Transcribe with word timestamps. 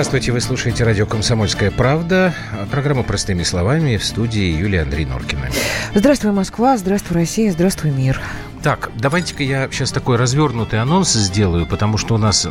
Здравствуйте, 0.00 0.32
вы 0.32 0.40
слушаете 0.40 0.82
радио 0.82 1.04
«Комсомольская 1.04 1.70
правда». 1.70 2.34
Программа 2.70 3.02
«Простыми 3.02 3.42
словами» 3.42 3.98
в 3.98 4.04
студии 4.06 4.50
Юлия 4.50 4.80
Андрей 4.80 5.04
Норкина. 5.04 5.50
Здравствуй, 5.94 6.32
Москва, 6.32 6.78
здравствуй, 6.78 7.18
Россия, 7.18 7.52
здравствуй, 7.52 7.90
мир. 7.90 8.18
Так, 8.62 8.90
давайте-ка 8.96 9.42
я 9.42 9.68
сейчас 9.70 9.92
такой 9.92 10.16
развернутый 10.16 10.80
анонс 10.80 11.12
сделаю, 11.12 11.66
потому 11.66 11.98
что 11.98 12.14
у 12.14 12.16
нас 12.16 12.48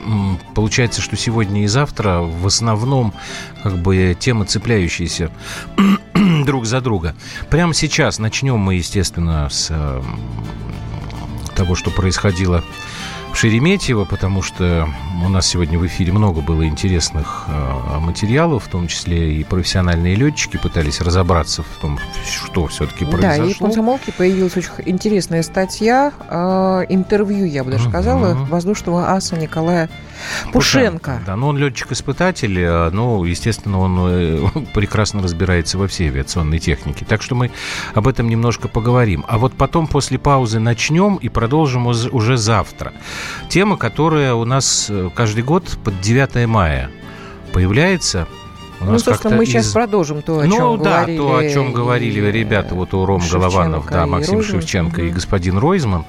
получается, 0.54 1.02
что 1.02 1.18
сегодня 1.18 1.64
и 1.64 1.68
завтра 1.68 2.20
в 2.20 2.46
основном 2.46 3.16
как 3.64 3.80
бы 3.80 4.16
темы 4.20 4.46
цепляющиеся 4.46 5.32
друг 6.46 6.68
за 6.68 6.82
друга. 6.82 7.16
Прямо 7.50 7.74
сейчас 7.74 8.20
начнем 8.20 8.60
мы, 8.60 8.76
естественно, 8.76 9.50
с 9.50 9.74
того, 11.56 11.74
что 11.74 11.90
происходило 11.90 12.64
Шереметьево, 13.34 14.06
потому 14.06 14.42
что 14.42 14.90
у 15.24 15.30
нас 15.30 15.48
сегодня 15.48 15.80
в 15.80 15.86
эфире 15.86 16.12
много 16.12 16.42
было 16.42 16.66
интересных 16.66 17.46
э, 17.48 18.00
материалов, 18.00 18.66
в 18.66 18.68
том 18.68 18.88
числе 18.88 19.36
и 19.36 19.44
профессиональные 19.44 20.16
летчики 20.16 20.58
пытались 20.58 21.00
разобраться 21.00 21.64
в 21.64 21.82
том, 21.82 22.00
что 22.26 22.68
все-таки 22.68 23.06
произошло. 23.06 23.44
Да, 23.46 23.50
и 23.50 23.54
в 23.54 23.60
«Комсомолке» 23.60 24.12
появилась 24.12 24.58
очень 24.58 24.72
интересная 24.86 25.44
статья, 25.44 26.12
э, 26.30 26.86
интервью, 26.90 27.46
я 27.46 27.64
бы 27.64 27.72
даже 27.72 27.88
сказала, 27.88 28.34
uh-huh. 28.34 28.46
воздушного 28.48 29.12
аса 29.12 29.38
Николая 29.38 29.90
Пушенко. 30.52 31.22
Да, 31.26 31.36
но 31.36 31.50
он 31.50 31.58
летчик-испытатель, 31.58 32.60
э, 32.60 32.90
ну, 32.92 33.24
естественно, 33.24 33.80
он 33.80 33.98
э, 34.00 34.48
прекрасно 34.74 35.22
разбирается 35.22 35.78
во 35.78 35.88
всей 35.88 36.10
авиационной 36.10 36.60
технике. 36.60 37.06
Так 37.06 37.22
что 37.22 37.36
мы 37.36 37.52
об 37.94 38.08
этом 38.08 38.30
немножко 38.30 38.68
поговорим. 38.68 39.26
А 39.28 39.38
вот 39.38 39.54
потом, 39.54 39.88
после 39.88 40.18
паузы, 40.18 40.60
начнем 40.60 41.16
и 41.16 41.30
продолжим 41.30 41.88
уже 41.88 42.38
завтра. 42.38 42.94
Тема, 43.50 43.78
которая 43.78 44.34
у 44.34 44.46
нас 44.46 44.88
э, 44.90 45.10
каждый 45.14 45.44
год 45.44 45.78
под 45.84 46.00
9 46.02 46.48
мая 46.48 46.90
появляется– 47.54 48.28
у 48.82 48.86
ну, 48.86 49.00
собственно, 49.00 49.36
мы 49.36 49.44
из... 49.44 49.50
сейчас 49.50 49.68
продолжим 49.72 50.22
то, 50.22 50.40
о 50.40 50.46
ну, 50.46 50.56
чем 50.56 50.84
да, 50.84 51.00
говорили. 51.00 51.18
то, 51.18 51.36
о 51.38 51.50
чем 51.50 51.74
говорили 51.74 52.32
ребята, 52.32 52.76
вот 52.76 52.94
у 52.94 53.06
Ром 53.06 53.22
Голованов, 53.30 53.88
да, 53.90 54.06
Максим 54.06 54.36
Ройзман. 54.36 54.62
Шевченко 54.62 55.02
и 55.02 55.10
господин 55.10 55.58
Ройзман. 55.58 56.06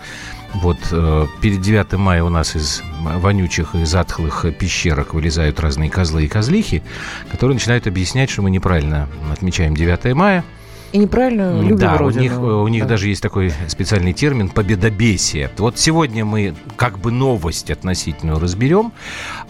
Вот 0.55 0.79
э, 0.91 1.27
перед 1.41 1.61
9 1.61 1.93
мая 1.93 2.25
у 2.25 2.29
нас 2.29 2.57
из 2.57 2.83
вонючих 3.01 3.75
и 3.77 3.85
затхлых 3.85 4.47
пещерок 4.59 5.15
вылезают 5.15 5.61
разные 5.61 5.91
козлы 5.91 6.25
и 6.25 6.29
козлихи, 6.29 6.83
которые 7.31 7.55
начинают 7.55 7.87
объяснять, 7.87 8.31
что 8.31 8.43
мы 8.43 8.51
неправильно 8.51 9.09
отмечаем 9.33 9.77
9 9.77 10.15
мая. 10.15 10.45
И 10.93 10.99
неправильно 10.99 11.61
любим 11.61 11.79
да, 11.79 11.97
Родину. 11.97 12.21
у 12.21 12.23
них, 12.23 12.41
у 12.41 12.69
них 12.69 12.83
да. 12.83 12.91
даже 12.91 13.09
есть 13.09 13.23
такой 13.23 13.53
специальный 13.69 14.13
термин 14.13 14.49
«победобесие». 14.49 15.51
Вот 15.59 15.79
сегодня 15.79 16.25
мы 16.25 16.55
как 16.77 16.99
бы 16.99 17.13
новость 17.13 17.71
относительную 17.71 18.41
разберем, 18.41 18.93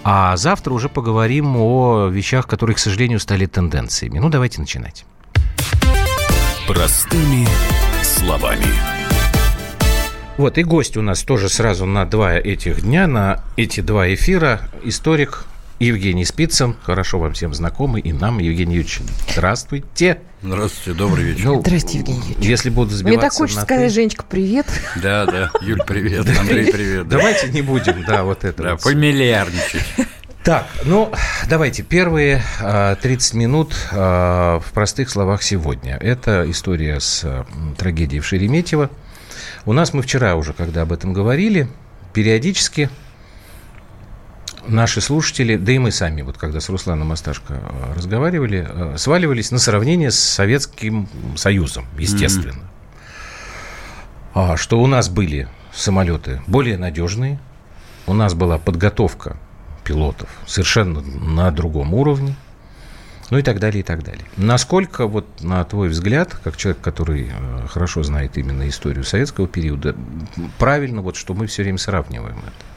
а 0.05 0.37
завтра 0.37 0.75
уже 0.75 0.91
поговорим 0.91 1.57
о 1.57 2.09
вещах, 2.09 2.47
которые, 2.47 2.77
к 2.77 2.79
сожалению, 2.79 3.21
стали 3.21 3.47
тенденциями. 3.47 4.19
Ну, 4.19 4.29
давайте 4.29 4.61
начинать. 4.61 5.07
Простыми 6.69 7.47
словами. 8.03 8.67
Вот, 10.37 10.59
и 10.59 10.63
гость 10.63 10.97
у 10.97 11.03
нас 11.03 11.23
тоже 11.23 11.49
сразу 11.49 11.87
на 11.87 12.05
два 12.05 12.35
этих 12.35 12.83
дня, 12.83 13.07
на 13.07 13.45
эти 13.57 13.81
два 13.81 14.13
эфира. 14.13 14.61
Историк 14.85 15.45
Евгений 15.81 16.27
Спицын, 16.27 16.77
хорошо 16.83 17.19
вам 17.19 17.33
всем 17.33 17.55
знакомый, 17.55 18.03
и 18.03 18.13
нам, 18.13 18.39
Евгений 18.39 18.75
Юрьевич, 18.75 19.01
здравствуйте. 19.33 20.21
Здравствуйте, 20.43 20.99
добрый 20.99 21.25
вечер. 21.25 21.47
Ну, 21.47 21.61
Здравствуйте, 21.63 21.99
Евгений 22.01 22.21
Юрьевич. 22.21 22.47
Если 22.47 22.69
буду 22.69 22.91
сбиваться 22.91 23.09
Мне 23.09 23.19
так 23.19 23.33
хочется 23.33 23.63
сказать, 23.63 23.89
ты... 23.89 23.95
Женечка, 23.95 24.25
привет. 24.29 24.67
Да, 25.03 25.25
да, 25.25 25.51
Юль, 25.63 25.81
привет, 25.87 26.27
Андрей, 26.39 26.71
привет. 26.71 27.09
Давайте 27.09 27.49
не 27.49 27.63
будем, 27.63 28.05
да, 28.05 28.25
вот 28.25 28.45
это. 28.45 28.63
Да, 28.63 28.77
фамильярничать. 28.77 29.87
Так, 30.45 30.67
ну, 30.85 31.11
давайте, 31.49 31.83
первые 31.83 32.43
30 32.59 33.35
а, 33.35 33.37
минут 33.39 33.75
а, 33.91 34.61
в 34.61 34.73
простых 34.73 35.09
словах 35.09 35.43
сегодня. 35.43 35.97
Это 35.97 36.45
история 36.51 37.01
с 37.01 37.47
трагедией 37.79 38.21
в 38.21 38.27
Шереметьево. 38.27 38.91
У 39.65 39.73
нас 39.73 39.95
мы 39.95 40.03
вчера 40.03 40.37
уже, 40.37 40.53
когда 40.53 40.83
об 40.83 40.93
этом 40.93 41.15
говорили, 41.15 41.69
периодически 42.13 42.91
наши 44.67 45.01
слушатели, 45.01 45.57
да 45.57 45.73
и 45.73 45.79
мы 45.79 45.91
сами, 45.91 46.23
вот 46.23 46.37
когда 46.37 46.61
с 46.61 46.69
Русланом 46.69 47.13
Асташко 47.13 47.55
э, 47.55 47.95
разговаривали, 47.97 48.67
э, 48.69 48.97
сваливались 48.99 49.51
на 49.51 49.59
сравнение 49.59 50.11
с 50.11 50.19
Советским 50.19 51.09
Союзом, 51.37 51.87
естественно. 51.99 52.65
Mm-hmm. 54.35 54.57
Что 54.57 54.81
у 54.81 54.87
нас 54.87 55.09
были 55.09 55.49
самолеты 55.73 56.41
более 56.47 56.79
надежные, 56.79 57.41
у 58.07 58.15
нас 58.15 58.35
была 58.35 58.59
подготовка 58.59 59.37
пилотов 59.85 60.29
совершенно 60.47 61.01
на 61.01 61.51
другом 61.51 61.95
уровне, 61.95 62.37
ну 63.31 63.39
и 63.39 63.43
так 63.43 63.61
далее, 63.61 63.81
и 63.81 63.83
так 63.83 64.03
далее. 64.03 64.25
Насколько, 64.37 65.07
вот 65.07 65.27
на 65.41 65.65
твой 65.65 65.89
взгляд, 65.89 66.37
как 66.45 66.57
человек, 66.57 66.81
который 66.81 67.31
э, 67.33 67.67
хорошо 67.69 68.03
знает 68.03 68.37
именно 68.39 68.69
историю 68.69 69.05
советского 69.05 69.47
периода, 69.47 69.97
правильно, 70.59 71.01
вот, 71.03 71.17
что 71.17 71.35
мы 71.35 71.47
все 71.47 71.63
время 71.63 71.79
сравниваем 71.79 72.39
это? 72.39 72.70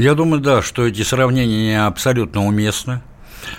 Я 0.00 0.14
думаю, 0.14 0.40
да, 0.40 0.62
что 0.62 0.86
эти 0.86 1.02
сравнения 1.02 1.84
абсолютно 1.84 2.46
уместны. 2.46 3.02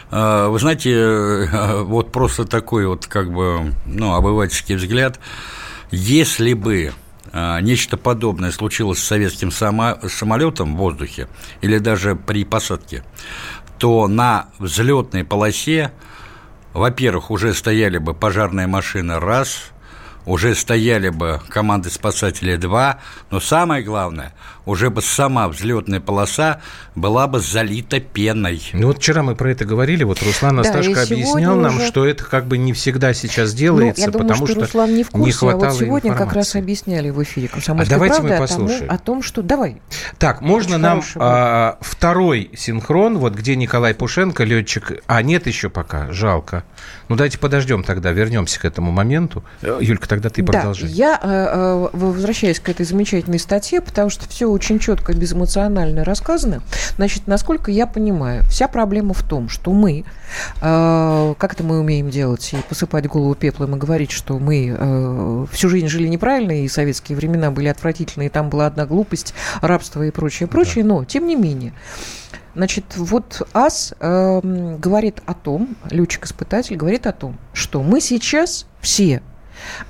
А, 0.09 0.47
вы 0.47 0.57
знаете, 0.57 1.47
вот 1.84 2.12
просто 2.12 2.46
такой 2.46 2.88
вот 2.88 3.06
как 3.06 3.31
бы, 3.31 3.75
ну, 3.85 4.16
обывательский 4.16 4.74
взгляд, 4.74 5.19
если 5.91 6.53
бы 6.53 6.94
а, 7.31 7.62
нечто 7.62 7.96
подобное 7.96 8.50
случилось 8.50 8.97
с 8.97 9.03
советским 9.03 9.52
самолетом 9.52 10.74
в 10.74 10.78
воздухе 10.78 11.28
или 11.62 11.78
даже 11.78 12.16
при 12.16 12.44
посадке, 12.44 13.03
то 13.78 14.08
на 14.08 14.47
взлетной 14.58 15.23
полосе, 15.23 15.91
во-первых, 16.73 17.29
уже 17.29 17.53
стояли 17.53 18.00
бы 18.00 18.16
пожарная 18.16 18.66
машина 18.66 19.19
раз, 19.19 19.72
уже 20.25 20.56
стояли 20.56 21.09
бы 21.09 21.41
команды 21.50 21.90
спасателей 21.90 22.58
два, 22.58 23.00
но 23.29 23.40
самое 23.40 23.84
главное, 23.84 24.34
уже 24.66 24.90
бы 24.90 25.02
сама 25.02 25.48
взлетная 25.48 26.00
полоса 26.00 26.62
была 26.96 27.28
бы 27.28 27.40
залита 27.40 28.00
пеной. 28.00 28.62
Ну 28.74 28.88
вот 28.88 28.98
вчера 28.98 29.24
мы 29.24 29.36
про 29.36 29.52
это 29.52 29.66
говорили, 29.66 30.04
вот 30.04 30.22
Руслан 30.22 30.60
Асташко 30.60 30.96
да, 30.96 31.04
объяснял 31.04 31.56
нам, 31.56 31.78
уже... 31.78 31.88
что 31.88 32.06
это 32.06 32.24
как 32.24 32.46
бы 32.46 32.58
не 32.58 32.74
всегда 32.74 33.14
сейчас 33.14 33.54
делается, 33.54 34.02
ну, 34.02 34.08
я 34.08 34.12
думаю, 34.12 34.30
потому 34.30 34.48
что, 34.48 34.56
что 34.56 34.66
Руслан 34.66 34.96
не 34.96 35.04
в 35.04 35.10
курсе, 35.10 35.26
не 35.26 35.32
хватало 35.32 35.66
а 35.66 35.70
вот 35.70 35.80
сегодня 35.80 36.10
информации. 36.10 36.26
как 36.26 36.36
раз 36.36 36.56
объясняли 36.56 37.10
в 37.10 37.24
эфире 37.24 37.48
«Комсомольской 37.48 37.96
а 37.96 37.98
давайте 37.98 38.16
правды» 38.18 38.34
мы 38.34 38.40
послушаем. 38.40 38.92
О, 38.92 38.98
том, 38.98 39.24
что... 39.24 39.42
Давай. 39.42 39.82
Так, 40.20 40.42
можно 40.42 40.76
Очень 40.76 40.82
нам 40.82 41.04
а, 41.16 41.78
второй 41.82 42.52
синхрон, 42.56 43.18
вот 43.18 43.34
где 43.34 43.56
Николай 43.56 43.94
Пушенко, 43.94 44.44
летчик... 44.44 45.04
А, 45.08 45.22
нет 45.22 45.48
еще 45.48 45.70
пока, 45.70 46.12
жалко. 46.12 46.64
Ну, 47.10 47.16
давайте 47.16 47.38
подождем 47.38 47.84
тогда, 47.84 48.12
вернемся 48.12 48.60
к 48.60 48.66
этому 48.66 48.92
моменту. 48.92 49.44
Юлька, 49.62 50.08
тогда 50.08 50.30
ты 50.30 50.44
продолжи. 50.44 50.86
Да, 50.86 50.92
я 50.92 51.20
э, 51.22 51.28
э, 51.28 51.90
возвращаюсь 51.94 52.60
к 52.60 52.70
этой 52.70 52.86
замечательной 52.86 53.40
статье, 53.40 53.82
потому 53.82 54.10
что 54.10 54.28
все 54.30 54.51
очень 54.52 54.80
четко, 54.80 55.14
безэмоционально 55.14 56.04
рассказано. 56.04 56.62
Значит, 56.98 57.28
насколько 57.28 57.72
я 57.72 57.88
понимаю, 57.88 58.44
вся 58.44 58.68
проблема 58.68 59.14
в 59.14 59.24
том, 59.24 59.50
что 59.50 59.72
мы, 59.74 60.06
э, 60.62 61.34
как 61.38 61.54
это 61.54 61.64
мы 61.64 61.80
умеем 61.80 62.10
делать, 62.10 62.54
и 62.54 62.58
посыпать 62.68 63.08
голову 63.08 63.36
пеплом 63.36 63.76
и 63.76 63.80
говорить, 63.80 64.12
что 64.12 64.40
мы 64.40 64.76
э, 64.78 65.46
всю 65.52 65.70
жизнь 65.70 65.88
жили 65.88 66.08
неправильно, 66.08 66.64
и 66.64 66.68
советские 66.68 67.18
времена 67.18 67.52
были 67.52 67.68
отвратительные, 67.68 68.28
и 68.28 68.32
там 68.32 68.50
была 68.50 68.68
одна 68.68 68.86
глупость, 68.86 69.34
рабство 69.62 70.03
и 70.03 70.12
прочее, 70.12 70.48
прочее, 70.48 70.84
да. 70.84 70.90
но, 70.90 71.06
тем 71.06 71.28
не 71.28 71.36
менее, 71.36 71.74
Значит, 72.54 72.97
вот 72.97 73.47
АС 73.54 73.94
э, 73.97 74.42
говорит 74.78 75.22
о 75.26 75.34
том, 75.34 75.78
летчик-испытатель 75.90 76.76
говорит 76.76 77.08
о 77.08 77.14
том, 77.14 77.38
что 77.54 77.82
мы 77.82 78.02
сейчас 78.02 78.66
все 78.82 79.22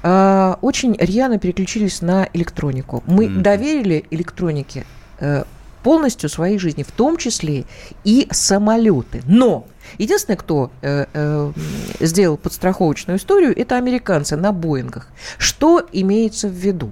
э, 0.03 0.55
очень 0.61 0.95
рьяно 0.97 1.39
переключились 1.39 2.01
на 2.01 2.27
электронику. 2.33 3.03
Мы 3.07 3.25
mm. 3.25 3.41
доверили 3.41 4.05
электронике 4.11 4.85
э, 5.19 5.43
полностью 5.83 6.29
своей 6.29 6.57
жизни, 6.57 6.83
в 6.83 6.91
том 6.91 7.17
числе 7.17 7.65
и 8.03 8.27
самолеты. 8.31 9.21
Но 9.25 9.65
единственное, 9.97 10.37
кто 10.37 10.71
э, 10.81 11.05
э, 11.13 11.51
сделал 11.99 12.37
подстраховочную 12.37 13.17
историю, 13.17 13.57
это 13.57 13.77
американцы 13.77 14.35
на 14.35 14.51
Боингах. 14.51 15.07
Что 15.37 15.85
имеется 15.91 16.47
в 16.47 16.53
виду? 16.53 16.91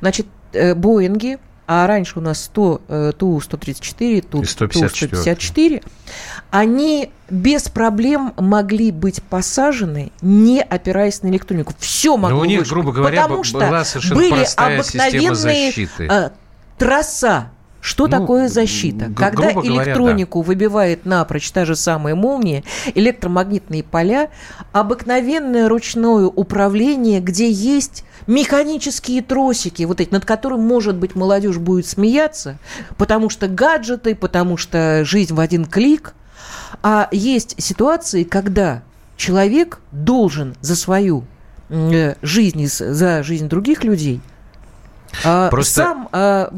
Значит, 0.00 0.26
э, 0.52 0.74
Боинги 0.74 1.38
а 1.72 1.86
раньше 1.86 2.18
у 2.18 2.20
нас 2.20 2.42
100, 2.46 2.80
э, 2.88 3.12
Ту-134, 3.16 4.22
Ту-154, 4.22 5.84
они 6.50 7.10
без 7.28 7.68
проблем 7.68 8.34
могли 8.36 8.90
быть 8.90 9.22
посажены, 9.22 10.10
не 10.20 10.60
опираясь 10.60 11.22
на 11.22 11.28
электронику. 11.28 11.72
Все 11.78 12.16
могло 12.16 12.38
Но 12.38 12.42
у 12.42 12.44
них, 12.44 12.66
грубо 12.66 12.92
говоря, 12.92 13.22
потому 13.22 13.44
что 13.44 13.58
была 13.60 13.84
совершенно 13.84 14.20
были 14.20 14.34
простая 14.34 14.78
обыкновенные 14.78 15.72
э, 15.98 16.30
трасса 16.76 17.50
что 17.80 18.08
ну, 18.08 18.10
такое 18.10 18.48
защита? 18.48 19.10
Когда 19.16 19.52
электронику 19.52 20.40
говоря, 20.40 20.44
да. 20.44 20.48
выбивает 20.48 21.06
напрочь 21.06 21.50
та 21.50 21.64
же 21.64 21.76
самая 21.76 22.14
молния, 22.14 22.62
электромагнитные 22.94 23.82
поля, 23.82 24.28
обыкновенное 24.72 25.66
ручное 25.66 26.26
управление, 26.26 27.20
где 27.20 27.50
есть 27.50 28.04
механические 28.26 29.22
тросики, 29.22 29.84
вот 29.84 30.00
эти, 30.00 30.12
над 30.12 30.26
которым, 30.26 30.60
может 30.60 30.96
быть, 30.96 31.14
молодежь 31.14 31.56
будет 31.56 31.86
смеяться, 31.86 32.58
потому 32.98 33.30
что 33.30 33.48
гаджеты, 33.48 34.14
потому 34.14 34.58
что 34.58 35.02
жизнь 35.06 35.32
в 35.32 35.40
один 35.40 35.64
клик– 35.64 36.14
А 36.82 37.08
есть 37.12 37.60
ситуации, 37.62 38.24
когда 38.24 38.82
человек 39.16 39.80
должен 39.92 40.54
за 40.60 40.76
свою 40.76 41.24
э, 41.68 42.14
жизнь, 42.22 42.66
за 42.66 43.22
жизнь 43.22 43.48
других 43.48 43.84
людей 43.84 44.20
Просто 45.22 45.72
сам, 45.72 46.08
а, 46.12 46.52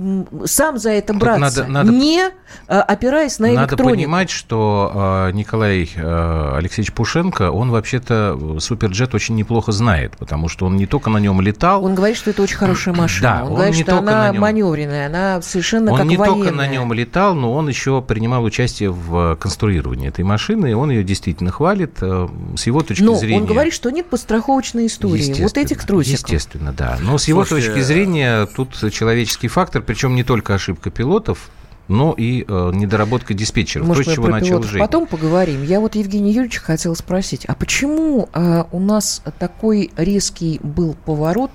сам 0.44 0.78
за 0.78 0.90
это 0.90 1.14
браться, 1.14 1.64
надо, 1.64 1.66
надо, 1.66 1.92
не 1.92 2.22
а, 2.68 2.82
опираясь 2.82 3.38
на 3.38 3.46
электронику. 3.46 3.76
Надо 3.76 3.94
понимать, 3.96 4.30
что 4.30 5.30
Николай 5.32 5.88
Алексеевич 5.96 6.92
Пушенко, 6.92 7.50
он 7.50 7.70
вообще-то 7.70 8.58
суперджет 8.60 9.14
очень 9.14 9.34
неплохо 9.34 9.72
знает, 9.72 10.16
потому 10.16 10.48
что 10.48 10.66
он 10.66 10.76
не 10.76 10.86
только 10.86 11.10
на 11.10 11.18
нем 11.18 11.40
летал. 11.40 11.84
Он 11.84 11.94
говорит, 11.94 12.16
что 12.16 12.30
это 12.30 12.42
очень 12.42 12.56
хорошая 12.56 12.94
машина. 12.96 13.28
Да, 13.28 13.44
он, 13.44 13.50
он 13.50 13.54
говорит, 13.56 13.74
что 13.76 13.98
она 13.98 14.30
нем... 14.30 14.40
маневренная, 14.40 15.06
она 15.06 15.42
совершенно 15.42 15.92
он 15.92 15.98
как 15.98 16.06
не 16.06 16.16
военная. 16.16 16.42
только 16.42 16.56
на 16.56 16.66
нем 16.66 16.92
летал, 16.92 17.34
но 17.34 17.52
он 17.52 17.68
еще 17.68 18.02
принимал 18.02 18.44
участие 18.44 18.90
в 18.90 19.36
конструировании 19.36 20.08
этой 20.08 20.24
машины, 20.24 20.70
и 20.70 20.74
он 20.74 20.90
ее 20.90 21.04
действительно 21.04 21.50
хвалит 21.50 21.98
э, 22.00 22.28
с 22.56 22.66
его 22.66 22.82
точки 22.82 23.02
но 23.02 23.14
зрения. 23.14 23.40
он 23.40 23.46
говорит, 23.46 23.72
что 23.72 23.90
нет 23.90 24.06
подстраховочной 24.06 24.86
истории 24.86 25.42
вот 25.42 25.56
этих 25.56 25.84
трусиков. 25.84 26.20
Естественно, 26.20 26.72
да. 26.72 26.98
Но 27.00 27.18
с 27.18 27.28
его 27.28 27.44
Слушайте, 27.44 27.72
точки 27.72 27.82
зрения 27.82 28.41
тут 28.46 28.74
человеческий 28.92 29.48
фактор, 29.48 29.82
причем 29.82 30.14
не 30.14 30.24
только 30.24 30.54
ошибка 30.54 30.90
пилотов, 30.90 31.50
но 31.88 32.14
и 32.16 32.44
э, 32.46 32.70
недоработка 32.74 33.34
диспетчеров. 33.34 33.86
Может, 33.86 34.06
то, 34.06 34.14
чего 34.14 34.28
начал 34.28 34.62
Женя. 34.62 34.84
Потом 34.84 35.06
поговорим. 35.06 35.62
Я 35.62 35.80
вот 35.80 35.94
Евгений 35.94 36.32
Юрьевич 36.32 36.58
хотела 36.58 36.94
спросить, 36.94 37.44
а 37.46 37.54
почему 37.54 38.28
э, 38.32 38.64
у 38.70 38.80
нас 38.80 39.22
такой 39.38 39.90
резкий 39.96 40.60
был 40.62 40.96
поворот 41.04 41.50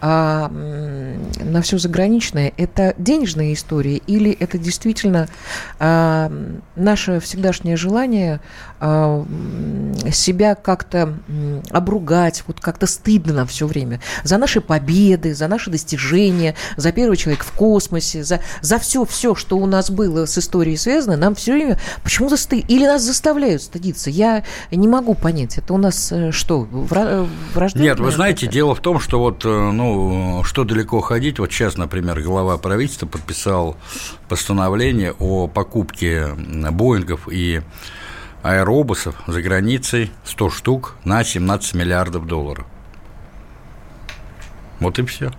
а 0.00 0.48
на 0.48 1.60
все 1.62 1.78
заграничное, 1.78 2.52
это 2.56 2.94
денежная 2.98 3.52
история 3.52 3.96
или 3.96 4.30
это 4.30 4.56
действительно 4.56 5.28
а, 5.80 6.30
наше 6.76 7.18
всегдашнее 7.18 7.76
желание 7.76 8.40
себя 8.80 10.54
как-то 10.54 11.14
обругать, 11.70 12.44
вот 12.46 12.60
как-то 12.60 12.86
стыдно 12.86 13.32
нам 13.32 13.46
все 13.46 13.66
время 13.66 14.00
за 14.22 14.38
наши 14.38 14.60
победы, 14.60 15.34
за 15.34 15.48
наши 15.48 15.70
достижения, 15.70 16.54
за 16.76 16.92
первый 16.92 17.16
человек 17.16 17.44
в 17.44 17.52
космосе, 17.52 18.22
за, 18.24 18.40
за 18.60 18.78
все, 18.78 19.04
все, 19.04 19.34
что 19.34 19.56
у 19.56 19.66
нас 19.66 19.90
было 19.90 20.26
с 20.26 20.38
историей 20.38 20.76
связано, 20.76 21.16
нам 21.16 21.34
все 21.34 21.52
время 21.52 21.78
почему-то 22.02 22.36
стыд... 22.36 22.64
Или 22.68 22.86
нас 22.86 23.02
заставляют 23.02 23.62
стыдиться. 23.62 24.10
Я 24.10 24.44
не 24.70 24.88
могу 24.88 25.14
понять, 25.14 25.58
это 25.58 25.74
у 25.74 25.78
нас 25.78 26.12
э, 26.12 26.30
что, 26.32 26.68
вражда? 26.70 27.80
Нет, 27.80 28.00
вы 28.00 28.10
знаете, 28.10 28.46
дело 28.46 28.74
в 28.74 28.80
том, 28.80 29.00
что 29.00 29.18
вот, 29.18 29.44
э, 29.44 29.48
ну, 29.48 30.42
что 30.44 30.64
далеко 30.64 31.00
ходить, 31.00 31.38
вот 31.38 31.52
сейчас, 31.52 31.76
например, 31.76 32.20
глава 32.22 32.58
правительства 32.58 33.06
подписал 33.06 33.76
постановление 34.28 35.14
о 35.18 35.48
покупке 35.48 36.28
Боингов 36.36 37.28
и 37.30 37.62
аэробусов 38.48 39.14
за 39.26 39.42
границей 39.42 40.10
100 40.24 40.50
штук 40.50 40.96
на 41.04 41.24
17 41.24 41.74
миллиардов 41.74 42.26
долларов. 42.26 42.66
Вот 44.80 44.98
и 44.98 45.04
все. 45.04 45.30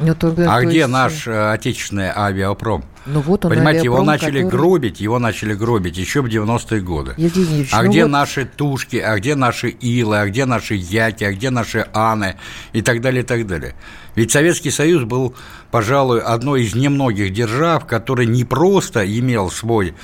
Ну, 0.00 0.14
тогда, 0.14 0.54
а 0.54 0.62
где 0.62 0.78
есть... 0.78 0.90
наш 0.90 1.26
э, 1.26 1.52
отечественный 1.52 2.10
авиапром? 2.14 2.84
Ну, 3.06 3.20
вот 3.20 3.44
он, 3.44 3.50
Понимаете, 3.50 3.84
его 3.84 4.02
начали 4.02 4.42
который... 4.42 4.50
гробить, 4.50 5.00
его 5.00 5.18
начали 5.18 5.54
гробить 5.54 5.96
еще 5.96 6.22
в 6.22 6.26
90-е 6.26 6.80
годы. 6.82 7.14
Евгений 7.16 7.66
а 7.72 7.82
ну 7.82 7.90
где 7.90 8.04
вот... 8.04 8.10
наши 8.10 8.44
тушки, 8.44 8.96
а 8.96 9.16
где 9.16 9.34
наши 9.34 9.70
илы, 9.70 10.18
а 10.18 10.26
где 10.26 10.44
наши 10.44 10.74
яки, 10.74 11.24
а 11.24 11.32
где 11.32 11.50
наши 11.50 11.88
аны 11.92 12.36
и 12.72 12.82
так 12.82 13.00
далее, 13.00 13.22
и 13.22 13.26
так 13.26 13.46
далее. 13.46 13.74
Ведь 14.14 14.30
Советский 14.30 14.70
Союз 14.70 15.02
был, 15.02 15.34
пожалуй, 15.72 16.20
одной 16.20 16.64
из 16.64 16.74
немногих 16.74 17.32
держав, 17.32 17.86
который 17.86 18.26
не 18.26 18.44
просто 18.44 19.04
имел 19.04 19.50
свой 19.50 19.94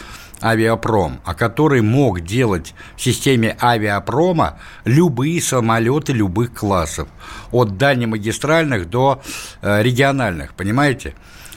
авиапром, 0.44 1.20
а 1.24 1.34
который 1.34 1.80
мог 1.80 2.20
делать 2.20 2.74
в 2.96 3.02
системе 3.02 3.56
авиапрома 3.60 4.58
любые 4.84 5.40
самолеты 5.40 6.12
любых 6.12 6.52
классов, 6.52 7.08
от 7.50 7.78
дальнемагистральных 7.78 8.90
до 8.90 9.22
э, 9.62 9.82
региональных, 9.82 10.54
понимаете? 10.54 11.14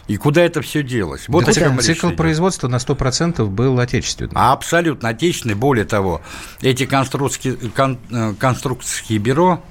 И 0.07 0.15
куда 0.15 0.41
это 0.41 0.61
все 0.61 0.83
делось? 0.83 1.25
Вот 1.27 1.45
да 1.45 1.51
цикл, 1.51 1.77
цикл 1.79 2.09
производства 2.11 2.69
на 2.69 2.77
100% 2.77 3.45
был 3.47 3.77
отечественный. 3.79 4.31
Абсолютно 4.35 5.09
отечественный. 5.09 5.55
Более 5.55 5.83
того, 5.83 6.21
эти 6.61 6.85
конструкторские, 6.85 7.55
кон, 7.75 7.97
э, 8.09 8.33
конструкторские 8.39 9.19
бюро, 9.19 9.61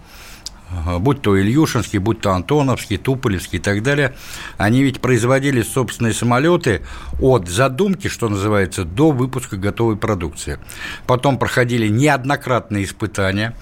будь 0.99 1.23
то 1.23 1.41
Ильюшинский, 1.41 1.99
будь 1.99 2.21
то 2.21 2.33
Антоновский, 2.33 2.97
Туполевский 2.97 3.59
и 3.59 3.63
так 3.63 3.83
далее, 3.83 4.15
они 4.59 4.83
ведь 4.83 5.01
производили 5.01 5.63
собственные 5.63 6.13
самолеты 6.13 6.83
от 7.21 7.49
задумки, 7.49 8.09
что 8.09 8.29
называется, 8.29 8.85
до 8.85 9.13
выпуска 9.13 9.57
готовой 9.57 9.97
продукции. 9.97 10.59
Потом 11.07 11.39
проходили 11.39 11.89
неоднократные 11.89 12.85
испытания, 12.85 13.55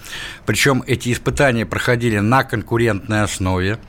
причем 0.45 0.83
эти 0.87 1.11
испытания 1.11 1.65
проходили 1.65 2.19
на 2.19 2.43
конкурентной 2.43 3.21
основе. 3.21 3.79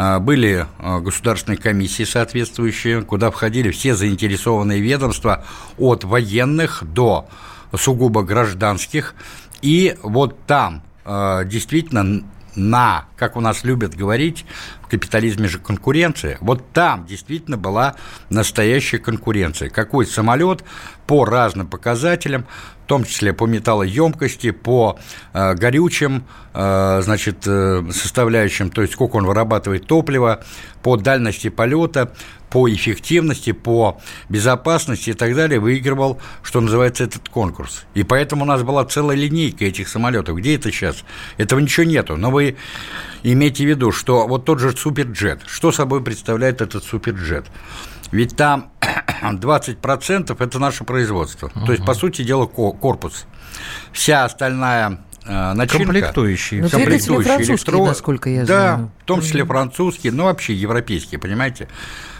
А, 0.00 0.20
были 0.20 0.64
а, 0.78 1.00
государственные 1.00 1.58
комиссии 1.58 2.04
соответствующие, 2.04 3.02
куда 3.02 3.32
входили 3.32 3.72
все 3.72 3.96
заинтересованные 3.96 4.80
ведомства 4.80 5.44
от 5.76 6.04
военных 6.04 6.84
до 6.84 7.28
сугубо 7.76 8.22
гражданских. 8.22 9.16
И 9.60 9.96
вот 10.04 10.38
там 10.46 10.82
а, 11.04 11.42
действительно 11.42 12.22
на, 12.58 13.06
как 13.16 13.36
у 13.36 13.40
нас 13.40 13.64
любят 13.64 13.94
говорить, 13.94 14.44
в 14.82 14.88
капитализме 14.88 15.48
же 15.48 15.58
конкуренция. 15.58 16.38
Вот 16.40 16.72
там 16.72 17.06
действительно 17.06 17.56
была 17.56 17.94
настоящая 18.28 18.98
конкуренция. 18.98 19.70
Какой 19.70 20.06
самолет 20.06 20.64
по 21.06 21.24
разным 21.24 21.66
показателям, 21.66 22.46
в 22.84 22.88
том 22.88 23.04
числе 23.04 23.32
по 23.32 23.46
металлоемкости, 23.46 24.50
по 24.50 24.98
э, 25.32 25.54
горючим, 25.54 26.24
э, 26.54 27.00
значит, 27.02 27.46
э, 27.46 27.82
составляющим, 27.92 28.70
то 28.70 28.80
есть 28.82 28.94
сколько 28.94 29.16
он 29.16 29.26
вырабатывает 29.26 29.86
топлива, 29.86 30.42
по 30.82 30.96
дальности 30.96 31.50
полета, 31.50 32.12
по 32.50 32.68
эффективности, 32.70 33.52
по 33.52 34.00
безопасности 34.28 35.10
и 35.10 35.12
так 35.12 35.34
далее 35.34 35.60
выигрывал, 35.60 36.20
что 36.42 36.60
называется, 36.60 37.04
этот 37.04 37.28
конкурс. 37.28 37.84
И 37.94 38.02
поэтому 38.02 38.42
у 38.42 38.46
нас 38.46 38.62
была 38.62 38.84
целая 38.84 39.16
линейка 39.16 39.64
этих 39.64 39.88
самолетов. 39.88 40.36
Где 40.36 40.56
это 40.56 40.70
сейчас? 40.70 41.04
Этого 41.36 41.60
ничего 41.60 41.84
нету. 41.84 42.16
Но 42.16 42.30
вы 42.30 42.56
имейте 43.22 43.64
в 43.64 43.68
виду, 43.68 43.92
что 43.92 44.26
вот 44.26 44.44
тот 44.44 44.60
же 44.60 44.76
суперджет, 44.76 45.42
что 45.46 45.72
собой 45.72 46.02
представляет 46.02 46.60
этот 46.60 46.84
суперджет? 46.84 47.46
Ведь 48.10 48.36
там 48.36 48.70
20% 49.22 50.36
это 50.38 50.58
наше 50.58 50.84
производство. 50.84 51.48
Uh-huh. 51.48 51.66
То 51.66 51.72
есть, 51.72 51.84
по 51.84 51.94
сути 51.94 52.22
дела, 52.22 52.46
корпус. 52.46 53.26
Вся 53.92 54.24
остальная 54.24 55.00
начинка. 55.28 55.84
Комплектующие. 55.84 56.62
Но 56.62 56.68
комплектующие 56.68 57.44
электро... 57.44 57.84
насколько 57.84 58.30
я 58.30 58.44
да, 58.44 58.74
знаю. 58.74 58.90
в 59.02 59.04
том 59.04 59.20
числе 59.20 59.44
французские, 59.44 60.12
но 60.12 60.24
вообще 60.24 60.54
европейские, 60.54 61.20
понимаете? 61.20 61.68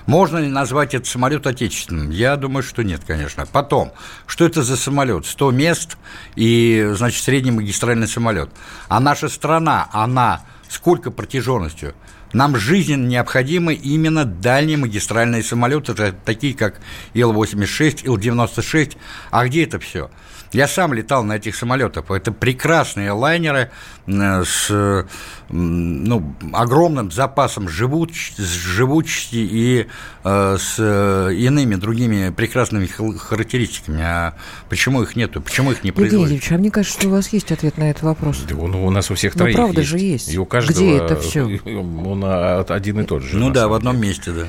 Можно 0.06 0.38
ли 0.38 0.48
назвать 0.48 0.94
этот 0.94 1.06
самолет 1.06 1.46
отечественным? 1.46 2.10
Я 2.10 2.36
думаю, 2.36 2.62
что 2.62 2.82
нет, 2.82 3.02
конечно. 3.06 3.44
Потом, 3.46 3.92
что 4.26 4.46
это 4.46 4.62
за 4.62 4.76
самолет? 4.76 5.26
100 5.26 5.50
мест 5.50 5.98
и, 6.34 6.92
значит, 6.94 7.22
средний 7.22 7.50
магистральный 7.50 8.08
самолет. 8.08 8.50
А 8.88 9.00
наша 9.00 9.28
страна, 9.28 9.88
она 9.92 10.42
сколько 10.68 11.10
протяженностью? 11.10 11.94
Нам 12.32 12.56
жизненно 12.56 13.06
необходимы 13.06 13.74
именно 13.74 14.24
дальние 14.24 14.76
магистральные 14.76 15.42
самолеты, 15.42 15.94
такие 16.24 16.54
как 16.54 16.80
Ил-86, 17.14 18.04
Ил-96. 18.04 18.96
А 19.30 19.46
где 19.46 19.64
это 19.64 19.78
все? 19.78 20.10
Я 20.52 20.66
сам 20.66 20.94
летал 20.94 21.24
на 21.24 21.36
этих 21.36 21.56
самолетах. 21.56 22.10
Это 22.10 22.32
прекрасные 22.32 23.12
лайнеры 23.12 23.70
с 24.06 25.06
ну, 25.50 26.34
огромным 26.52 27.10
запасом 27.10 27.68
живуч, 27.68 28.32
живучести 28.36 29.36
и 29.36 29.86
э, 30.24 30.56
с 30.58 30.78
иными 30.78 31.76
другими 31.76 32.30
прекрасными 32.30 32.86
характеристиками. 32.86 34.02
А 34.02 34.34
почему 34.68 35.02
их 35.02 35.16
нету? 35.16 35.40
Почему 35.40 35.72
их 35.72 35.84
не 35.84 35.92
производят? 35.92 36.30
Евгений 36.30 36.56
а 36.56 36.58
мне 36.58 36.70
кажется, 36.70 36.98
что 36.98 37.08
у 37.08 37.12
вас 37.12 37.28
есть 37.32 37.50
ответ 37.50 37.78
на 37.78 37.90
этот 37.90 38.02
вопрос. 38.02 38.44
Да, 38.48 38.54
ну, 38.54 38.86
у 38.86 38.90
нас 38.90 39.10
у 39.10 39.14
всех 39.14 39.34
ну, 39.34 39.40
троих 39.40 39.56
правда 39.56 39.80
есть. 39.80 39.90
же 39.90 39.98
есть. 39.98 40.32
И 40.32 40.38
у 40.38 40.44
каждого 40.44 40.76
Где 40.76 40.96
это 40.96 41.16
все? 41.16 41.44
Он 41.64 42.24
один 42.68 43.00
и 43.00 43.04
тот 43.04 43.22
же. 43.22 43.36
Ну 43.36 43.50
да, 43.50 43.68
в 43.68 43.72
одном 43.72 43.98
месте, 43.98 44.32
да. 44.32 44.46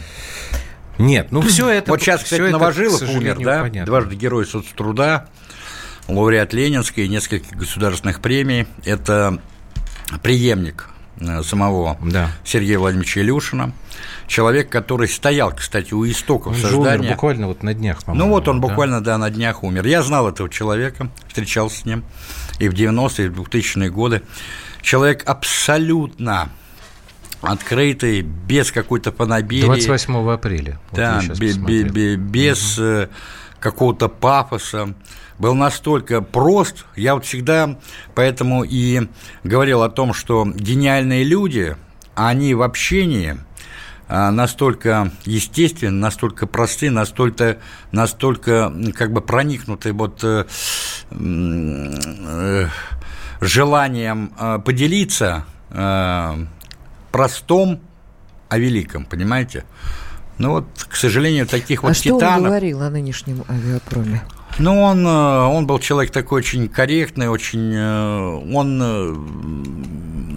Нет, 0.98 1.28
ну 1.32 1.42
все 1.42 1.70
это... 1.70 1.92
Вот 1.92 2.02
сейчас, 2.02 2.24
кстати, 2.24 2.42
Новожилов 2.42 3.02
умер, 3.02 3.40
да? 3.40 3.62
Понятно. 3.62 3.86
Дважды 3.86 4.16
герой 4.16 4.46
соцтруда 4.46 5.30
лауреат 6.10 6.54
Ленинской 6.54 7.06
и 7.06 7.08
нескольких 7.08 7.56
государственных 7.56 8.20
премий. 8.20 8.68
Это 8.84 9.40
преемник 10.18 10.90
э, 11.20 11.44
самого 11.44 11.98
да. 12.02 12.32
Сергея 12.44 12.80
Владимировича 12.80 13.22
Илюшина. 13.22 13.74
Человек, 14.28 14.70
который 14.70 15.08
стоял, 15.08 15.52
кстати, 15.52 15.94
у 15.94 16.06
истоков 16.06 16.54
он 16.54 16.62
создания. 16.62 17.00
Умер 17.00 17.12
буквально 17.12 17.48
вот 17.48 17.64
на 17.64 17.74
днях, 17.74 18.04
по-моему. 18.04 18.26
Ну 18.26 18.32
вот 18.34 18.48
он 18.48 18.62
да? 18.62 18.68
буквально, 18.68 19.02
да, 19.02 19.18
на 19.18 19.30
днях 19.30 19.64
умер. 19.64 19.86
Я 19.86 20.02
знал 20.04 20.30
этого 20.30 20.50
человека, 20.50 21.10
встречался 21.28 21.82
с 21.82 21.86
ним 21.86 22.04
и 22.60 22.70
в 22.70 22.74
90-е, 22.74 23.26
и 23.26 23.30
в 23.30 23.42
2000-е 23.42 23.90
годы. 23.90 24.22
Человек 24.82 25.24
абсолютно 25.28 26.50
открытый, 27.42 28.22
без 28.22 28.72
какой-то 28.72 29.12
фанаберии. 29.12 29.66
28 29.66 30.30
апреля. 30.32 30.80
Да, 30.92 31.22
вот 31.28 31.38
без, 31.40 31.58
без 31.58 32.80
какого-то 33.60 34.08
пафоса, 34.10 34.94
был 35.38 35.56
настолько 35.56 36.22
прост. 36.22 36.86
Я 36.96 37.16
вот 37.16 37.26
всегда 37.26 37.78
поэтому 38.16 38.64
и 38.64 39.08
говорил 39.44 39.82
о 39.84 39.90
том, 39.90 40.14
что 40.14 40.46
гениальные 40.46 41.24
люди, 41.24 41.76
они 42.16 42.54
в 42.54 42.62
общении 42.62 43.38
а, 44.08 44.32
настолько 44.32 45.12
естественны, 45.26 45.98
настолько 45.98 46.48
просты, 46.48 46.90
настолько, 46.90 47.60
настолько 47.92 48.74
как 48.96 49.14
бы 49.14 49.22
проникнуты 49.22 49.94
вот 49.94 50.24
э, 50.24 50.46
э, 51.12 52.68
желанием 53.40 54.34
э, 54.38 54.60
поделиться 54.66 55.46
э, 55.70 56.46
простом 57.12 57.80
о 58.50 58.58
великом, 58.58 59.06
понимаете? 59.06 59.64
Ну 60.40 60.52
вот, 60.52 60.66
к 60.88 60.96
сожалению, 60.96 61.46
таких 61.46 61.84
вот 61.84 61.92
а 61.92 61.94
титанов... 61.94 62.22
что 62.22 62.38
он 62.38 62.44
говорил 62.46 62.82
о 62.82 62.90
нынешнем 62.90 63.44
авиапроме? 63.48 64.24
Ну, 64.58 64.82
он, 64.82 65.06
э, 65.06 65.10
он 65.10 65.68
был 65.68 65.80
человек 65.80 66.12
такой 66.12 66.40
очень 66.40 66.68
корректный, 66.70 67.28
очень... 67.28 67.74
Э, 67.74 68.56
он 68.56 68.82
э, 68.82 69.14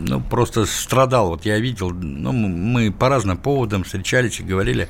ну, 0.08 0.20
просто 0.20 0.66
страдал. 0.66 1.28
Вот 1.28 1.44
я 1.44 1.58
видел, 1.58 1.90
ну, 1.90 2.32
мы 2.32 2.90
по 2.92 3.08
разным 3.08 3.38
поводам 3.38 3.84
встречались 3.84 4.40
и 4.40 4.42
говорили 4.42 4.88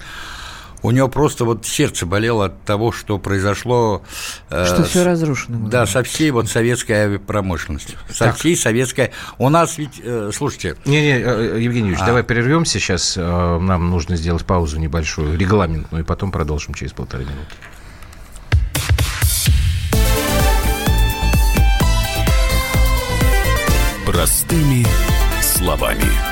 у 0.83 0.91
него 0.91 1.09
просто 1.09 1.45
вот 1.45 1.67
сердце 1.67 2.07
болело 2.07 2.47
от 2.47 2.62
того, 2.65 2.93
что 2.93 3.19
произошло. 3.19 4.03
Что 4.49 4.77
э, 4.79 4.85
все 4.85 5.05
разрушено. 5.05 5.59
Было. 5.59 5.71
Да, 5.71 5.87
со 5.87 6.03
всей 6.03 6.31
вот 6.31 6.49
советской 6.49 6.93
авиапромышленностью. 6.93 7.99
Со 8.11 8.27
так. 8.27 8.37
всей 8.37 8.57
советской. 8.57 9.12
У 9.39 9.49
нас 9.49 9.79
ведь, 9.79 10.01
э, 10.03 10.31
слушайте. 10.35 10.77
Не-не, 10.85 11.21
Евгений 11.62 11.89
Юрьевич, 11.89 12.01
а. 12.03 12.07
давай 12.07 12.25
прервемся 12.25 12.79
сейчас. 12.79 13.17
Нам 13.17 13.91
нужно 13.91 14.17
сделать 14.17 14.45
паузу 14.45 14.79
небольшую, 14.79 15.39
регламентную, 15.39 16.05
и 16.05 16.07
потом 16.07 16.33
продолжим 16.33 16.75
через 16.75 16.93
полторы 16.93 17.25
минуты. 17.25 17.55
Простыми 24.05 24.85
словами. 25.41 26.32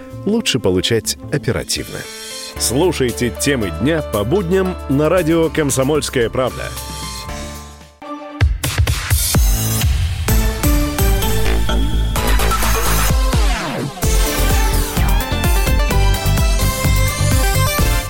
лучше 0.25 0.59
получать 0.59 1.17
оперативно. 1.31 1.97
Слушайте 2.57 3.33
темы 3.41 3.71
дня 3.81 4.01
по 4.01 4.23
будням 4.23 4.75
на 4.89 5.09
радио 5.09 5.49
«Комсомольская 5.49 6.29
правда». 6.29 6.63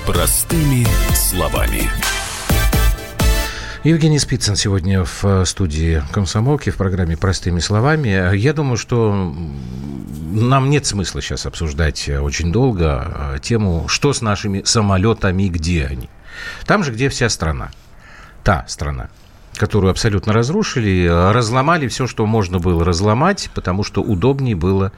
Простыми 0.06 0.86
словами. 1.15 1.89
Евгений 3.84 4.20
Спицын 4.20 4.56
сегодня 4.56 5.03
в 5.03 5.46
студии 5.46 6.03
«Комсомолки» 6.12 6.70
в 6.70 6.77
программе 6.77 7.18
«Простыми 7.18 7.60
словами». 7.60 8.36
Я 8.36 8.53
думаю, 8.53 8.77
что 8.77 9.34
нам 10.31 10.69
нет 10.69 10.85
смысла 10.85 11.21
сейчас 11.21 11.45
обсуждать 11.45 12.07
э, 12.09 12.19
очень 12.19 12.51
долго 12.51 13.35
э, 13.35 13.39
тему, 13.41 13.88
что 13.88 14.13
с 14.13 14.21
нашими 14.21 14.63
самолетами 14.63 15.47
где 15.47 15.85
они. 15.85 16.09
Там 16.65 16.83
же, 16.83 16.91
где 16.91 17.09
вся 17.09 17.29
страна. 17.29 17.71
Та 18.43 18.65
страна 18.67 19.09
которую 19.57 19.91
абсолютно 19.91 20.33
разрушили, 20.33 21.07
разломали 21.07 21.88
все, 21.88 22.07
что 22.07 22.25
можно 22.25 22.57
было 22.57 22.83
разломать, 22.83 23.51
потому 23.53 23.83
что 23.83 24.01
удобнее 24.01 24.55
было 24.55 24.91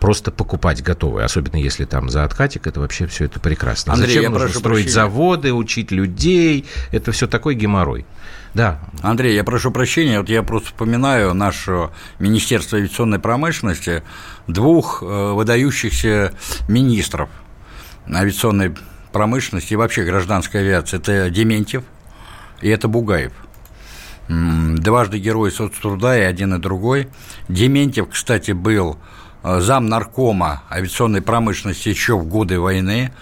просто 0.00 0.32
покупать 0.32 0.82
готовые, 0.82 1.26
особенно 1.26 1.56
если 1.56 1.84
там 1.84 2.08
за 2.08 2.24
откатик, 2.24 2.66
это 2.66 2.80
вообще 2.80 3.06
все 3.06 3.26
это 3.26 3.38
прекрасно. 3.38 3.92
Андрей, 3.92 4.14
Зачем 4.14 4.32
нужно 4.32 4.48
строить 4.48 4.62
прощения. 4.62 4.90
заводы, 4.90 5.52
учить 5.52 5.92
людей, 5.92 6.66
это 6.90 7.12
все 7.12 7.28
такой 7.28 7.54
геморрой. 7.54 8.06
Да. 8.54 8.80
Андрей, 9.02 9.34
я 9.34 9.44
прошу 9.44 9.70
прощения, 9.70 10.18
вот 10.18 10.28
я 10.28 10.42
просто 10.42 10.68
вспоминаю 10.68 11.34
наше 11.34 11.90
Министерство 12.18 12.78
авиационной 12.78 13.20
промышленности, 13.20 14.02
двух 14.48 15.02
э, 15.02 15.32
выдающихся 15.32 16.32
министров 16.68 17.30
авиационной 18.12 18.74
промышленности 19.12 19.74
и 19.74 19.76
вообще 19.76 20.04
гражданской 20.04 20.60
авиации. 20.60 20.96
Это 20.96 21.30
Дементьев 21.30 21.84
и 22.60 22.68
это 22.68 22.88
Бугаев. 22.88 23.32
Дважды 24.28 25.18
герой 25.18 25.50
соцтруда 25.50 26.16
и 26.16 26.22
один 26.22 26.54
и 26.54 26.58
другой. 26.58 27.08
Дементьев, 27.48 28.08
кстати, 28.10 28.52
был 28.52 28.98
э, 29.42 29.60
зам 29.60 29.86
наркома 29.86 30.62
авиационной 30.70 31.22
промышленности 31.22 31.88
еще 31.88 32.16
в 32.16 32.26
годы 32.26 32.60
войны, 32.60 33.12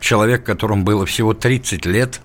человек, 0.00 0.44
которому 0.44 0.82
было 0.82 1.06
всего 1.06 1.34
30 1.34 1.86
лет, 1.86 2.20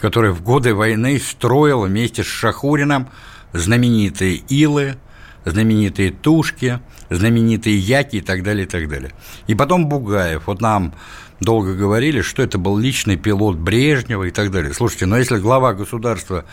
который 0.00 0.32
в 0.32 0.42
годы 0.42 0.74
войны 0.74 1.18
строил 1.18 1.82
вместе 1.82 2.22
с 2.22 2.26
Шахуриным 2.26 3.08
знаменитые 3.52 4.36
Илы, 4.48 4.96
знаменитые 5.44 6.10
Тушки, 6.10 6.80
знаменитые 7.10 7.78
Яки 7.78 8.16
и 8.16 8.20
так 8.20 8.42
далее, 8.42 8.64
и 8.64 8.68
так 8.68 8.88
далее. 8.88 9.12
И 9.46 9.54
потом 9.54 9.88
Бугаев. 9.88 10.46
Вот 10.46 10.60
нам 10.60 10.94
долго 11.40 11.74
говорили, 11.74 12.20
что 12.20 12.42
это 12.42 12.58
был 12.58 12.78
личный 12.78 13.16
пилот 13.16 13.56
Брежнева 13.56 14.24
и 14.24 14.30
так 14.30 14.50
далее. 14.50 14.74
Слушайте, 14.74 15.06
но 15.06 15.18
если 15.18 15.38
глава 15.38 15.74
государства 15.74 16.44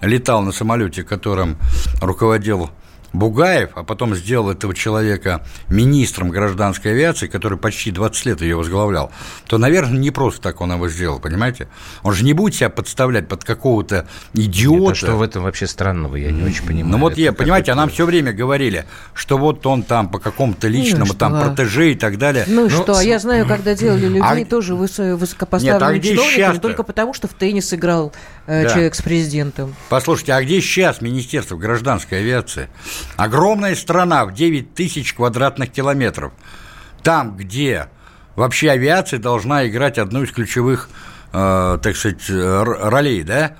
летал 0.00 0.42
на 0.42 0.52
самолете, 0.52 1.04
которым 1.04 1.56
руководил 2.00 2.70
Бугаев, 3.12 3.70
а 3.74 3.84
потом 3.84 4.14
сделал 4.14 4.50
этого 4.50 4.74
человека 4.74 5.44
министром 5.68 6.30
гражданской 6.30 6.92
авиации, 6.92 7.26
который 7.26 7.58
почти 7.58 7.90
20 7.90 8.26
лет 8.26 8.40
ее 8.40 8.56
возглавлял, 8.56 9.10
то, 9.46 9.58
наверное, 9.58 9.98
не 9.98 10.10
просто 10.10 10.40
так 10.40 10.60
он 10.60 10.72
его 10.72 10.88
сделал, 10.88 11.18
понимаете? 11.18 11.68
Он 12.02 12.12
же 12.12 12.24
не 12.24 12.32
будет 12.32 12.54
себя 12.54 12.70
подставлять 12.70 13.28
под 13.28 13.44
какого-то 13.44 14.06
идиота. 14.34 14.82
Нет, 14.82 14.92
а 14.92 14.94
что 14.94 15.16
в 15.16 15.22
этом 15.22 15.42
вообще 15.42 15.66
странного, 15.66 16.16
я 16.16 16.30
не 16.30 16.42
очень 16.42 16.66
понимаю. 16.66 16.92
Ну 16.92 16.98
вот 16.98 17.16
я, 17.18 17.32
понимаете, 17.32 17.72
а 17.72 17.74
нам 17.74 17.90
все 17.90 18.06
время 18.06 18.32
говорили, 18.32 18.86
что 19.14 19.38
вот 19.38 19.66
он 19.66 19.82
там 19.82 20.08
по 20.08 20.18
какому-то 20.18 20.68
личному, 20.68 21.06
ну, 21.06 21.14
там, 21.14 21.40
протеже 21.40 21.92
и 21.92 21.94
так 21.94 22.18
далее. 22.18 22.44
Ну, 22.48 22.68
ну 22.68 22.70
что, 22.70 22.94
с... 22.94 23.02
я 23.02 23.18
знаю, 23.18 23.46
когда 23.46 23.74
делали 23.74 24.06
людей 24.06 24.44
а... 24.44 24.44
тоже 24.44 24.74
высокопоставленные 24.74 26.00
Нет, 26.00 26.04
а 26.04 26.16
чиновниками, 26.16 26.58
только 26.58 26.82
потому, 26.82 27.14
что 27.14 27.28
в 27.28 27.34
теннис 27.34 27.72
играл 27.74 28.12
э, 28.46 28.64
да. 28.64 28.70
человек 28.70 28.94
с 28.94 29.02
президентом. 29.02 29.74
Послушайте, 29.88 30.32
а 30.32 30.42
где 30.42 30.60
сейчас 30.60 31.00
Министерство 31.00 31.56
гражданской 31.56 32.18
авиации? 32.18 32.68
Огромная 33.16 33.74
страна 33.74 34.24
в 34.24 34.34
9 34.34 34.74
тысяч 34.74 35.14
квадратных 35.14 35.70
километров. 35.70 36.32
Там, 37.02 37.36
где 37.36 37.88
вообще 38.36 38.70
авиация 38.70 39.18
должна 39.18 39.66
играть 39.66 39.98
одну 39.98 40.22
из 40.22 40.30
ключевых, 40.30 40.88
э, 41.32 41.78
так 41.82 41.96
сказать, 41.96 42.22
ролей, 42.28 43.22
да? 43.22 43.56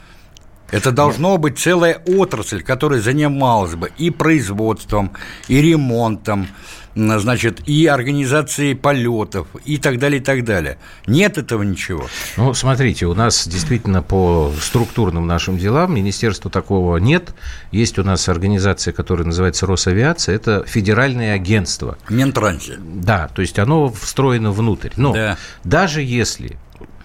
Это 0.73 0.91
должно 0.91 1.37
быть 1.37 1.59
целая 1.59 2.03
отрасль, 2.07 2.63
которая 2.63 3.01
занималась 3.01 3.75
бы 3.75 3.93
и 3.99 4.11
производством, 4.11 5.13
и 5.47 5.61
ремонтом, 5.61 6.49
значит, 6.95 7.69
и 7.69 7.87
организацией 7.87 8.75
полетов, 8.75 9.49
и 9.67 9.77
так 9.77 9.99
далее, 9.99 10.21
и 10.21 10.25
так 10.25 10.45
далее. 10.45 10.79
Нет 11.07 11.37
этого 11.37 11.63
ничего. 11.63 12.07
Ну, 12.39 12.55
смотрите, 12.55 13.07
у 13.07 13.15
нас 13.15 13.47
действительно 13.47 14.03
по 14.03 14.51
структурным 14.61 15.27
нашим 15.27 15.59
делам 15.59 15.95
министерства 15.95 16.51
такого 16.51 16.97
нет. 16.97 17.35
Есть 17.71 17.99
у 17.99 18.03
нас 18.03 18.29
организация, 18.29 18.93
которая 18.93 19.27
называется 19.27 19.67
Росавиация, 19.67 20.35
это 20.35 20.65
федеральное 20.67 21.35
агентство. 21.35 21.99
Минтрансе. 22.09 22.79
Да, 22.79 23.29
то 23.29 23.43
есть 23.43 23.59
оно 23.59 23.91
встроено 23.93 24.53
внутрь. 24.53 24.91
Но 24.97 25.13
да. 25.13 25.37
даже 25.65 26.03
если 26.03 26.57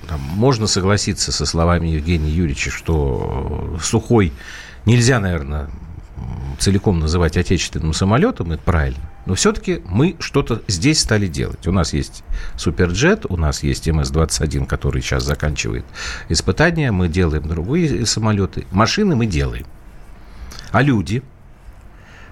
там, 0.08 0.20
можно 0.20 0.68
согласиться 0.68 1.32
со 1.32 1.46
словами 1.46 1.88
Евгения 1.88 2.30
Юрьевича, 2.30 2.72
что 2.72 3.78
Сухой 3.82 4.34
нельзя, 4.86 5.20
наверное, 5.20 5.70
целиком 6.60 7.00
называть 7.00 7.38
отечественным 7.38 7.94
самолетом, 7.94 8.52
это 8.52 8.64
правильно. 8.64 9.10
Но 9.26 9.36
все-таки 9.36 9.82
мы 9.86 10.16
что-то 10.20 10.62
здесь 10.68 11.00
стали 11.00 11.28
делать. 11.28 11.68
У 11.68 11.72
нас 11.72 11.94
есть 11.94 12.24
Суперджет, 12.56 13.26
у 13.30 13.38
нас 13.38 13.62
есть 13.62 13.88
МС-21, 13.88 14.66
который 14.66 15.02
сейчас 15.02 15.24
заканчивает 15.24 15.86
испытания. 16.30 16.92
Мы 16.92 17.10
делаем 17.10 17.48
другие 17.48 18.06
самолеты. 18.06 18.66
Машины 18.72 19.16
мы 19.16 19.26
делаем. 19.26 19.66
А 20.72 20.82
люди? 20.82 21.24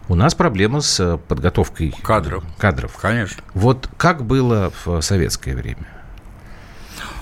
У 0.08 0.16
нас 0.16 0.36
проблема 0.36 0.82
с 0.82 1.18
подготовкой 1.28 1.94
кадров. 2.02 2.44
кадров. 2.58 2.96
Конечно. 2.96 3.44
Вот 3.54 3.90
как 3.98 4.24
было 4.24 4.72
в 4.86 5.02
советское 5.02 5.56
время? 5.56 5.88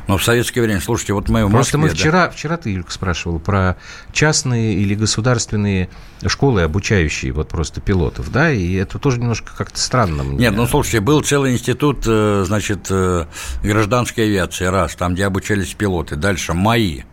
Но 0.08 0.18
в 0.18 0.24
советское 0.24 0.62
время, 0.62 0.82
слушайте, 0.82 1.14
вот 1.14 1.30
мы 1.30 1.46
в 1.46 1.52
Просто 1.52 1.78
Москве, 1.78 1.94
мы 1.94 1.98
вчера, 1.98 2.30
вчера 2.30 2.58
ты, 2.58 2.72
Юлька, 2.72 2.92
спрашивал 2.92 3.40
про 3.40 3.78
частные 4.12 4.74
или 4.74 4.96
государственные 4.96 5.90
школы, 6.26 6.62
обучающие 6.62 7.32
вот 7.32 7.48
просто 7.48 7.80
пилотов, 7.82 8.32
да, 8.32 8.52
и 8.52 8.74
это 8.74 9.00
тоже 9.00 9.20
немножко 9.20 9.52
как-то 9.56 9.80
странно 9.80 10.24
мне. 10.24 10.38
Нет, 10.38 10.56
ну 10.56 10.68
слушайте, 10.68 11.00
был 11.00 11.22
целый 11.22 11.54
институт, 11.54 12.04
э, 12.06 12.44
значит, 12.46 12.88
э, 12.90 13.26
гражданской 13.64 14.26
авиации, 14.26 14.66
раз, 14.66 14.96
там, 14.96 15.14
где 15.14 15.26
обучались 15.26 15.74
пилоты. 15.74 16.16
Дальше 16.16 16.54
МАИ. 16.54 17.04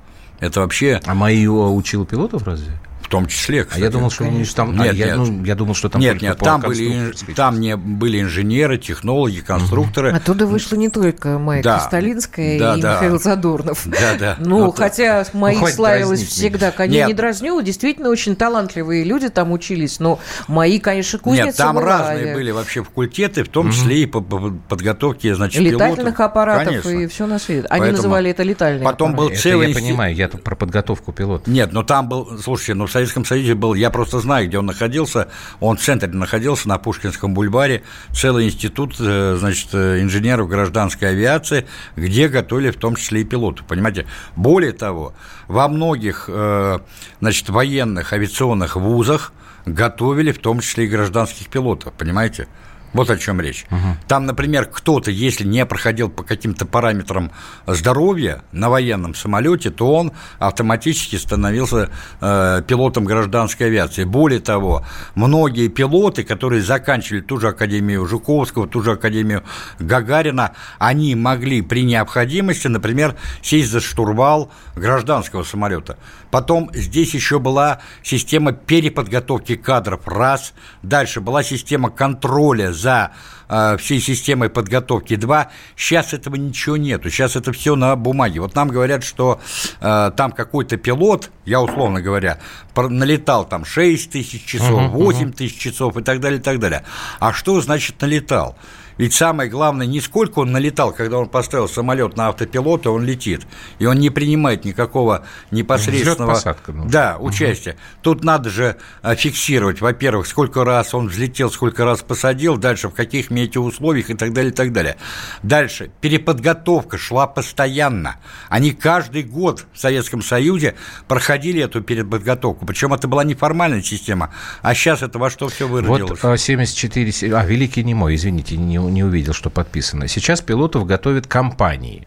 Это 0.41 0.61
вообще 0.61 1.01
А 1.05 1.15
мои 1.15 1.47
учил 1.47 2.07
пилотов 2.07 2.45
разве? 2.45 2.73
В 3.11 3.13
том 3.13 3.27
числе, 3.27 3.63
А 3.63 3.65
кстати. 3.65 3.83
я 3.83 3.91
думал, 3.91 4.09
что 4.11 4.25
там... 4.55 4.77
Нет, 4.77 4.93
а, 4.93 4.95
я, 4.95 5.07
нет. 5.07 5.17
ну, 5.17 5.45
я 5.45 5.57
думал, 5.57 5.75
что 5.75 5.89
там 5.89 6.01
нет, 6.01 6.23
нет, 6.23 6.39
там 6.39 6.61
были, 6.61 7.13
там 7.35 7.59
не 7.59 7.77
были 7.77 8.21
инженеры, 8.21 8.79
технологи, 8.79 9.41
конструкторы. 9.41 10.13
Оттуда 10.13 10.47
вышла 10.47 10.77
не 10.77 10.91
только 10.91 11.41
Майя 11.41 11.61
Да. 11.61 11.79
Кристалинская 11.81 12.57
Да, 12.61 12.77
и 12.77 12.81
да. 12.81 12.95
Михаил 12.95 13.19
Задорнов. 13.19 13.83
Да, 13.87 14.15
да. 14.17 14.37
Ну, 14.51 14.67
Вот 14.67 14.79
хотя 14.79 15.27
мои 15.33 15.57
хватит 15.57 15.75
славилась 15.75 16.21
дразнить 16.21 16.31
всегда, 16.31 16.71
конечно, 16.71 17.09
не 17.09 17.15
дразню, 17.15 17.61
действительно 17.63 18.11
очень 18.11 18.37
талантливые 18.37 19.03
люди 19.03 19.29
там 19.29 19.51
учились, 19.51 19.99
но 19.99 20.21
мои, 20.47 20.79
конечно, 20.79 21.19
кузница 21.19 21.47
Нет, 21.47 21.57
там 21.57 21.75
была, 21.75 21.99
разные 21.99 22.27
э, 22.27 22.35
были 22.35 22.53
вообще 22.53 22.85
факультеты, 22.85 23.43
в 23.43 23.49
том 23.49 23.73
числе 23.73 24.03
и 24.03 24.07
по, 24.07 24.21
по 24.21 24.53
подготовке, 24.69 25.35
значит, 25.35 25.61
летательных 25.61 25.97
пилотов. 25.97 26.21
аппаратов 26.21 26.65
Конечно. 26.67 26.91
и 26.91 27.07
все 27.09 27.27
на 27.27 27.41
свете. 27.41 27.67
Они 27.71 27.81
Поэтому 27.81 27.97
называли 27.97 28.31
это 28.31 28.45
летальные 28.45 28.85
потом 28.85 29.15
был 29.15 29.25
аппараты. 29.25 29.35
Это 29.35 29.43
целый 29.43 29.63
я 29.65 29.71
институт. 29.71 29.89
понимаю, 29.89 30.15
я 30.15 30.29
про 30.29 30.55
подготовку 30.55 31.13
пилотов. 31.13 31.49
Нет, 31.49 31.73
ну 31.73 31.83
там 31.83 32.09
был, 32.09 32.39
слушайте, 32.39 32.75
ну 32.75 32.87
в 32.87 33.00
Советском 33.01 33.25
Союзе 33.25 33.55
был, 33.55 33.73
я 33.73 33.89
просто 33.89 34.21
знаю, 34.21 34.47
где 34.47 34.59
он 34.59 34.67
находился, 34.67 35.29
он 35.59 35.79
в 35.79 35.81
центре 35.81 36.11
находился, 36.11 36.69
на 36.69 36.77
Пушкинском 36.77 37.33
бульваре, 37.33 37.83
целый 38.13 38.47
институт, 38.47 38.97
э, 39.01 39.37
значит, 39.39 39.71
э, 39.73 40.03
инженеров 40.03 40.49
гражданской 40.49 41.09
авиации, 41.09 41.67
где 41.97 42.29
готовили 42.29 42.71
в 42.71 42.77
том 42.77 42.97
числе 42.97 43.23
и 43.23 43.25
пилотов, 43.25 43.67
понимаете? 43.67 44.07
Более 44.37 44.73
того, 44.73 45.15
во 45.49 45.69
многих, 45.69 46.27
э, 46.29 46.79
значит, 47.21 47.49
военных 47.49 48.13
авиационных 48.13 48.77
вузах 48.77 49.33
готовили 49.65 50.33
в 50.33 50.39
том 50.39 50.61
числе 50.61 50.85
и 50.85 50.89
гражданских 50.89 51.49
пилотов, 51.49 51.95
понимаете? 51.95 52.49
Вот 52.93 53.09
о 53.11 53.17
чем 53.17 53.41
речь. 53.41 53.67
Там, 54.09 54.27
например, 54.27 54.67
кто-то, 54.67 55.11
если 55.11 55.45
не 55.45 55.65
проходил 55.65 56.09
по 56.09 56.23
каким-то 56.23 56.67
параметрам 56.67 57.31
здоровья 57.67 58.43
на 58.53 58.69
военном 58.69 59.15
самолете, 59.15 59.71
то 59.71 59.95
он 59.95 60.13
автоматически 60.39 61.17
становился 61.17 61.91
э, 62.21 62.63
пилотом 62.67 63.05
гражданской 63.05 63.69
авиации. 63.69 64.05
Более 64.05 64.41
того, 64.41 64.85
многие 65.15 65.69
пилоты, 65.69 66.25
которые 66.25 66.63
заканчивали 66.63 67.21
ту 67.21 67.39
же 67.39 67.49
Академию 67.49 68.07
Жуковского, 68.07 68.67
ту 68.67 68.83
же 68.83 68.93
Академию 68.93 69.45
Гагарина, 69.79 70.53
они 70.79 71.15
могли 71.15 71.63
при 71.63 71.85
необходимости, 71.85 72.67
например, 72.67 73.15
сесть 73.43 73.71
за 73.71 73.81
штурвал 73.81 74.51
гражданского 74.75 75.45
самолета. 75.45 75.97
Потом 76.31 76.71
здесь 76.73 77.15
еще 77.15 77.39
была 77.39 77.81
система 78.03 78.53
переподготовки 78.53 79.57
кадров, 79.57 80.07
раз. 80.07 80.53
Дальше 80.83 81.21
была 81.21 81.43
система 81.43 81.91
контроля 81.91 82.73
за 82.73 83.13
э, 83.49 83.77
всей 83.79 84.01
системой 84.01 84.49
подготовки, 84.49 85.17
два. 85.17 85.51
Сейчас 85.77 86.13
этого 86.13 86.37
ничего 86.37 86.77
нету, 86.77 87.11
сейчас 87.11 87.37
это 87.37 87.53
все 87.53 87.75
на 87.75 87.97
бумаге. 87.97 88.41
Вот 88.41 88.55
нам 88.55 88.69
говорят, 88.69 89.03
что 89.03 89.41
э, 89.81 90.11
там 90.17 90.33
какой-то 90.33 90.77
пилот, 90.77 91.31
я 91.45 91.61
условно 91.61 92.01
говоря, 92.01 92.39
налетал 92.77 93.45
там 93.45 93.65
6 93.65 94.11
тысяч 94.11 94.45
часов, 94.45 94.91
8 94.91 95.33
тысяч 95.33 95.59
часов 95.59 95.97
и 95.97 96.03
так 96.03 96.21
далее, 96.21 96.39
и 96.39 96.43
так 96.43 96.59
далее. 96.59 96.85
А 97.19 97.33
что 97.33 97.61
значит 97.61 98.01
налетал? 98.01 98.57
Ведь 99.01 99.15
самое 99.15 99.49
главное, 99.49 99.87
не 99.87 99.99
сколько 99.99 100.41
он 100.41 100.53
налетал, 100.53 100.93
когда 100.93 101.17
он 101.17 101.31
поставил 101.31 101.71
самолет 101.71 102.19
на 102.19 102.29
автопилот, 102.29 102.85
и 102.85 102.91
он 102.91 103.03
летит, 103.03 103.47
и 103.79 103.87
он 103.87 103.99
не 103.99 104.11
принимает 104.11 104.67
никакого 104.67 105.25
непосредственного 105.51 106.33
Взлёт-посадка, 106.33 106.73
ну. 106.73 106.85
да, 106.87 107.17
участия. 107.19 107.77
Тут 108.03 108.25
надо 108.25 108.51
же 108.51 108.77
а, 109.01 109.15
фиксировать, 109.15 109.81
во-первых, 109.81 110.27
сколько 110.27 110.67
раз 110.67 110.93
он 110.93 111.09
взлетел, 111.09 111.51
сколько 111.51 111.87
раз 111.87 112.03
посадил, 112.03 112.59
дальше 112.59 112.91
в 112.91 112.93
каких 112.93 113.31
метеоусловиях 113.31 114.11
и 114.11 114.15
так 114.15 114.35
далее, 114.35 114.53
и 114.53 114.55
так 114.55 114.71
далее. 114.71 114.99
Дальше 115.43 115.91
переподготовка 116.03 116.99
шла 116.99 117.27
постоянно. 117.27 118.17
Они 118.51 118.73
каждый 118.73 119.23
год 119.23 119.65
в 119.73 119.79
Советском 119.79 120.21
Союзе 120.21 120.75
проходили 121.09 121.63
эту 121.63 121.81
переподготовку, 121.81 122.67
причем 122.67 122.93
это 122.93 123.09
была 123.09 123.25
неформальная 123.25 123.81
система, 123.81 124.35
а 124.61 124.75
сейчас 124.75 125.01
это 125.01 125.19
во 125.19 125.31
что 125.31 125.49
все 125.49 125.67
выродилось. 125.67 126.23
Вот 126.23 126.33
а, 126.33 126.37
74... 126.37 127.13
се- 127.13 127.35
А, 127.35 127.47
Великий 127.47 127.83
не 127.83 127.95
мой, 127.95 128.15
извините, 128.15 128.59
не, 128.59 128.90
не 128.91 129.05
увидел, 129.05 129.33
что 129.33 129.51
подписано. 129.51 130.09
Сейчас 130.09 130.41
пилотов 130.41 130.87
готовят 130.87 131.27
компании. 131.27 132.07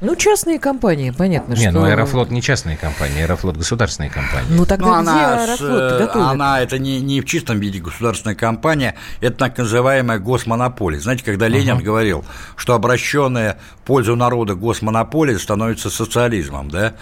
Ну, 0.00 0.16
частные 0.16 0.58
компании, 0.58 1.10
понятно, 1.10 1.52
Не, 1.52 1.60
что... 1.60 1.72
ну 1.72 1.84
Аэрофлот 1.84 2.30
не 2.30 2.40
частная 2.40 2.76
компания, 2.76 3.22
Аэрофлот 3.24 3.58
государственная 3.58 4.08
компания. 4.08 4.46
Ну, 4.48 4.64
тогда 4.64 4.86
Ну, 4.86 5.02
где 5.02 5.10
она, 5.10 5.42
Аэрофлот 5.44 5.92
э, 5.92 5.98
готовит? 5.98 6.26
она 6.26 6.60
это 6.62 6.78
не, 6.78 7.00
не 7.00 7.20
в 7.20 7.26
чистом 7.26 7.60
виде 7.60 7.80
государственная 7.80 8.34
компания, 8.34 8.94
это 9.20 9.36
так 9.36 9.58
называемая 9.58 10.18
госмонополия. 10.18 11.00
Знаете, 11.00 11.22
когда 11.24 11.48
Ленин 11.48 11.78
говорил, 11.78 12.24
что 12.56 12.74
обращенная 12.74 13.58
в 13.82 13.86
пользу 13.86 14.16
народа 14.16 14.54
госмонополия 14.54 15.38
становится 15.38 15.90
социализмом, 15.90 16.70
да? 16.70 16.94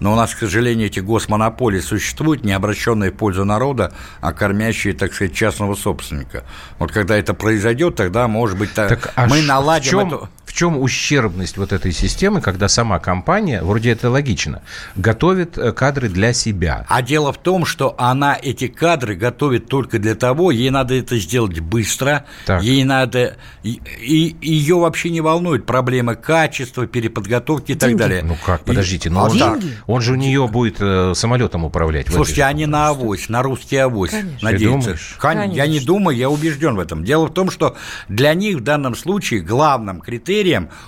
Но 0.00 0.12
у 0.12 0.16
нас, 0.16 0.34
к 0.34 0.38
сожалению, 0.40 0.86
эти 0.88 0.98
госмонополии 0.98 1.80
существуют, 1.80 2.44
не 2.44 2.52
обращенные 2.52 3.12
в 3.12 3.14
пользу 3.14 3.44
народа, 3.44 3.92
а 4.20 4.32
кормящие, 4.32 4.94
так 4.94 5.14
сказать, 5.14 5.34
частного 5.34 5.76
собственника. 5.76 6.44
Вот 6.80 6.90
когда 6.90 7.16
это 7.16 7.32
произойдет, 7.34 7.94
тогда, 7.94 8.26
может 8.26 8.58
быть, 8.58 8.72
та- 8.74 8.88
Так, 8.88 9.12
а 9.14 9.26
мы 9.28 9.42
наладим 9.42 9.86
в 9.86 9.90
чем, 9.90 10.08
эту... 10.08 10.28
в 10.50 10.52
чем 10.52 10.76
ущербность 10.82 11.56
вот 11.58 11.72
этой 11.72 11.92
системы, 11.92 12.40
когда 12.40 12.66
сама 12.66 12.98
компания, 12.98 13.62
вроде 13.62 13.90
это 13.92 14.10
логично, 14.10 14.62
готовит 14.96 15.56
э, 15.56 15.70
кадры 15.70 16.08
для 16.08 16.32
себя? 16.32 16.84
А 16.88 17.02
дело 17.02 17.32
в 17.32 17.38
том, 17.38 17.64
что 17.64 17.94
она 17.98 18.36
эти 18.42 18.66
кадры 18.66 19.14
готовит 19.14 19.68
только 19.68 20.00
для 20.00 20.16
того, 20.16 20.50
ей 20.50 20.70
надо 20.70 20.94
это 20.94 21.16
сделать 21.20 21.60
быстро, 21.60 22.24
Так. 22.46 22.64
ей 22.64 22.82
надо, 22.82 23.36
и, 23.62 23.80
и 24.00 24.34
ее 24.40 24.74
вообще 24.80 25.10
не 25.10 25.20
волнует 25.20 25.66
проблемы 25.66 26.16
качества, 26.16 26.84
переподготовки 26.88 27.70
и 27.72 27.74
так 27.76 27.90
Деньги. 27.90 28.00
далее. 28.00 28.22
Ну 28.24 28.36
как, 28.44 28.64
подождите, 28.64 29.08
но 29.08 29.20
А 29.26 29.28
он, 29.28 29.38
так. 29.38 29.62
же, 29.62 29.68
он 29.86 30.00
же 30.00 30.12
у 30.14 30.16
нее 30.16 30.48
будет 30.48 30.78
э, 30.80 31.12
самолетом 31.14 31.64
управлять. 31.64 32.08
Слушайте, 32.12 32.42
они 32.42 32.66
на 32.66 32.88
авось, 32.88 33.28
на 33.28 33.44
русский 33.44 33.76
авось 33.76 34.10
Конечно. 34.10 34.38
надеются. 34.50 34.78
Ты 34.78 34.80
думаешь? 34.82 35.16
Кон- 35.20 35.36
Я 35.38 35.46
не 35.46 35.56
Конечно. 35.58 35.86
думаю, 35.86 36.16
я 36.16 36.28
убежден 36.28 36.74
в 36.74 36.80
этом. 36.80 37.04
Дело 37.04 37.28
в 37.28 37.32
том, 37.34 37.52
что 37.52 37.76
для 38.08 38.34
них 38.34 38.56
в 38.56 38.60
данном 38.64 38.96
случае 38.96 39.42
главным 39.42 40.00
критерием 40.00 40.39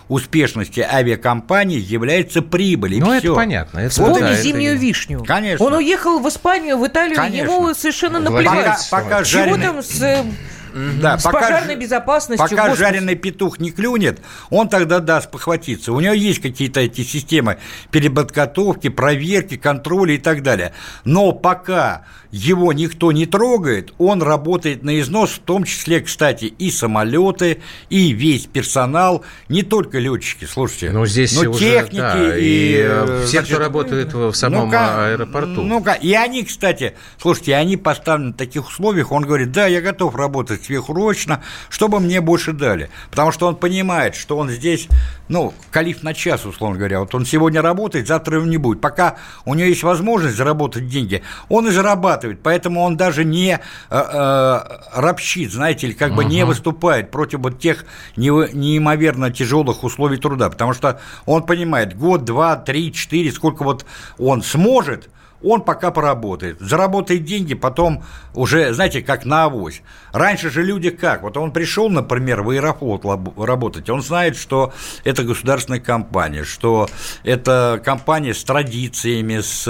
успешности 0.08 0.80
авиакомпании 0.80 1.78
является 1.78 2.42
прибыль. 2.42 2.94
и 2.94 3.00
Ну, 3.00 3.12
это 3.12 3.34
понятно. 3.34 3.78
Это, 3.80 3.90
Вспомни 3.90 4.20
да, 4.20 4.30
это 4.30 4.42
зимнюю 4.42 4.74
не- 4.74 4.78
вишню. 4.80 5.24
Конечно. 5.24 5.64
Он 5.66 5.74
уехал 5.74 6.18
в 6.18 6.28
Испанию, 6.28 6.78
в 6.78 6.86
Италию, 6.86 7.16
Конечно. 7.16 7.50
ему 7.52 7.74
совершенно 7.74 8.20
наплевать. 8.20 8.88
Пока, 8.90 9.04
пока 9.04 9.24
Чего 9.24 9.40
жареный- 9.44 9.62
там 9.62 9.82
с, 9.82 10.24
э, 10.72 10.90
Да, 11.00 11.18
с 11.18 11.22
пока 11.22 11.40
пожарной 11.40 11.74
ж- 11.74 11.78
безопасностью? 11.78 12.48
Пока 12.48 12.68
Господи. 12.68 12.78
жареный 12.80 13.14
петух 13.14 13.58
не 13.60 13.70
клюнет, 13.70 14.20
он 14.50 14.68
тогда 14.68 15.00
даст 15.00 15.30
похватиться. 15.30 15.92
У 15.92 16.00
него 16.00 16.14
есть 16.14 16.40
какие-то 16.40 16.80
эти 16.80 17.02
системы 17.02 17.58
переподготовки, 17.90 18.88
проверки, 18.88 19.56
контроля 19.56 20.14
и 20.14 20.18
так 20.18 20.42
далее. 20.42 20.72
Но 21.04 21.32
пока 21.32 22.04
его 22.30 22.72
никто 22.72 23.12
не 23.12 23.26
трогает, 23.26 23.92
он 23.98 24.22
работает 24.22 24.82
на 24.82 24.98
износ, 25.00 25.30
в 25.32 25.38
том 25.40 25.64
числе, 25.64 26.00
кстати, 26.00 26.46
и 26.46 26.70
самолеты, 26.70 27.60
и 27.90 28.12
весь 28.12 28.46
персонал, 28.46 29.22
не 29.50 29.62
только 29.62 29.98
летчики, 29.98 30.46
слушайте, 30.46 30.90
Ну, 30.92 31.04
здесь 31.04 31.34
но 31.40 31.50
уже, 31.50 31.58
техники 31.60 32.00
да, 32.00 32.38
и, 32.38 32.42
и 32.42 32.76
э, 32.78 33.22
все, 33.26 33.38
значит, 33.40 33.54
кто 33.54 33.58
работает 33.62 34.14
в 34.14 34.32
в 34.32 34.34
самом 34.34 34.66
ну-ка, 34.66 35.08
аэропорту. 35.08 35.62
Ну-ка, 35.62 35.92
и 35.92 36.14
они, 36.14 36.42
кстати, 36.44 36.94
слушайте, 37.20 37.54
они 37.54 37.76
поставлены 37.76 38.32
в 38.32 38.36
таких 38.36 38.66
условиях, 38.66 39.12
он 39.12 39.24
говорит, 39.24 39.52
да, 39.52 39.66
я 39.66 39.82
готов 39.82 40.14
работать 40.16 40.61
сверхурочно, 40.64 41.42
чтобы 41.68 42.00
мне 42.00 42.20
больше 42.20 42.52
дали. 42.52 42.90
Потому 43.10 43.32
что 43.32 43.46
он 43.46 43.56
понимает, 43.56 44.14
что 44.14 44.36
он 44.36 44.50
здесь, 44.50 44.88
ну, 45.28 45.54
калиф 45.70 46.02
на 46.02 46.14
час, 46.14 46.44
условно 46.44 46.78
говоря. 46.78 47.00
Вот 47.00 47.14
он 47.14 47.26
сегодня 47.26 47.62
работает, 47.62 48.06
завтра 48.06 48.36
его 48.36 48.46
не 48.46 48.56
будет. 48.56 48.80
Пока 48.80 49.16
у 49.44 49.54
него 49.54 49.68
есть 49.68 49.82
возможность 49.82 50.36
заработать 50.36 50.88
деньги, 50.88 51.22
он 51.48 51.68
и 51.68 51.70
зарабатывает. 51.70 52.40
Поэтому 52.42 52.82
он 52.82 52.96
даже 52.96 53.24
не 53.24 53.52
э, 53.52 53.58
э, 53.90 54.60
ропщит, 54.94 55.52
знаете, 55.52 55.86
или 55.86 55.94
как 55.94 56.14
бы 56.14 56.24
не 56.24 56.44
выступает 56.44 57.10
против 57.10 57.40
вот 57.40 57.58
тех 57.58 57.84
неимоверно 58.16 59.30
тяжелых 59.30 59.84
условий 59.84 60.18
труда. 60.18 60.50
Потому 60.50 60.72
что 60.72 61.00
он 61.26 61.44
понимает, 61.44 61.96
год, 61.96 62.24
два, 62.24 62.56
три, 62.56 62.92
четыре, 62.92 63.32
сколько 63.32 63.62
вот 63.64 63.84
он 64.18 64.42
сможет, 64.42 65.08
он 65.42 65.62
пока 65.62 65.90
поработает, 65.90 66.60
заработает 66.60 67.24
деньги, 67.24 67.54
потом 67.54 68.04
уже, 68.34 68.72
знаете, 68.72 69.02
как 69.02 69.24
на 69.24 69.44
авось. 69.44 69.82
Раньше 70.12 70.50
же 70.50 70.62
люди 70.62 70.90
как? 70.90 71.22
Вот 71.22 71.36
он 71.36 71.52
пришел, 71.52 71.88
например, 71.88 72.42
в 72.42 72.50
Аэрофлот 72.50 73.04
работать, 73.36 73.88
он 73.90 74.02
знает, 74.02 74.36
что 74.36 74.72
это 75.04 75.24
государственная 75.24 75.80
компания, 75.80 76.44
что 76.44 76.88
это 77.24 77.80
компания 77.84 78.34
с 78.34 78.44
традициями, 78.44 79.40
с, 79.40 79.66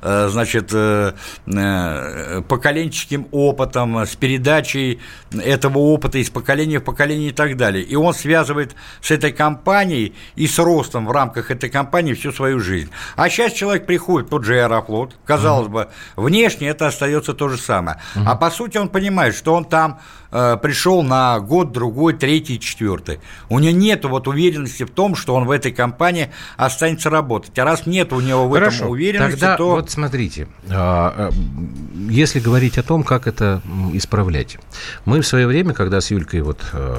э, 0.00 0.28
значит, 0.30 0.70
э, 0.72 1.12
э, 1.46 2.42
поколенческим 2.48 3.26
опытом, 3.30 3.98
с 3.98 4.14
передачей 4.16 5.00
этого 5.32 5.78
опыта 5.78 6.18
из 6.18 6.30
поколения 6.30 6.78
в 6.78 6.84
поколение 6.84 7.30
и 7.30 7.32
так 7.32 7.56
далее. 7.56 7.82
И 7.82 7.96
он 7.96 8.14
связывает 8.14 8.74
с 9.00 9.10
этой 9.10 9.32
компанией 9.32 10.14
и 10.36 10.46
с 10.46 10.58
ростом 10.58 11.06
в 11.06 11.10
рамках 11.10 11.50
этой 11.50 11.70
компании 11.70 12.14
всю 12.14 12.32
свою 12.32 12.60
жизнь. 12.60 12.90
А 13.16 13.28
сейчас 13.28 13.52
человек 13.52 13.86
приходит, 13.86 14.30
тот 14.30 14.44
же 14.44 14.60
Аэрофлот, 14.60 15.01
казалось 15.24 15.66
угу. 15.66 15.74
бы, 15.74 15.88
внешне 16.16 16.68
это 16.68 16.86
остается 16.86 17.34
то 17.34 17.48
же 17.48 17.58
самое. 17.58 17.98
Угу. 18.16 18.24
А 18.26 18.36
по 18.36 18.50
сути 18.50 18.78
он 18.78 18.88
понимает, 18.88 19.34
что 19.34 19.54
он 19.54 19.64
там 19.64 20.00
э, 20.30 20.56
пришел 20.62 21.02
на 21.02 21.38
год, 21.40 21.72
другой, 21.72 22.14
третий, 22.14 22.58
четвертый. 22.60 23.20
У 23.48 23.58
него 23.58 23.76
нет 23.76 24.04
вот 24.04 24.28
уверенности 24.28 24.84
в 24.84 24.90
том, 24.90 25.14
что 25.14 25.34
он 25.34 25.44
в 25.44 25.50
этой 25.50 25.72
компании 25.72 26.30
останется 26.56 27.10
работать. 27.10 27.58
А 27.58 27.64
раз 27.64 27.86
нет 27.86 28.12
у 28.12 28.20
него 28.20 28.48
в 28.48 28.52
Хорошо, 28.52 28.76
этом 28.76 28.90
уверенности, 28.90 29.40
тогда 29.40 29.56
то... 29.56 29.70
вот 29.70 29.90
смотрите, 29.90 30.48
а, 30.70 31.14
а, 31.16 31.30
если 32.08 32.40
говорить 32.40 32.78
о 32.78 32.82
том, 32.82 33.04
как 33.04 33.26
это 33.26 33.62
исправлять. 33.92 34.58
Мы 35.04 35.20
в 35.20 35.26
свое 35.26 35.46
время, 35.46 35.74
когда 35.74 36.00
с 36.00 36.10
Юлькой 36.10 36.42
вот 36.42 36.60
э, 36.72 36.96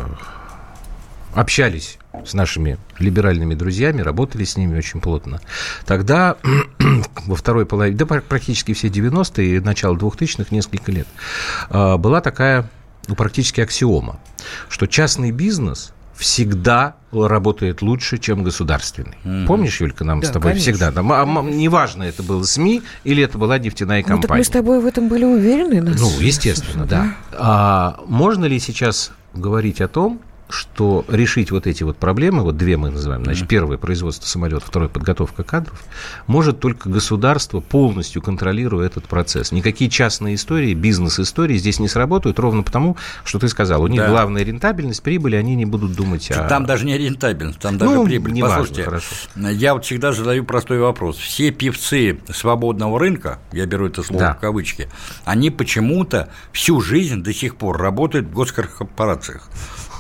общались 1.34 1.98
с 2.26 2.34
нашими 2.34 2.78
либеральными 3.00 3.56
друзьями, 3.56 4.02
работали 4.02 4.44
с 4.44 4.56
ними 4.58 4.78
очень 4.78 5.02
плотно. 5.02 5.42
Тогда, 5.86 6.38
во 7.26 7.36
второй 7.36 7.66
половине, 7.66 7.98
да 7.98 8.06
практически 8.06 8.74
все 8.74 8.88
90-е 8.88 9.58
и 9.58 9.60
начало 9.60 9.96
2000-х, 9.96 10.48
несколько 10.52 10.92
лет, 10.92 11.08
а, 11.70 11.98
была 11.98 12.22
такая, 12.22 12.70
ну, 13.08 13.16
практически 13.16 13.62
аксиома, 13.62 14.20
что 14.70 14.88
частный 14.88 15.32
бизнес 15.32 15.94
всегда 16.16 16.96
работает 17.12 17.82
лучше, 17.82 18.18
чем 18.18 18.44
государственный. 18.44 19.18
Mm-hmm. 19.24 19.48
Помнишь, 19.48 19.82
Юлька, 19.82 20.04
нам 20.04 20.20
да, 20.20 20.28
с 20.28 20.32
тобой 20.32 20.52
конечно. 20.52 20.72
всегда, 20.72 20.92
там, 20.92 21.12
а, 21.12 21.24
а, 21.24 21.44
неважно, 21.44 22.04
это 22.04 22.22
было 22.24 22.44
СМИ 22.44 22.84
или 23.04 23.24
это 23.24 23.38
была 23.38 23.58
нефтяная 23.58 24.04
компания. 24.04 24.22
Ну, 24.22 24.28
так 24.28 24.38
мы 24.38 24.44
с 24.44 24.50
тобой 24.50 24.80
в 24.80 24.86
этом 24.86 25.10
были 25.10 25.26
уверены. 25.26 25.82
Ну, 25.82 26.10
естественно, 26.20 26.86
да. 26.86 27.16
да. 27.32 27.38
А 27.38 28.00
можно 28.06 28.46
ли 28.46 28.60
сейчас 28.60 29.12
говорить 29.34 29.82
о 29.82 29.88
том, 29.88 30.22
что 30.54 31.04
решить 31.08 31.50
вот 31.50 31.66
эти 31.66 31.84
вот 31.84 31.98
проблемы, 31.98 32.44
вот 32.44 32.58
две 32.58 32.78
мы 32.78 32.92
называем, 32.92 33.24
значит, 33.24 33.48
первое 33.48 33.78
производство 33.78 34.28
самолетов, 34.28 34.66
второе 34.66 34.88
подготовка 34.88 35.44
кадров, 35.44 35.84
может 36.28 36.60
только 36.60 36.90
государство, 36.90 37.60
полностью 37.60 38.22
контролируя 38.22 38.86
этот 38.86 39.06
процесс. 39.06 39.52
Никакие 39.52 39.90
частные 39.90 40.36
истории, 40.36 40.76
бизнес-истории 40.76 41.58
здесь 41.58 41.80
не 41.80 41.88
сработают, 41.88 42.38
ровно 42.38 42.62
потому, 42.62 42.98
что 43.24 43.40
ты 43.40 43.48
сказал, 43.48 43.82
у 43.82 43.88
них 43.88 44.02
да. 44.02 44.10
главная 44.10 44.44
рентабельность, 44.44 45.02
прибыли, 45.02 45.36
они 45.36 45.56
не 45.56 45.66
будут 45.66 45.94
думать 45.94 46.30
о... 46.30 46.48
Там 46.48 46.66
даже 46.66 46.86
не 46.86 46.98
рентабельность, 46.98 47.60
там 47.60 47.80
даже 47.80 47.92
ну, 47.92 48.06
прибыль. 48.06 48.34
Не 48.34 48.42
Послушайте, 48.42 48.84
важно, 48.86 49.02
хорошо. 49.02 49.50
я 49.50 49.74
вот 49.74 49.86
всегда 49.86 50.12
задаю 50.12 50.44
простой 50.44 50.80
вопрос. 50.80 51.18
Все 51.18 51.50
певцы 51.52 52.20
свободного 52.32 53.00
рынка, 53.00 53.40
я 53.52 53.66
беру 53.66 53.88
это 53.88 54.04
слово 54.04 54.22
да. 54.22 54.34
в 54.36 54.40
кавычки, 54.40 54.88
они 55.26 55.50
почему-то 55.50 56.30
всю 56.52 56.80
жизнь 56.80 57.24
до 57.24 57.34
сих 57.34 57.56
пор 57.56 57.78
работают 57.78 58.28
в 58.28 58.34
госкорпорациях. 58.34 59.50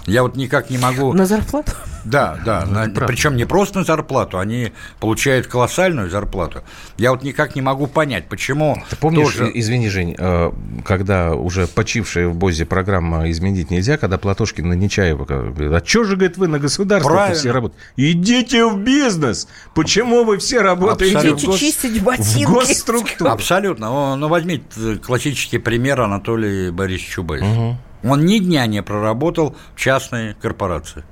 Я 0.05 0.23
вот 0.23 0.35
никак 0.35 0.69
не 0.69 0.77
могу... 0.77 1.13
На 1.13 1.25
зарплату? 1.25 1.71
Да, 2.03 2.37
да. 2.45 2.65
Ну, 2.67 2.73
на... 2.73 2.89
Причем 3.07 3.37
не 3.37 3.45
просто 3.45 3.79
на 3.79 3.85
зарплату, 3.85 4.37
они 4.37 4.73
получают 4.99 5.47
колоссальную 5.47 6.09
зарплату. 6.09 6.63
Я 6.97 7.11
вот 7.11 7.23
никак 7.23 7.55
не 7.55 7.61
могу 7.61 7.87
понять, 7.87 8.27
почему... 8.27 8.81
Ты 8.89 8.97
помнишь, 8.97 9.33
тоже... 9.33 9.51
извини, 9.53 9.89
Жень, 9.89 10.15
э, 10.17 10.51
когда 10.83 11.33
уже 11.33 11.67
почившая 11.67 12.27
в 12.27 12.35
Бозе 12.35 12.65
программа 12.65 13.29
«Изменить 13.31 13.71
нельзя», 13.71 13.97
когда 13.97 14.17
Платошкин 14.17 14.67
на 14.67 14.73
Нечаева 14.73 15.23
говорит, 15.23 15.71
а 15.71 15.85
что 15.85 16.03
же, 16.03 16.15
говорит, 16.15 16.37
вы 16.37 16.47
на 16.47 16.59
государство 16.59 17.31
все 17.33 17.51
работаете? 17.51 17.83
Идите 17.95 18.65
в 18.67 18.77
бизнес! 18.77 19.47
Почему 19.73 20.25
вы 20.25 20.37
все 20.37 20.61
работаете 20.61 21.29
Идите 21.29 21.47
в, 21.47 21.49
гос... 21.51 21.59
чистить 21.59 22.03
ботинки. 22.03 22.45
в 22.45 22.53
госструктуру? 22.53 23.31
Абсолютно. 23.31 24.15
Ну, 24.17 24.27
возьмите 24.27 24.97
классический 24.97 25.57
пример 25.57 26.01
Анатолий 26.01 26.71
Борисович 26.71 27.13
Чубайс. 27.13 27.43
Угу. 27.43 27.77
Он 28.03 28.25
ни 28.25 28.39
дня 28.39 28.65
не 28.67 28.83
проработал 28.83 29.55
в 29.75 29.79
частной 29.79 30.33
корпорации. 30.33 31.03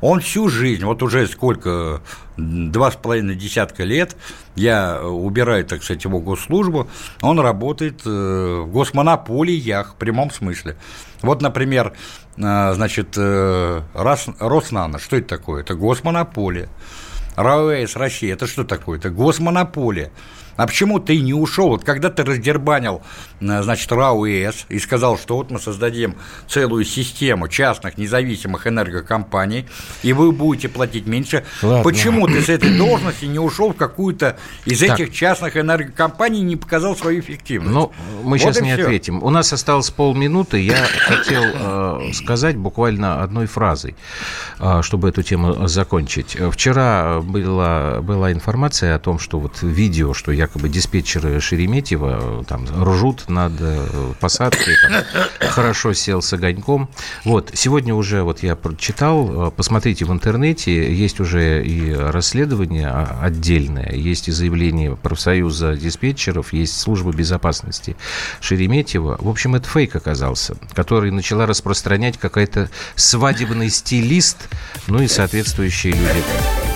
Он 0.00 0.20
всю 0.20 0.48
жизнь, 0.48 0.84
вот 0.84 1.02
уже 1.02 1.26
сколько, 1.26 2.02
два 2.36 2.90
с 2.90 2.96
половиной 2.96 3.34
десятка 3.34 3.82
лет, 3.84 4.14
я 4.54 5.00
убираю, 5.02 5.64
так 5.64 5.82
сказать, 5.82 6.04
его 6.04 6.20
госслужбу, 6.20 6.88
он 7.22 7.40
работает 7.40 8.02
э, 8.04 8.60
в 8.60 8.70
госмонополиях 8.70 9.94
в 9.94 9.96
прямом 9.96 10.30
смысле. 10.30 10.76
Вот, 11.22 11.40
например, 11.40 11.94
э, 12.36 12.72
значит, 12.74 13.14
э, 13.16 13.80
Роснано, 13.94 14.98
что 14.98 15.16
это 15.16 15.28
такое? 15.28 15.62
Это 15.62 15.74
госмонополия. 15.74 16.68
РАОС 17.36 17.96
Россия, 17.96 18.34
это 18.34 18.46
что 18.46 18.64
такое? 18.64 18.98
Это 18.98 19.10
госмонополия. 19.10 20.10
А 20.56 20.66
почему 20.66 20.98
ты 20.98 21.20
не 21.20 21.34
ушел? 21.34 21.68
Вот 21.68 21.84
когда 21.84 22.10
ты 22.10 22.24
раздербанил, 22.24 23.02
э, 23.40 23.62
значит, 23.62 23.90
РАО 23.92 24.26
ИС 24.26 24.66
и 24.68 24.78
сказал, 24.78 25.18
что 25.18 25.36
вот 25.36 25.50
мы 25.50 25.58
создадим 25.58 26.16
целую 26.48 26.84
систему 26.84 27.48
частных 27.48 27.98
независимых 27.98 28.66
энергокомпаний, 28.66 29.66
и 30.02 30.12
вы 30.12 30.32
будете 30.32 30.68
платить 30.68 31.06
меньше, 31.06 31.44
Ладно. 31.62 31.84
почему 31.84 32.26
ты 32.26 32.42
с 32.42 32.48
этой 32.48 32.76
должности 32.76 33.26
не 33.26 33.38
ушел 33.38 33.72
в 33.72 33.76
какую-то 33.76 34.38
из 34.64 34.80
так. 34.80 34.98
этих 34.98 35.14
частных 35.14 35.56
энергокомпаний 35.56 36.40
и 36.40 36.42
не 36.42 36.56
показал 36.56 36.96
свою 36.96 37.20
эффективность? 37.20 37.74
Ну, 37.74 37.92
мы 38.22 38.30
вот 38.30 38.38
сейчас 38.38 38.60
не 38.60 38.74
все. 38.74 38.84
ответим. 38.84 39.22
У 39.22 39.30
нас 39.30 39.52
осталось 39.52 39.90
полминуты. 39.90 40.60
Я 40.60 40.76
хотел 41.00 41.42
э, 41.44 42.12
сказать 42.14 42.56
буквально 42.56 43.22
одной 43.22 43.46
фразой, 43.46 43.94
э, 44.58 44.80
чтобы 44.82 45.10
эту 45.10 45.22
тему 45.22 45.68
закончить. 45.68 46.36
Вчера 46.52 47.20
была, 47.20 48.00
была 48.00 48.32
информация 48.32 48.94
о 48.94 48.98
том, 48.98 49.18
что 49.18 49.38
вот 49.38 49.62
видео, 49.62 50.14
что 50.14 50.32
я 50.32 50.45
якобы 50.46 50.68
диспетчеры 50.68 51.40
Шереметьева 51.40 52.44
там 52.44 52.66
ржут 52.84 53.28
над 53.28 53.52
э, 53.58 54.12
посадкой, 54.20 54.74
там, 54.80 55.48
хорошо 55.50 55.92
сел 55.92 56.22
с 56.22 56.32
огоньком. 56.32 56.88
Вот, 57.24 57.50
сегодня 57.54 57.94
уже, 57.94 58.22
вот 58.22 58.44
я 58.44 58.54
прочитал, 58.54 59.48
э, 59.48 59.50
посмотрите 59.50 60.04
в 60.04 60.12
интернете, 60.12 60.94
есть 60.94 61.18
уже 61.18 61.64
и 61.64 61.92
расследование 61.92 62.88
отдельное, 62.88 63.92
есть 63.92 64.28
и 64.28 64.32
заявление 64.32 64.96
профсоюза 64.96 65.74
диспетчеров, 65.74 66.52
есть 66.52 66.78
служба 66.78 67.12
безопасности 67.12 67.96
Шереметьева. 68.40 69.18
В 69.20 69.28
общем, 69.28 69.56
это 69.56 69.68
фейк 69.68 69.96
оказался, 69.96 70.56
который 70.74 71.10
начала 71.10 71.46
распространять 71.46 72.18
какая-то 72.18 72.70
свадебный 72.94 73.68
стилист, 73.68 74.48
ну 74.86 75.02
и 75.02 75.08
соответствующие 75.08 75.92
люди. 75.94 76.75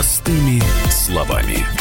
Простыми 0.00 0.62
словами. 0.88 1.79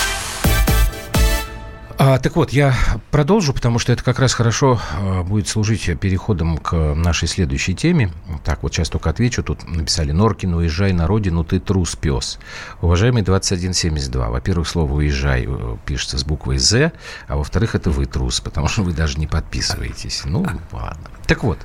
А, 2.11 2.17
так 2.17 2.35
вот, 2.35 2.49
я 2.51 2.73
продолжу, 3.11 3.53
потому 3.53 3.77
что 3.77 3.93
это 3.93 4.03
как 4.03 4.17
раз 4.17 4.33
хорошо 4.33 4.79
а, 4.93 5.21
будет 5.21 5.47
служить 5.47 5.99
переходом 5.99 6.57
к 6.57 6.75
нашей 6.95 7.27
следующей 7.27 7.75
теме. 7.75 8.11
Так, 8.43 8.63
вот 8.63 8.73
сейчас 8.73 8.89
только 8.89 9.11
отвечу. 9.11 9.43
Тут 9.43 9.67
написали 9.67 10.11
Норкин, 10.11 10.55
уезжай 10.55 10.91
на 10.91 11.05
родину, 11.05 11.43
ты 11.43 11.59
трус, 11.59 11.95
пес. 11.95 12.39
Уважаемый 12.81 13.21
2172, 13.21 14.29
во-первых, 14.29 14.67
слово 14.67 14.91
«уезжай» 14.91 15.45
э, 15.47 15.77
пишется 15.85 16.17
с 16.17 16.23
буквой 16.23 16.57
«З», 16.57 16.93
а 17.27 17.37
во-вторых, 17.37 17.75
это 17.75 17.91
вы 17.91 18.07
трус, 18.07 18.39
потому 18.39 18.67
что 18.69 18.81
вы 18.81 18.93
даже 18.93 19.19
не 19.19 19.27
подписываетесь. 19.27 20.23
Ну, 20.25 20.47
ладно. 20.71 21.11
Так 21.27 21.43
вот, 21.43 21.59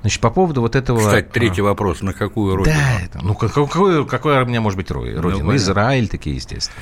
значит, 0.00 0.22
по 0.22 0.30
поводу 0.30 0.62
вот 0.62 0.74
этого... 0.74 1.00
Кстати, 1.00 1.28
третий 1.30 1.60
а, 1.60 1.64
вопрос, 1.64 2.00
на 2.00 2.14
какую 2.14 2.56
родину? 2.56 2.74
Да, 2.74 3.00
это, 3.04 3.18
ну, 3.22 3.34
какой, 3.34 4.06
какой 4.06 4.42
у 4.42 4.46
меня 4.46 4.62
может 4.62 4.78
быть 4.78 4.90
родина? 4.90 5.20
Ну, 5.20 5.54
Израиль, 5.54 6.08
такие, 6.08 6.36
естественно. 6.36 6.80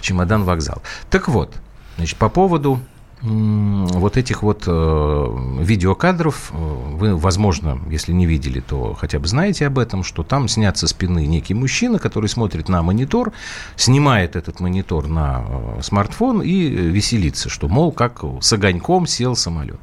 Чемодан, 0.00 0.44
вокзал. 0.44 0.84
Так 1.10 1.26
вот, 1.26 1.52
Значит, 1.96 2.16
по 2.16 2.28
поводу 2.28 2.80
вот 3.24 4.18
этих 4.18 4.42
вот 4.42 4.64
э, 4.66 5.36
видеокадров, 5.60 6.52
э, 6.52 6.56
вы, 6.56 7.16
возможно, 7.16 7.80
если 7.88 8.12
не 8.12 8.26
видели, 8.26 8.60
то 8.60 8.92
хотя 8.92 9.18
бы 9.18 9.26
знаете 9.26 9.66
об 9.66 9.78
этом, 9.78 10.04
что 10.04 10.22
там 10.22 10.46
снят 10.46 10.76
со 10.76 10.86
спины 10.86 11.26
некий 11.26 11.54
мужчина, 11.54 11.98
который 11.98 12.26
смотрит 12.26 12.68
на 12.68 12.82
монитор, 12.82 13.32
снимает 13.76 14.36
этот 14.36 14.60
монитор 14.60 15.08
на 15.08 15.42
э, 15.46 15.80
смартфон 15.82 16.42
и 16.42 16.68
веселится, 16.68 17.48
что, 17.48 17.66
мол, 17.68 17.92
как 17.92 18.22
с 18.40 18.52
огоньком 18.52 19.06
сел 19.06 19.36
самолет. 19.36 19.80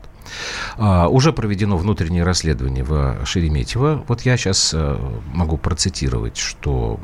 А, 0.78 1.08
уже 1.08 1.34
проведено 1.34 1.78
внутреннее 1.78 2.24
расследование 2.24 2.84
в 2.84 3.26
Шереметьево. 3.26 4.04
Вот 4.08 4.22
я 4.22 4.38
сейчас 4.38 4.72
э, 4.74 4.98
могу 5.34 5.58
процитировать, 5.58 6.38
что 6.38 7.00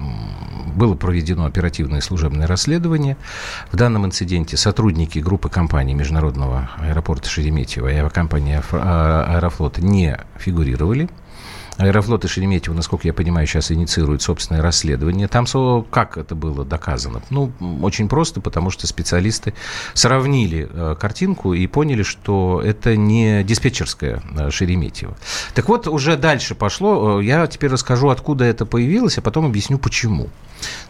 было 0.76 0.96
проведено 0.96 1.46
оперативное 1.46 2.02
служебное 2.02 2.48
расследование. 2.48 3.18
В 3.72 3.76
данном 3.76 4.06
инциденте 4.06 4.58
сотрудники 4.58 5.20
группы 5.20 5.50
компании 5.50 5.94
Международного 5.94 6.70
аэропорта 6.78 7.30
Шереметьево 7.30 7.88
и 7.88 7.96
авиакомпании 7.96 8.62
Аэрофлота 8.72 9.82
не 9.82 10.18
фигурировали. 10.38 11.10
Аэрофлот 11.78 12.26
и 12.26 12.28
Шереметьево, 12.28 12.74
насколько 12.74 13.08
я 13.08 13.14
понимаю, 13.14 13.46
сейчас 13.46 13.72
инициируют 13.72 14.22
собственное 14.22 14.62
расследование. 14.62 15.28
Там 15.28 15.46
как 15.90 16.18
это 16.18 16.36
было 16.36 16.66
доказано? 16.66 17.22
Ну, 17.30 17.52
очень 17.82 18.10
просто, 18.10 18.42
потому 18.42 18.70
что 18.70 18.88
специалисты 18.88 19.54
сравнили 19.94 20.68
э, 20.72 20.96
картинку 21.00 21.54
и 21.54 21.68
поняли, 21.68 22.04
что 22.04 22.62
это 22.64 22.96
не 22.96 23.44
диспетчерская 23.44 24.22
э, 24.38 24.50
Шереметьево. 24.50 25.16
Так 25.54 25.70
вот, 25.70 25.88
уже 25.88 26.18
дальше 26.18 26.56
пошло. 26.56 27.20
Э, 27.20 27.24
я 27.24 27.46
теперь 27.48 27.72
расскажу, 27.72 28.10
откуда 28.10 28.46
это 28.46 28.66
появилось, 28.66 29.18
а 29.18 29.22
потом 29.22 29.46
объясню, 29.46 29.78
почему. 29.78 30.30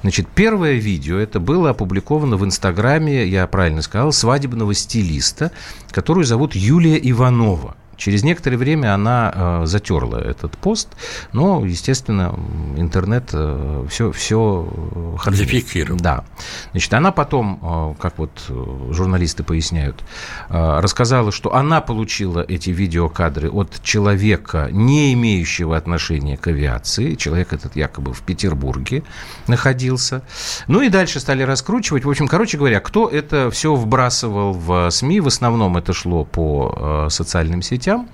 Значит, 0.01 0.27
первое 0.33 0.73
видео, 0.73 1.17
это 1.17 1.39
было 1.39 1.71
опубликовано 1.71 2.37
в 2.37 2.45
Инстаграме, 2.45 3.27
я 3.27 3.45
правильно 3.47 3.81
сказал, 3.81 4.11
свадебного 4.11 4.73
стилиста, 4.73 5.51
которую 5.91 6.23
зовут 6.25 6.55
Юлия 6.55 6.97
Иванова. 6.97 7.75
Через 7.97 8.23
некоторое 8.23 8.57
время 8.57 8.93
она 8.93 9.33
э, 9.33 9.65
затерла 9.65 10.19
этот 10.19 10.55
пост, 10.57 10.89
но, 11.33 11.65
естественно, 11.65 12.39
интернет 12.77 13.31
э, 13.33 13.85
все, 13.89 14.11
все 14.11 15.17
э, 15.25 15.31
зафиксировал. 15.31 15.99
Да. 15.99 16.23
Значит, 16.71 16.93
она 16.93 17.11
потом, 17.11 17.59
э, 17.97 18.01
как 18.01 18.19
вот 18.19 18.31
э, 18.49 18.91
журналисты 18.91 19.43
поясняют, 19.43 20.03
э, 20.49 20.79
рассказала, 20.79 21.31
что 21.31 21.55
она 21.55 21.81
получила 21.81 22.45
эти 22.47 22.69
видеокадры 22.69 23.49
от 23.49 23.81
человека, 23.81 24.69
не 24.71 25.13
имеющего 25.13 25.75
отношения 25.75 26.37
к 26.37 26.47
авиации. 26.47 27.15
Человек 27.15 27.51
этот 27.51 27.75
якобы 27.75 28.13
в 28.13 28.21
Петербурге 28.21 29.03
находился. 29.47 30.21
Ну 30.67 30.81
и 30.81 30.89
дальше 30.89 31.19
стали 31.19 31.41
раскручивать. 31.41 32.05
В 32.05 32.09
общем, 32.09 32.27
короче 32.27 32.57
говоря, 32.57 32.79
кто 32.79 33.09
это 33.09 33.49
все 33.49 33.73
вбрасывал 33.73 34.53
в 34.53 34.89
СМИ, 34.91 35.19
в 35.21 35.27
основном 35.27 35.77
это 35.77 35.93
шло 35.93 36.23
по 36.25 37.07
э, 37.07 37.09
социальным 37.09 37.63
сетям 37.63 37.86
сетям. 37.87 38.09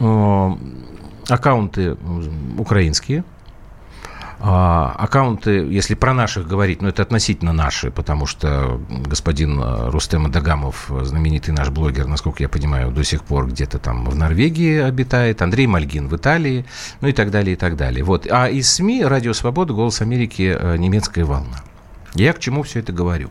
Э, 0.00 0.56
аккаунты 1.28 1.96
украинские, 2.58 3.24
а, 4.42 4.96
аккаунты, 4.98 5.50
если 5.50 5.94
про 5.94 6.14
наших 6.14 6.48
говорить, 6.48 6.80
ну, 6.80 6.88
это 6.88 7.02
относительно 7.02 7.52
наши, 7.52 7.90
потому 7.90 8.24
что 8.24 8.80
господин 8.88 9.60
э, 9.60 9.90
Рустем 9.90 10.24
Адагамов, 10.26 10.90
знаменитый 11.02 11.52
наш 11.52 11.68
блогер, 11.68 12.06
насколько 12.06 12.42
я 12.42 12.48
понимаю, 12.48 12.90
до 12.90 13.04
сих 13.04 13.22
пор 13.22 13.48
где-то 13.48 13.78
там 13.78 14.06
в 14.06 14.16
Норвегии 14.16 14.78
обитает, 14.78 15.42
Андрей 15.42 15.66
Мальгин 15.66 16.08
в 16.08 16.16
Италии, 16.16 16.64
ну 17.02 17.08
и 17.08 17.12
так 17.12 17.30
далее, 17.30 17.52
и 17.52 17.56
так 17.56 17.76
далее. 17.76 18.02
Вот. 18.02 18.26
А 18.30 18.48
из 18.48 18.72
СМИ 18.72 19.04
«Радио 19.04 19.34
Свобода», 19.34 19.74
«Голос 19.74 20.00
Америки», 20.00 20.56
э, 20.58 20.76
«Немецкая 20.78 21.26
волна». 21.26 21.58
Я 22.14 22.32
к 22.32 22.38
чему 22.38 22.62
все 22.62 22.80
это 22.80 22.92
говорю? 22.92 23.30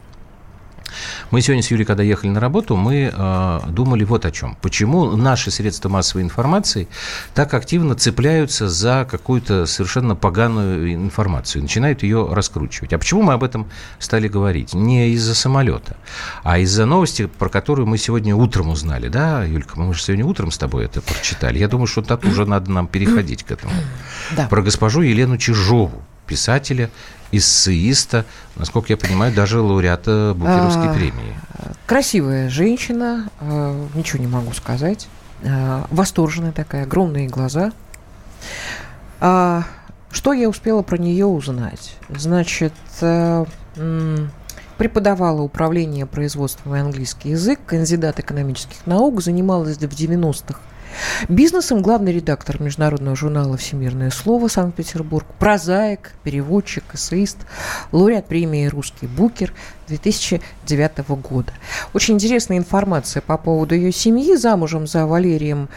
Мы 1.32 1.41
сегодня 1.41 1.63
с 1.63 1.71
Юрией, 1.71 1.86
когда 1.86 2.04
ехали 2.04 2.30
на 2.30 2.39
работу, 2.39 2.75
мы 2.75 3.12
э, 3.13 3.60
думали 3.69 4.04
вот 4.04 4.25
о 4.25 4.32
чем. 4.32 4.58
Почему 4.62 5.15
наши 5.15 5.52
средства 5.52 5.89
массовой 5.89 6.23
информации 6.23 6.88
так 7.34 7.54
активно 7.54 7.95
цепляются 7.95 8.69
за 8.69 9.08
какую-то 9.10 9.65
совершенно 9.65 10.15
поганую 10.15 10.93
информацию, 10.93 11.62
начинают 11.62 12.04
ее 12.04 12.28
раскручивать. 12.32 12.93
А 12.93 12.97
почему 12.97 13.21
мы 13.21 13.34
об 13.34 13.43
этом 13.43 13.69
стали 13.99 14.28
говорить? 14.28 14.73
Не 14.73 15.10
из-за 15.10 15.36
самолета, 15.36 15.97
а 16.43 16.60
из-за 16.60 16.86
новости, 16.86 17.25
про 17.25 17.49
которую 17.49 17.88
мы 17.88 17.97
сегодня 17.97 18.36
утром 18.36 18.69
узнали. 18.69 19.08
Да, 19.08 19.43
Юлька, 19.43 19.80
мы 19.80 19.93
же 19.93 20.02
сегодня 20.02 20.25
утром 20.25 20.52
с 20.52 20.58
тобой 20.58 20.86
это 20.86 21.02
прочитали. 21.02 21.58
Я 21.58 21.67
думаю, 21.67 21.88
что 21.88 22.02
так 22.02 22.23
уже 22.25 22.45
надо 22.45 22.71
нам 22.71 22.88
переходить 22.88 23.43
к 23.43 23.52
этому. 23.52 23.73
Да. 24.36 24.47
Про 24.47 24.62
госпожу 24.62 25.02
Елену 25.02 25.38
Чижову, 25.38 26.04
писателя, 26.25 26.89
эссеиста, 27.32 28.26
насколько 28.56 28.94
я 28.94 28.98
понимаю, 28.98 29.34
даже 29.34 29.62
лауреата 29.62 30.34
Букеровской 30.36 30.89
а, 30.89 30.94
премии. 30.94 31.36
Красивая 31.86 32.50
женщина, 32.50 33.30
а, 33.39 33.88
ничего 33.94 34.20
не 34.20 34.28
могу 34.28 34.54
сказать. 34.54 35.08
А, 35.44 35.86
восторженная 35.92 36.52
такая, 36.52 36.84
огромные 36.84 37.28
глаза. 37.28 37.72
Что 39.20 40.34
я 40.34 40.50
успела 40.50 40.82
про 40.82 40.98
нее 40.98 41.28
узнать? 41.28 41.96
Значит, 42.10 42.74
преподавала 44.78 45.42
управление 45.42 46.06
производством 46.06 46.76
и 46.76 46.80
английский 46.80 47.32
язык, 47.32 47.60
кандидат 47.65 48.20
экономических 48.20 48.88
наук, 48.88 49.22
занималась 49.22 49.78
в 49.78 49.82
90-х 49.82 50.60
Бизнесом 51.28 51.82
главный 51.82 52.13
редактор 52.13 52.62
международного 52.62 53.15
журнала 53.15 53.58
«Всемирное 53.58 54.10
слово» 54.10 54.47
Санкт-Петербург, 54.47 55.25
прозаик, 55.38 56.13
переводчик, 56.23 56.84
эссеист, 56.93 57.38
лауреат 57.91 58.28
премии 58.28 58.67
«Русский 58.67 59.08
букер» 59.08 59.54
2009 59.88 60.99
года. 61.21 61.52
Очень 61.93 62.15
интересная 62.15 62.58
информация 62.58 63.21
по 63.21 63.38
поводу 63.38 63.75
ее 63.75 63.91
семьи. 63.91 64.36
Замужем 64.36 64.88
за 64.88 65.06
Валерием 65.06 65.69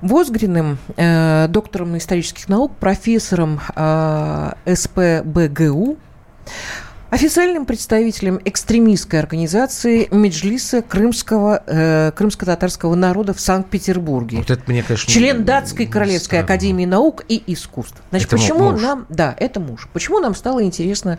Возгриным, 0.00 0.78
э, 0.96 1.46
доктором 1.48 1.96
исторических 1.96 2.48
наук, 2.48 2.72
профессором 2.76 3.60
э, 3.76 4.52
СПБГУ, 4.66 5.98
Официальным 7.10 7.66
представителем 7.66 8.38
экстремистской 8.44 9.18
организации 9.18 10.06
Меджлиса 10.12 10.80
крымского, 10.80 11.60
э, 11.66 12.12
крымско-татарского 12.14 12.94
народа 12.94 13.34
в 13.34 13.40
Санкт-Петербурге. 13.40 14.38
Вот 14.38 14.50
это 14.50 14.62
мне, 14.68 14.84
конечно, 14.84 15.12
Член 15.12 15.44
датской 15.44 15.86
Королевской 15.86 16.38
странно. 16.38 16.44
академии 16.44 16.84
наук 16.84 17.24
и 17.28 17.42
искусств. 17.48 18.00
Значит, 18.10 18.28
это 18.28 18.36
почему 18.36 18.70
муж. 18.70 18.80
нам... 18.80 19.06
Да, 19.08 19.34
это 19.40 19.58
муж. 19.58 19.88
Почему 19.92 20.20
нам 20.20 20.36
стало 20.36 20.62
интересно 20.62 21.18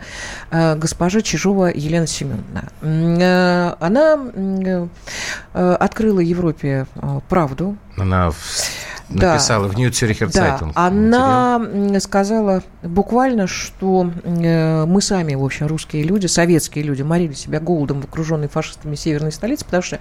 э, 0.50 0.76
госпожа 0.76 1.20
Чижова 1.20 1.66
Елена 1.66 2.06
Семеновна? 2.06 2.72
Э, 2.80 3.74
она 3.78 4.18
э, 5.52 5.76
открыла 5.78 6.20
Европе 6.20 6.86
э, 6.94 7.20
правду. 7.28 7.76
Она 7.96 8.32
написала 9.08 9.66
да, 9.66 9.72
в 9.72 9.76
Нью-Цюрихер 9.76 10.30
да, 10.30 10.58
Она 10.74 11.58
материал. 11.58 12.00
сказала 12.00 12.62
буквально, 12.82 13.46
что 13.46 14.10
э, 14.24 14.84
мы 14.86 15.02
сами, 15.02 15.34
в 15.34 15.44
общем, 15.44 15.66
русские 15.66 16.04
люди, 16.04 16.26
советские 16.26 16.84
люди, 16.84 17.02
морили 17.02 17.34
себя 17.34 17.60
голодом 17.60 18.00
в 18.00 18.04
окруженной 18.04 18.48
фашистами 18.48 18.94
северной 18.94 19.32
столице, 19.32 19.64
потому 19.64 19.82
что 19.82 19.98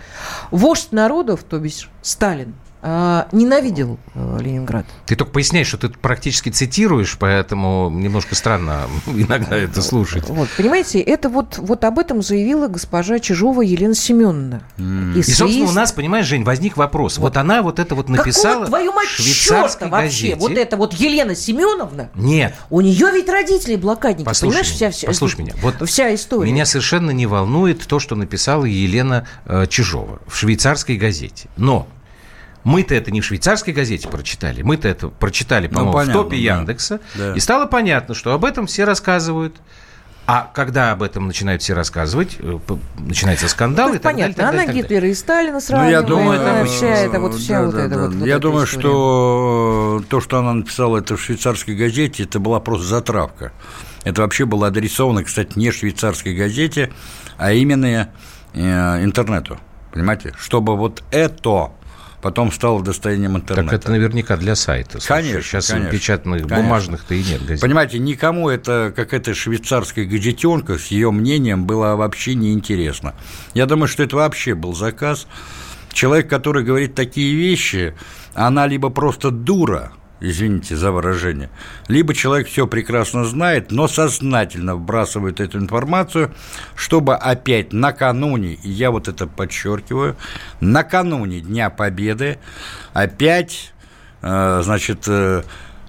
вождь 0.52 0.92
народов, 0.92 1.44
то 1.44 1.60
бишь 1.60 1.90
Сталин, 2.02 2.54
ненавидел 2.84 4.00
э, 4.16 4.38
Ленинград. 4.42 4.86
Ты 5.06 5.16
только 5.16 5.32
поясняешь, 5.32 5.68
что 5.68 5.78
ты 5.78 5.90
практически 5.90 6.50
цитируешь, 6.50 7.16
поэтому 7.20 7.92
немножко 7.92 8.34
странно 8.34 8.88
иногда 9.08 9.56
это 9.56 9.82
слушать. 9.82 10.28
Вот, 10.30 10.50
понимаете, 10.58 11.00
это 11.00 11.30
вот, 11.30 11.60
вот 11.60 11.84
об 11.84 12.00
этом 12.00 12.24
заявила 12.24 12.68
госпожа 12.68 13.20
Чижова 13.20 13.62
Елена 13.62 13.94
Семеновна. 13.94 14.64
Mm. 14.78 15.16
И, 15.16 15.20
и, 15.20 15.24
собственно, 15.24 15.70
у 15.70 15.72
нас, 15.72 15.92
понимаешь, 15.92 16.26
Жень, 16.26 16.44
возник 16.44 16.76
вопрос. 16.78 17.18
Вот, 17.18 17.32
вот 17.32 17.38
она 17.38 17.62
вот 17.62 17.78
это 17.78 17.94
вот 17.94 18.10
написала 18.10 18.66
Какого, 18.66 18.68
твою 18.68 18.94
мать, 18.94 19.08
швейцарской 19.10 19.88
вообще? 19.88 20.36
Вот 20.36 20.54
это 20.54 20.76
вот 20.78 20.94
Елена 20.96 21.36
Семеновна? 21.36 22.10
Нет. 22.16 22.56
У 22.70 22.82
нее 22.82 23.12
ведь 23.14 23.30
родители 23.30 23.76
блокадники, 23.76 24.26
послушай 24.26 24.50
понимаешь, 24.50 24.70
меня, 24.70 24.76
вся, 24.76 24.92
вся, 24.92 25.08
послушай 25.08 25.42
меня. 25.42 25.54
Вот 25.62 25.88
вся 25.88 26.14
история. 26.16 26.52
Меня 26.52 26.66
совершенно 26.66 27.12
не 27.12 27.28
волнует 27.28 27.86
то, 27.86 28.00
что 28.00 28.16
написала 28.16 28.66
Елена 28.66 29.28
э, 29.46 29.66
Чижова 29.70 30.20
в 30.28 30.36
швейцарской 30.36 30.98
газете. 30.98 31.50
Но 31.58 31.88
мы-то 32.64 32.96
это 32.96 33.12
не 33.12 33.22
в 33.22 33.26
швейцарской 33.26 33.74
газете 33.74 34.08
прочитали, 34.08 34.62
мы-то 34.62 34.88
это 34.88 35.10
прочитали, 35.10 35.68
ну, 35.68 35.80
по-моему, 35.80 36.12
ну, 36.12 36.20
в 36.20 36.24
топе 36.24 36.38
Яндекса. 36.38 37.00
Да. 37.16 37.34
И 37.34 37.40
стало 37.40 37.66
понятно, 37.66 38.14
что 38.14 38.34
об 38.34 38.46
этом 38.46 38.68
все 38.68 38.84
рассказывают. 38.84 39.56
А 40.28 40.50
когда 40.54 40.92
об 40.92 41.02
этом 41.02 41.28
начинают 41.28 41.62
все 41.64 41.74
рассказывать, 41.74 42.38
э, 42.40 42.60
начинается 43.00 43.48
скандал 43.50 43.90
ну, 43.90 43.96
и 43.96 43.98
так 43.98 44.14
понятно. 44.14 44.36
далее. 44.36 44.64
Она 44.64 44.74
Гитлера 44.74 45.08
и 45.08 45.14
Сталина 45.16 45.60
сравнивает. 45.60 46.08
Ну, 46.08 46.16
я 46.16 46.22
думаю, 46.22 46.40
это, 46.40 46.66
вся 46.66 46.88
это 46.88 47.20
вот 47.20 47.36
вся 47.36 47.60
да, 47.60 47.66
вот 47.66 47.76
да, 47.76 47.82
эта 47.82 47.96
да. 47.96 48.08
вот, 48.08 48.26
Я 48.28 48.34
вот 48.36 48.42
думаю, 48.42 48.66
история. 48.66 48.82
что 48.82 50.04
то, 50.08 50.22
что 50.22 50.38
она 50.38 50.54
написала 50.54 51.00
это 51.00 51.18
в 51.18 51.22
швейцарской 51.22 51.76
газете, 51.76 52.24
это 52.24 52.40
была 52.40 52.60
просто 52.60 52.88
затравка. 52.88 53.52
Это 54.04 54.22
вообще 54.22 54.46
было 54.46 54.68
адресовано, 54.68 55.24
кстати, 55.24 55.58
не 55.58 55.72
швейцарской 55.72 56.36
газете, 56.36 56.94
а 57.38 57.52
именно 57.52 58.10
э, 58.54 59.04
интернету. 59.04 59.60
Понимаете? 59.92 60.34
Чтобы 60.40 60.78
вот 60.78 61.04
это 61.12 61.72
потом 62.22 62.52
стало 62.52 62.82
достоянием 62.84 63.36
интернета. 63.36 63.72
Так 63.72 63.80
это 63.82 63.92
наверняка 63.92 64.38
для 64.38 64.56
сайта. 64.56 65.00
Слушай, 65.00 65.08
Конечно, 65.08 65.42
Сейчас 65.42 65.68
конечно, 65.68 65.92
печатных, 65.92 66.42
конечно. 66.44 66.58
бумажных-то 66.58 67.16
и 67.16 67.24
нет 67.24 67.42
газет. 67.46 67.62
Понимаете, 67.62 68.00
никому 68.00 68.50
это 68.50 68.94
какая-то 68.96 69.34
швейцарская 69.34 70.06
гаджетенка 70.06 70.78
с 70.78 70.88
ее 70.88 71.12
мнением 71.12 71.66
было 71.66 71.96
вообще 71.96 72.36
неинтересно. 72.36 73.16
Я 73.54 73.66
думаю, 73.66 73.88
что 73.88 74.04
это 74.04 74.16
вообще 74.16 74.54
был 74.56 74.74
заказ. 74.74 75.28
Человек, 75.92 76.30
который 76.30 76.64
говорит 76.64 76.96
такие 76.96 77.36
вещи, 77.36 77.96
она 78.34 78.66
либо 78.68 78.90
просто 78.90 79.30
дура, 79.32 79.92
извините 80.22 80.76
за 80.76 80.92
выражение, 80.92 81.50
либо 81.88 82.14
человек 82.14 82.48
все 82.48 82.68
прекрасно 82.68 83.26
знает, 83.26 83.72
но 83.72 83.88
сознательно 83.88 84.76
вбрасывает 84.76 85.40
эту 85.40 85.58
информацию, 85.58 86.32
чтобы 86.76 87.16
опять 87.16 87.74
накануне, 87.74 88.54
и 88.54 88.70
я 88.70 88.92
вот 88.92 89.08
это 89.08 89.28
подчеркиваю, 89.28 90.16
накануне 90.60 91.42
Дня 91.42 91.70
Победы 91.70 92.38
опять, 92.94 93.74
э, 94.22 94.62
значит, 94.64 95.06
э, 95.08 95.44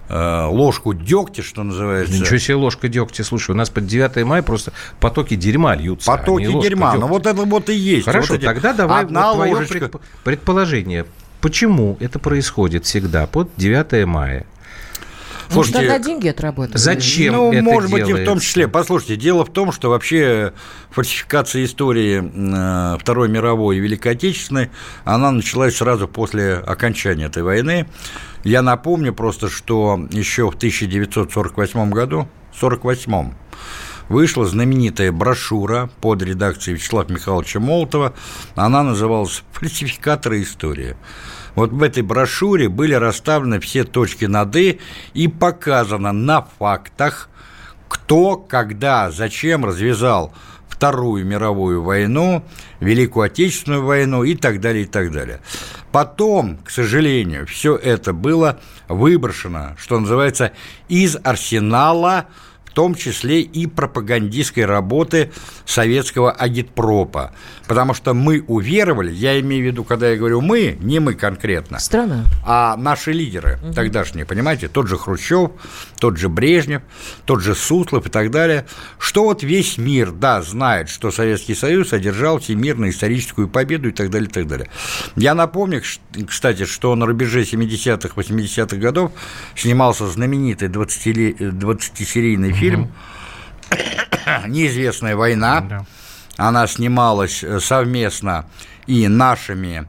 э, 0.08 0.44
ложку 0.46 0.92
дегтя, 0.94 1.42
что 1.42 1.62
называется. 1.62 2.14
Ничего 2.14 2.38
себе 2.38 2.54
ложка 2.56 2.88
дегтя. 2.88 3.24
Слушай, 3.24 3.52
у 3.52 3.54
нас 3.54 3.70
под 3.70 3.86
9 3.86 4.24
мая 4.24 4.42
просто 4.42 4.72
потоки 5.00 5.36
дерьма 5.36 5.74
льются. 5.74 6.12
а 6.12 6.16
Потоки 6.16 6.46
ложка 6.46 6.68
дерьма. 6.68 6.86
дегтя. 6.92 7.00
Ну 7.00 7.06
вот 7.08 7.26
это 7.26 7.42
вот 7.42 7.68
и 7.70 7.74
есть. 7.74 8.04
Хорошо, 8.06 8.32
Вот 8.34 8.38
эти- 8.38 8.44
тогда 8.44 8.72
давай 8.72 9.02
Одна 9.04 9.28
вот 9.28 9.36
твое 9.36 9.54
ложечка. 9.54 9.78
предп- 9.78 10.00
предположение. 10.24 11.06
Почему 11.42 11.96
это 11.98 12.20
происходит 12.20 12.84
всегда 12.86 13.26
под 13.26 13.50
9 13.56 14.06
мая? 14.06 14.46
Может, 15.50 15.72
Слушайте, 15.72 15.90
она 15.90 15.98
деньги 15.98 16.28
отработала? 16.28 16.78
зачем 16.78 17.34
ну, 17.34 17.52
это 17.52 17.62
может 17.62 17.90
быть, 17.90 18.02
и 18.02 18.04
в 18.04 18.06
том 18.06 18.16
делается? 18.16 18.46
числе. 18.46 18.68
Послушайте, 18.68 19.16
дело 19.16 19.44
в 19.44 19.52
том, 19.52 19.72
что 19.72 19.90
вообще 19.90 20.52
фальсификация 20.90 21.64
истории 21.64 22.22
э, 22.22 22.98
Второй 22.98 23.28
мировой 23.28 23.76
и 23.76 23.80
Великой 23.80 24.12
Отечественной, 24.12 24.70
она 25.04 25.32
началась 25.32 25.76
сразу 25.76 26.06
после 26.06 26.54
окончания 26.54 27.26
этой 27.26 27.42
войны. 27.42 27.88
Я 28.44 28.62
напомню 28.62 29.12
просто, 29.12 29.50
что 29.50 30.00
еще 30.12 30.48
в 30.48 30.54
1948 30.54 31.90
году, 31.90 32.28
48 32.54 33.32
вышла 34.08 34.46
знаменитая 34.46 35.10
брошюра 35.10 35.90
под 36.00 36.22
редакцией 36.22 36.76
Вячеслава 36.76 37.10
Михайловича 37.10 37.60
Молотова. 37.60 38.14
Она 38.54 38.82
называлась 38.82 39.42
«Фальсификаторы 39.52 40.42
истории». 40.42 40.96
Вот 41.54 41.70
в 41.70 41.82
этой 41.82 42.02
брошюре 42.02 42.68
были 42.68 42.94
расставлены 42.94 43.60
все 43.60 43.84
точки 43.84 44.24
над 44.24 44.54
«и» 44.56 44.80
и 45.14 45.28
показано 45.28 46.12
на 46.12 46.42
фактах, 46.42 47.28
кто, 47.88 48.36
когда, 48.36 49.10
зачем 49.10 49.64
развязал 49.64 50.32
Вторую 50.68 51.24
мировую 51.26 51.82
войну, 51.82 52.42
Великую 52.80 53.26
Отечественную 53.26 53.84
войну 53.84 54.24
и 54.24 54.34
так 54.34 54.60
далее, 54.60 54.84
и 54.84 54.86
так 54.86 55.12
далее. 55.12 55.40
Потом, 55.92 56.56
к 56.64 56.70
сожалению, 56.70 57.46
все 57.46 57.76
это 57.76 58.12
было 58.12 58.58
выброшено, 58.88 59.76
что 59.78 60.00
называется, 60.00 60.52
из 60.88 61.16
арсенала 61.22 62.26
в 62.72 62.74
том 62.74 62.94
числе 62.94 63.42
и 63.42 63.66
пропагандистской 63.66 64.64
работы 64.64 65.30
советского 65.66 66.32
агитпропа. 66.32 67.32
Потому 67.68 67.92
что 67.92 68.14
мы 68.14 68.42
уверовали, 68.48 69.12
я 69.12 69.38
имею 69.40 69.62
в 69.62 69.66
виду, 69.66 69.84
когда 69.84 70.08
я 70.08 70.16
говорю 70.16 70.40
«мы», 70.40 70.78
не 70.80 70.98
мы 70.98 71.12
конкретно, 71.12 71.78
Страна. 71.78 72.24
а 72.46 72.74
наши 72.78 73.12
лидеры 73.12 73.58
тогдашние, 73.74 74.24
понимаете, 74.24 74.68
тот 74.68 74.88
же 74.88 74.96
Хрущев, 74.96 75.50
тот 75.98 76.16
же 76.16 76.30
Брежнев, 76.30 76.80
тот 77.26 77.42
же 77.42 77.54
Суслов 77.54 78.06
и 78.06 78.08
так 78.08 78.30
далее, 78.30 78.64
что 78.98 79.24
вот 79.24 79.42
весь 79.42 79.76
мир, 79.76 80.10
да, 80.10 80.40
знает, 80.40 80.88
что 80.88 81.10
Советский 81.10 81.54
Союз 81.54 81.92
одержал 81.92 82.38
всемирную 82.38 82.90
историческую 82.90 83.48
победу 83.48 83.90
и 83.90 83.92
так 83.92 84.08
далее, 84.08 84.30
и 84.30 84.32
так 84.32 84.46
далее. 84.46 84.70
Я 85.16 85.34
напомню, 85.34 85.82
кстати, 86.26 86.64
что 86.64 86.94
на 86.94 87.04
рубеже 87.04 87.42
70-х, 87.42 88.14
80-х 88.16 88.76
годов 88.78 89.12
снимался 89.56 90.06
знаменитый 90.06 90.68
20-ли- 90.68 91.36
20-серийный 91.36 92.52
фильм 92.52 92.61
«Неизвестная 94.46 95.16
война», 95.16 95.84
она 96.36 96.66
снималась 96.66 97.42
э, 97.42 97.60
совместно 97.60 98.46
и 98.86 99.06
нашими, 99.08 99.86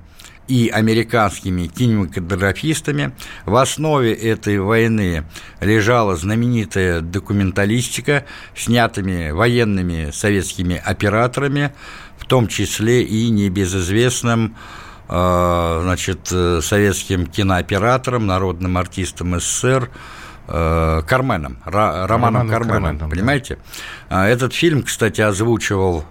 и 0.47 0.69
американскими 0.69 1.67
кинематографистами. 1.67 3.15
В 3.45 3.55
основе 3.55 4.13
этой 4.13 4.59
войны 4.59 5.23
лежала 5.61 6.15
знаменитая 6.17 6.99
документалистика, 6.99 8.25
снятыми 8.55 9.31
военными 9.31 10.11
советскими 10.11 10.75
операторами, 10.83 11.73
в 12.17 12.25
том 12.25 12.47
числе 12.47 13.03
и 13.03 13.29
небезызвестным 13.29 14.55
э, 15.07 15.79
значит, 15.83 16.27
э, 16.31 16.59
советским 16.61 17.25
кинооператором, 17.25 18.27
народным 18.27 18.77
артистом 18.77 19.39
СССР 19.39 19.89
Карменом, 20.47 21.57
Ра- 21.65 22.05
Романом 22.05 22.07
Романом 22.07 22.49
Карменом, 22.49 22.69
Карменом, 22.83 22.97
да. 22.97 23.07
понимаете? 23.07 23.57
А 24.09 24.27
Этот 24.27 24.53
фильм, 24.53 24.83
кстати, 24.83 25.21
озвучивал 25.21 26.03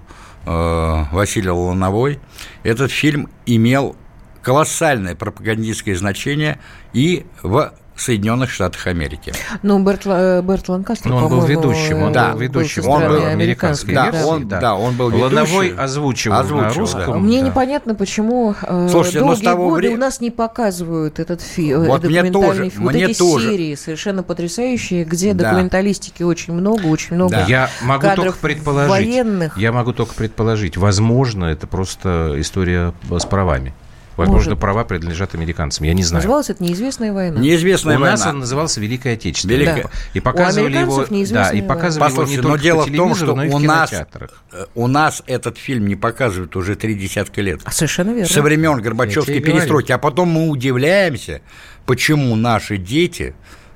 э, 0.46 1.04
Василий 1.12 1.50
Луновой. 1.50 2.18
Этот 2.62 2.90
фильм 2.90 3.28
имел 3.46 3.96
колоссальное 4.42 5.14
пропагандистское 5.14 5.94
значение 5.96 6.58
и 6.92 7.26
в 7.42 7.72
Соединенных 8.02 8.50
Штатах 8.50 8.86
Америки. 8.86 9.32
Ну, 9.62 9.82
Берт, 9.82 10.02
э, 10.06 10.42
Берт 10.42 10.68
Ланкастер, 10.68 11.10
Ну, 11.10 11.16
он 11.16 11.28
был 11.28 11.44
ведущим, 11.44 12.02
он 12.02 12.10
э, 12.10 12.14
Да, 12.14 12.32
был 12.32 12.38
ведущим, 12.40 12.88
он 12.88 13.02
был 13.08 13.24
американской, 13.26 13.94
Да, 13.94 14.10
версии, 14.10 14.24
он- 14.24 14.48
да, 14.48 14.74
он 14.74 14.94
был 14.96 15.10
ведущий. 15.10 15.34
Лановой 15.34 15.68
озвучивал, 15.76 16.36
Озвучивал, 16.38 16.62
на 16.68 16.74
да. 16.74 16.78
русском. 16.80 17.24
Мне 17.24 17.40
да. 17.40 17.46
непонятно, 17.48 17.94
почему 17.94 18.54
э, 18.62 18.88
Слушайте, 18.90 19.20
но 19.20 19.26
с 19.34 19.38
долгие 19.38 19.44
того 19.44 19.68
годы 19.70 19.76
вре- 19.88 19.94
у 19.94 19.98
нас 19.98 20.20
не 20.20 20.30
показывают 20.30 21.18
этот 21.18 21.40
фильм, 21.40 21.84
Вот 21.84 22.04
мне 22.04 22.24
тоже, 22.30 22.70
фильм. 22.70 22.84
Вот 22.84 22.94
мне 22.94 23.04
эти 23.04 23.18
тоже. 23.18 23.50
серии 23.50 23.74
совершенно 23.74 24.22
потрясающие, 24.22 25.04
где 25.04 25.32
Да. 25.34 25.44
документалистики 25.50 26.22
очень 26.22 26.52
много, 26.54 26.86
очень 26.86 27.16
много 27.16 27.32
Да. 27.32 27.44
Я 27.46 27.70
могу 27.82 28.06
только 28.16 28.38
предположить. 28.38 28.90
военных. 28.90 29.56
Я 29.58 29.72
могу 29.72 29.92
только 29.92 30.14
предположить. 30.14 30.76
Возможно, 30.76 31.46
это 31.46 31.66
просто 31.66 32.34
история 32.38 32.92
с 33.10 33.24
правами. 33.24 33.74
Возможно, 34.16 34.50
Может. 34.50 34.60
права 34.60 34.84
принадлежат 34.84 35.34
американцам. 35.34 35.86
Я 35.86 35.94
не 35.94 36.02
знаю. 36.02 36.22
Называлась 36.22 36.50
это 36.50 36.62
«Неизвестная 36.62 37.12
война». 37.12 37.40
Неизвестная 37.40 37.96
У 37.96 38.00
война. 38.00 38.16
нас 38.16 38.26
он 38.26 38.40
назывался 38.40 38.80
Великая 38.80 39.14
Отечественная. 39.14 39.56
Великая. 39.56 39.82
Да. 39.84 39.90
И 40.12 40.20
показывали 40.20 40.76
его, 40.78 41.06
да, 41.30 41.50
и 41.50 41.62
показывали 41.62 42.10
его 42.10 42.20
Послушайте, 42.22 42.36
не 42.36 42.42
но 42.42 42.48
только 42.48 42.62
дело 42.62 42.84
по 42.84 42.90
в 42.90 42.96
том, 42.96 43.14
что 43.14 43.34
но 43.34 43.44
и 43.44 43.48
в 43.48 43.54
у 43.54 43.58
нас, 43.58 43.92
э, 43.92 44.66
у 44.74 44.86
нас 44.86 45.22
этот 45.26 45.56
фильм 45.58 45.86
не 45.86 45.96
показывают 45.96 46.54
уже 46.56 46.76
три 46.76 46.94
десятка 46.94 47.40
лет. 47.40 47.60
А, 47.64 47.70
Совершенно 47.70 48.10
верно. 48.10 48.26
Со 48.26 48.42
времен 48.42 48.80
Горбачевской 48.82 49.34
тебе 49.34 49.38
и 49.38 49.40
говорю. 49.40 49.58
перестройки. 49.60 49.92
А 49.92 49.98
потом 49.98 50.28
мы 50.28 50.48
удивляемся, 50.48 51.40
почему 51.86 52.36
наши 52.36 52.76
дети, 52.76 53.34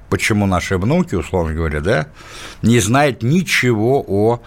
почему 0.08 0.46
наши 0.46 0.78
внуки, 0.78 1.14
условно 1.14 1.54
говоря, 1.54 1.80
да, 1.80 2.06
не 2.62 2.80
знают 2.80 3.22
ничего 3.22 4.04
о 4.06 4.40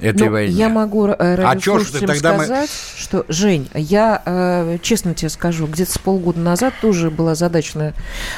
этой 0.00 0.26
Ну, 0.26 0.32
войне. 0.32 0.54
Я 0.54 0.68
могу 0.68 1.06
э, 1.06 1.12
А 1.12 1.36
радиослушателям 1.36 2.06
тогда 2.08 2.32
мы- 2.34 2.44
сказать, 2.44 2.70
что, 2.96 3.24
Жень, 3.28 3.68
я, 3.74 4.22
э, 4.24 4.78
честно 4.82 5.14
тебе 5.14 5.28
скажу, 5.28 5.66
где-то 5.66 5.92
с 5.92 5.98
полгода 5.98 6.40
назад 6.40 6.74
тоже 6.80 7.10
была 7.10 7.34
задачна 7.34 7.94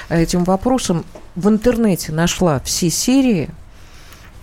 этим 0.09 0.45
вопросом. 0.45 1.05
В 1.35 1.49
интернете 1.49 2.13
нашла 2.13 2.61
все 2.61 2.91
серии. 2.91 3.49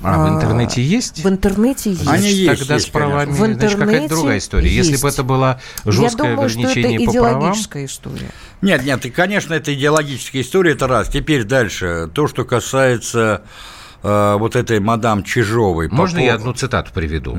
А, 0.03 0.17
в 0.17 0.25
а, 0.25 0.35
интернете 0.35 0.83
есть? 0.83 1.23
В 1.23 1.29
интернете 1.29 1.91
есть. 1.91 2.07
Они 2.07 2.29
есть, 2.29 2.59
Тогда 2.59 2.75
есть, 2.75 2.87
с 2.87 2.89
правами, 2.89 3.31
конечно. 3.31 3.33
В 3.33 3.37
значит, 3.37 3.59
какая-то 3.61 3.83
интернете 3.85 4.07
другая 4.15 4.37
история. 4.37 4.69
Если 4.69 4.97
бы 4.97 5.07
есть. 5.07 5.15
это 5.15 5.23
было 5.23 5.61
жесткое 5.85 6.29
я 6.29 6.35
думаю, 6.35 6.49
что 6.49 6.59
это 6.59 6.69
ограничение 6.69 7.07
по 7.07 7.13
правам, 7.13 7.39
идеологическая 7.39 7.85
история. 7.85 8.29
Нет, 8.61 8.83
нет, 8.83 9.05
и, 9.05 9.09
конечно, 9.09 9.53
это 9.53 9.73
идеологическая 9.73 10.41
история, 10.41 10.71
это 10.73 10.87
раз. 10.87 11.07
Теперь 11.07 11.45
дальше. 11.45 12.09
То, 12.13 12.27
что 12.27 12.43
касается 12.43 13.43
э, 14.03 14.35
вот 14.37 14.55
этой 14.55 14.79
мадам 14.79 15.23
Чижовой. 15.23 15.89
по 15.89 15.95
Можно 15.95 16.19
я 16.19 16.33
поводу- 16.33 16.41
одну 16.41 16.53
цитату 16.53 16.91
приведу? 16.93 17.37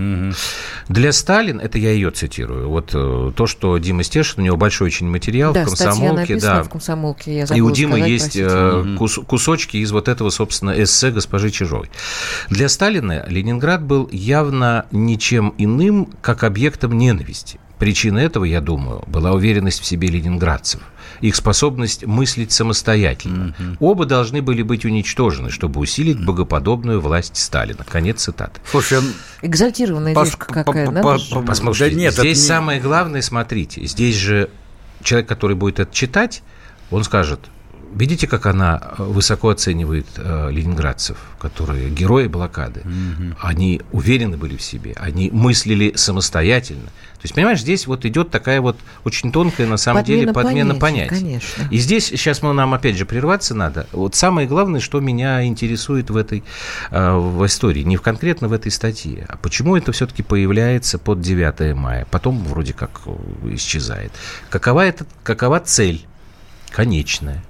Для 0.89 1.13
Сталин, 1.13 1.61
это 1.61 1.79
я 1.79 1.91
ее 1.93 2.11
цитирую, 2.11 2.69
вот 2.69 2.91
э, 2.95 3.33
то, 3.37 3.47
что 3.47 3.79
Дима 3.79 4.03
Стешин, 4.03 4.43
у 4.43 4.45
него 4.45 4.57
большой 4.57 4.87
очень 4.89 5.09
материал 5.09 5.53
да, 5.53 5.63
в 5.63 5.67
комсомолке, 5.67 6.37
да. 6.41 6.63
в 6.63 6.69
комсомолке, 6.71 7.37
я 7.37 7.43
И 7.43 7.47
забыла 7.47 7.69
у 7.69 7.71
Димы 7.73 7.93
сказать, 7.93 8.11
есть 8.11 8.25
простите. 8.25 8.47
э, 8.49 8.97
кус- 8.99 9.25
кусочки 9.27 9.77
из 9.79 9.93
вот 9.93 10.09
этого, 10.09 10.31
собственно, 10.31 10.71
эссе 10.83 11.11
госпожи 11.11 11.51
Чижовой. 11.51 11.91
Для 12.51 12.69
Сталина 12.69 13.25
Ленинград 13.29 13.83
был 13.83 14.09
явно 14.13 14.87
ничем 14.91 15.55
иным, 15.59 16.09
как 16.23 16.45
объектом 16.45 16.97
ненависти. 16.99 17.59
Причина 17.79 18.19
этого, 18.19 18.45
я 18.45 18.61
думаю, 18.61 19.03
была 19.07 19.33
уверенность 19.33 19.81
в 19.81 19.85
себе 19.85 20.09
ленинградцев, 20.09 20.81
их 21.21 21.37
способность 21.37 22.07
мыслить 22.07 22.53
самостоятельно. 22.53 23.55
Оба 23.81 24.07
должны 24.07 24.43
были 24.43 24.63
быть 24.63 24.85
уничтожены, 24.85 25.51
чтобы 25.51 25.81
усилить 25.81 26.25
богоподобную 26.25 27.01
власть 27.01 27.37
Сталина. 27.37 27.85
Конец 27.89 28.23
цитаты. 28.23 28.61
Слушай, 28.71 29.01
Экзальтированная 29.43 30.15
пос- 30.15 30.25
девушка 30.25 30.47
какая, 30.55 30.87
по- 30.87 30.93
надо 30.93 31.19
Послушайте, 31.47 31.95
Да 31.97 32.01
нет, 32.01 32.15
здесь 32.15 32.39
не- 32.39 32.47
самое 32.47 32.81
главное, 32.81 33.23
смотрите, 33.23 33.85
здесь 33.87 34.17
же 34.17 34.51
человек, 35.03 35.29
который 35.29 35.57
будет 35.57 35.81
это 35.81 35.95
читать, 35.95 36.43
он 36.91 37.05
скажет, 37.05 37.41
видите, 37.95 38.27
как 38.27 38.47
она 38.47 38.95
высоко 38.99 39.51
оценивает 39.51 40.07
э, 40.17 40.51
ленинградцев, 40.51 41.17
которые 41.39 41.91
герои 41.91 42.27
блокады. 42.27 42.81
Угу. 42.81 43.37
Они 43.41 43.81
уверены 43.93 44.37
были 44.37 44.57
в 44.57 44.63
себе, 44.63 44.95
они 44.97 45.31
мыслили 45.31 45.93
самостоятельно. 45.97 46.87
То 46.87 47.27
есть, 47.27 47.35
понимаешь, 47.35 47.61
здесь 47.61 47.87
вот 47.87 48.05
идет 48.05 48.31
такая 48.31 48.61
вот 48.61 48.77
очень 49.05 49.33
тонкая, 49.33 49.67
на 49.67 49.79
самом 49.79 50.03
подмена 50.03 50.21
деле, 50.21 50.33
подмена 50.35 50.75
понятий. 50.75 51.09
понятий. 51.09 51.25
Конечно. 51.25 51.69
И 51.71 51.79
здесь 51.79 52.07
сейчас 52.09 52.43
мы 52.43 52.53
нам 52.53 52.75
опять 52.75 52.99
же 52.99 53.07
прерваться 53.07 53.55
надо. 53.55 53.87
Вот 53.93 54.15
самое 54.15 54.47
главное, 54.47 54.81
что 54.81 55.01
меня 55.01 55.43
интересует 55.47 56.11
в 56.11 56.19
этой 56.19 56.45
э, 56.91 57.13
в 57.17 57.47
истории, 57.47 57.81
не 57.81 57.97
в 57.97 58.03
конкретно 58.03 58.49
в 58.49 58.53
этой 58.53 58.71
статье, 58.71 59.25
а 59.29 59.39
почему 59.39 59.75
это 59.75 59.93
все-таки 59.93 60.23
появляется 60.23 60.99
под 60.99 61.23
9 61.23 61.75
мая, 61.75 62.07
потом 62.11 62.45
вроде 62.45 62.75
как 62.75 63.01
э, 63.07 63.55
исчезает. 63.55 64.13
Какова 64.51 64.85
это, 64.85 65.07
какова 65.23 65.61
цель? 65.61 66.07
конечная. 66.75 67.43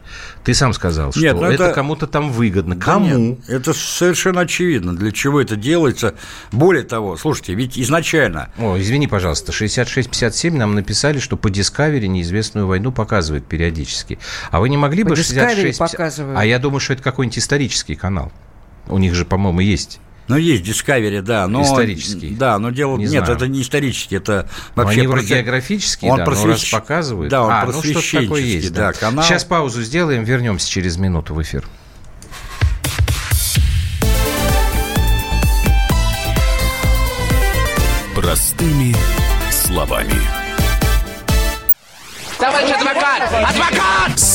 Ты 0.45 0.53
сам 0.53 0.75
сказал, 0.75 1.11
что 1.11 1.21
нет, 1.21 1.35
ну 1.35 1.45
это, 1.45 1.65
это 1.65 1.75
кому-то 1.75 2.07
там 2.07 2.31
выгодно. 2.31 2.75
Да 2.75 2.85
Кому? 2.85 3.17
Нет, 3.17 3.39
это 3.49 3.73
совершенно 3.73 4.43
очевидно, 4.43 4.95
для 4.95 5.11
чего 5.11 5.41
это 5.41 5.57
делается. 5.57 6.15
Более 6.53 6.85
того, 6.85 7.17
слушайте, 7.17 7.55
ведь 7.55 7.79
изначально... 7.79 8.51
О, 8.59 8.77
извини, 8.79 9.09
пожалуйста, 9.09 9.53
6657 9.53 10.55
нам 10.55 10.75
написали, 10.75 11.19
что 11.19 11.39
по 11.39 11.49
Discovery 11.49 12.07
неизвестную 12.07 12.67
войну 12.67 12.93
показывают 12.93 13.47
периодически. 13.47 14.19
А 14.51 14.61
вы 14.61 14.69
не 14.69 14.77
могли 14.77 15.03
по 15.03 15.11
бы... 15.11 15.17
66... 15.17 15.79
показывают. 15.79 16.39
А 16.39 16.45
я 16.45 16.59
думаю, 16.59 16.81
что 16.81 16.93
это 16.93 17.03
какой-нибудь 17.03 17.39
исторический 17.39 17.95
канал. 17.95 18.31
У 18.87 18.99
них 18.99 19.15
же, 19.15 19.25
по-моему, 19.25 19.61
есть 19.61 19.99
ну, 20.29 20.37
есть 20.37 20.65
Discovery, 20.65 21.21
да. 21.23 21.47
Но, 21.47 21.63
исторический. 21.63 22.31
Да, 22.31 22.59
но 22.59 22.71
дело... 22.71 22.97
Не 22.97 23.05
нет, 23.05 23.25
знаю. 23.25 23.37
это 23.37 23.47
не 23.47 23.63
исторический, 23.63 24.17
это 24.17 24.49
вообще... 24.75 25.01
Они 25.01 25.07
вроде 25.07 25.27
географический, 25.27 26.09
он 26.09 26.19
да, 26.19 26.25
просвещ... 26.25 26.45
но 26.45 26.51
раз 26.53 26.65
показывают. 26.65 27.31
Да, 27.31 27.43
он 27.43 27.53
а, 27.53 27.67
ну 27.67 27.83
что 27.83 28.21
такое 28.21 28.41
есть, 28.41 28.73
да. 28.73 28.93
да. 28.93 28.93
Канал... 28.93 29.25
Сейчас 29.25 29.45
паузу 29.45 29.83
сделаем, 29.83 30.25
вернемся 30.25 30.69
через 30.71 30.97
минуту 30.97 31.35
в 31.35 31.43
эфир. 31.43 31.65
Простыми 38.15 38.95
словами. 39.51 40.15
Товарищ 42.39 42.71
адвокат! 42.71 43.23
Адвокат! 43.33 43.94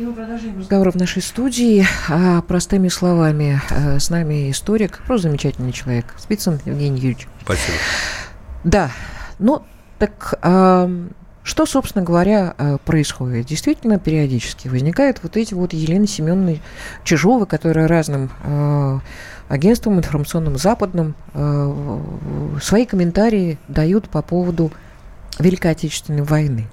И 0.00 0.02
мы 0.02 0.14
продолжаем 0.14 0.58
разговор 0.58 0.92
в 0.92 0.94
нашей 0.94 1.20
студии. 1.20 1.84
А, 2.08 2.40
простыми 2.40 2.88
словами, 2.88 3.60
а, 3.68 3.98
с 3.98 4.08
нами 4.08 4.50
историк, 4.50 5.02
просто 5.06 5.28
замечательный 5.28 5.72
человек, 5.72 6.14
Спицын 6.16 6.58
Евгений 6.64 6.96
Юрьевич. 6.96 7.28
Спасибо. 7.42 7.76
Да, 8.64 8.90
ну 9.38 9.62
так 9.98 10.38
а, 10.40 10.90
что, 11.42 11.66
собственно 11.66 12.02
говоря, 12.02 12.54
а, 12.56 12.78
происходит? 12.78 13.44
Действительно, 13.44 13.98
периодически 13.98 14.68
возникают 14.68 15.22
вот 15.22 15.36
эти 15.36 15.52
вот 15.52 15.74
Елены 15.74 16.06
Семеновны 16.06 16.62
Чижовы, 17.04 17.44
которые 17.44 17.84
разным 17.84 18.30
а, 18.42 19.00
агентствам 19.50 19.98
информационным 19.98 20.56
западным 20.56 21.14
а, 21.34 22.00
свои 22.62 22.86
комментарии 22.86 23.58
дают 23.68 24.08
по 24.08 24.22
поводу 24.22 24.72
Великой 25.38 25.72
Отечественной 25.72 26.22
войны. 26.22 26.68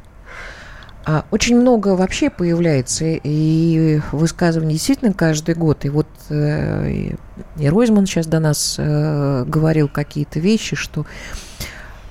А 1.07 1.23
очень 1.31 1.57
много 1.57 1.95
вообще 1.95 2.29
появляется 2.29 3.05
и 3.05 4.01
высказываний 4.11 4.73
действительно 4.73 5.13
каждый 5.13 5.55
год. 5.55 5.85
И 5.85 5.89
вот 5.89 6.07
э, 6.29 7.13
и 7.55 7.69
Ройзман 7.69 8.05
сейчас 8.05 8.27
до 8.27 8.41
нас 8.41 8.75
э, 8.77 9.45
говорил 9.47 9.87
какие-то 9.87 10.41
вещи, 10.41 10.75
что 10.75 11.05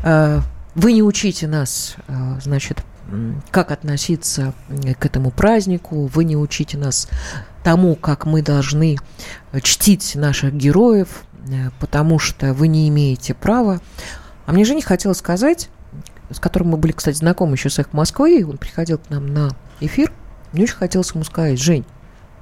э, 0.03 0.41
вы 0.75 0.93
не 0.95 1.03
учите 1.03 1.47
нас, 1.47 1.97
значит, 2.43 2.83
как 3.51 3.71
относиться 3.71 4.55
к 4.99 5.05
этому 5.05 5.31
празднику, 5.31 6.07
вы 6.07 6.25
не 6.25 6.37
учите 6.37 6.79
нас 6.79 7.09
тому, 7.65 7.97
как 7.97 8.25
мы 8.25 8.41
должны 8.41 8.97
чтить 9.63 10.15
наших 10.15 10.55
героев, 10.55 11.25
потому 11.81 12.19
что 12.19 12.55
вы 12.55 12.69
не 12.69 12.89
имеете 12.89 13.35
права. 13.35 13.81
А 14.47 14.53
мне 14.53 14.65
же 14.65 14.75
не 14.75 14.83
хотелось 14.83 15.19
сказать, 15.19 15.69
с 16.31 16.41
которым 16.41 16.71
мы 16.71 16.77
были, 16.77 16.93
кстати, 16.93 17.17
знакомы 17.17 17.55
еще 17.55 17.71
с 17.71 17.79
их 17.79 17.93
Москвы, 17.93 18.45
он 18.49 18.59
приходил 18.59 18.99
к 18.99 19.11
нам 19.11 19.33
на 19.33 19.51
эфир, 19.81 20.13
мне 20.53 20.65
очень 20.65 20.77
хотелось 20.77 21.13
ему 21.13 21.25
сказать, 21.25 21.61
Жень, 21.61 21.85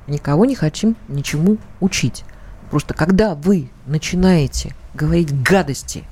никого 0.06 0.44
не 0.44 0.54
хотим 0.54 0.96
ничему 1.08 1.58
учить. 1.80 2.24
Просто 2.70 2.94
когда 2.94 3.34
вы 3.34 3.70
начинаете 3.86 4.74
говорить 4.94 5.42
гадости 5.42 6.04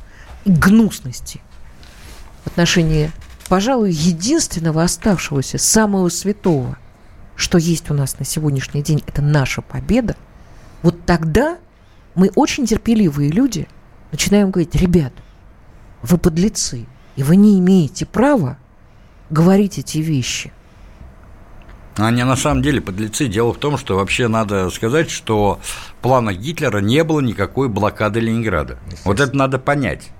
и 0.44 0.50
гнусности 0.50 1.40
в 2.44 2.48
отношении, 2.48 3.10
пожалуй, 3.48 3.92
единственного 3.92 4.82
оставшегося, 4.82 5.58
самого 5.58 6.08
святого, 6.08 6.76
что 7.36 7.58
есть 7.58 7.90
у 7.90 7.94
нас 7.94 8.18
на 8.18 8.24
сегодняшний 8.24 8.82
день, 8.82 9.02
это 9.06 9.22
наша 9.22 9.62
победа, 9.62 10.16
вот 10.82 11.04
тогда 11.06 11.58
мы 12.14 12.30
очень 12.34 12.66
терпеливые 12.66 13.30
люди 13.30 13.68
начинаем 14.10 14.50
говорить, 14.50 14.74
ребят, 14.74 15.12
вы 16.02 16.18
подлецы, 16.18 16.86
и 17.16 17.22
вы 17.22 17.36
не 17.36 17.58
имеете 17.58 18.06
права 18.06 18.56
говорить 19.30 19.78
эти 19.78 19.98
вещи. 19.98 20.52
Они 21.96 22.22
на 22.24 22.36
самом 22.36 22.62
деле 22.62 22.80
подлецы. 22.80 23.26
Дело 23.26 23.52
в 23.52 23.58
том, 23.58 23.76
что 23.76 23.96
вообще 23.96 24.28
надо 24.28 24.70
сказать, 24.70 25.10
что 25.10 25.60
в 25.62 25.94
планах 26.00 26.36
Гитлера 26.36 26.78
не 26.78 27.04
было 27.04 27.20
никакой 27.20 27.68
блокады 27.68 28.20
Ленинграда. 28.20 28.78
Вот 29.04 29.20
это 29.20 29.36
надо 29.36 29.58
понять 29.58 30.10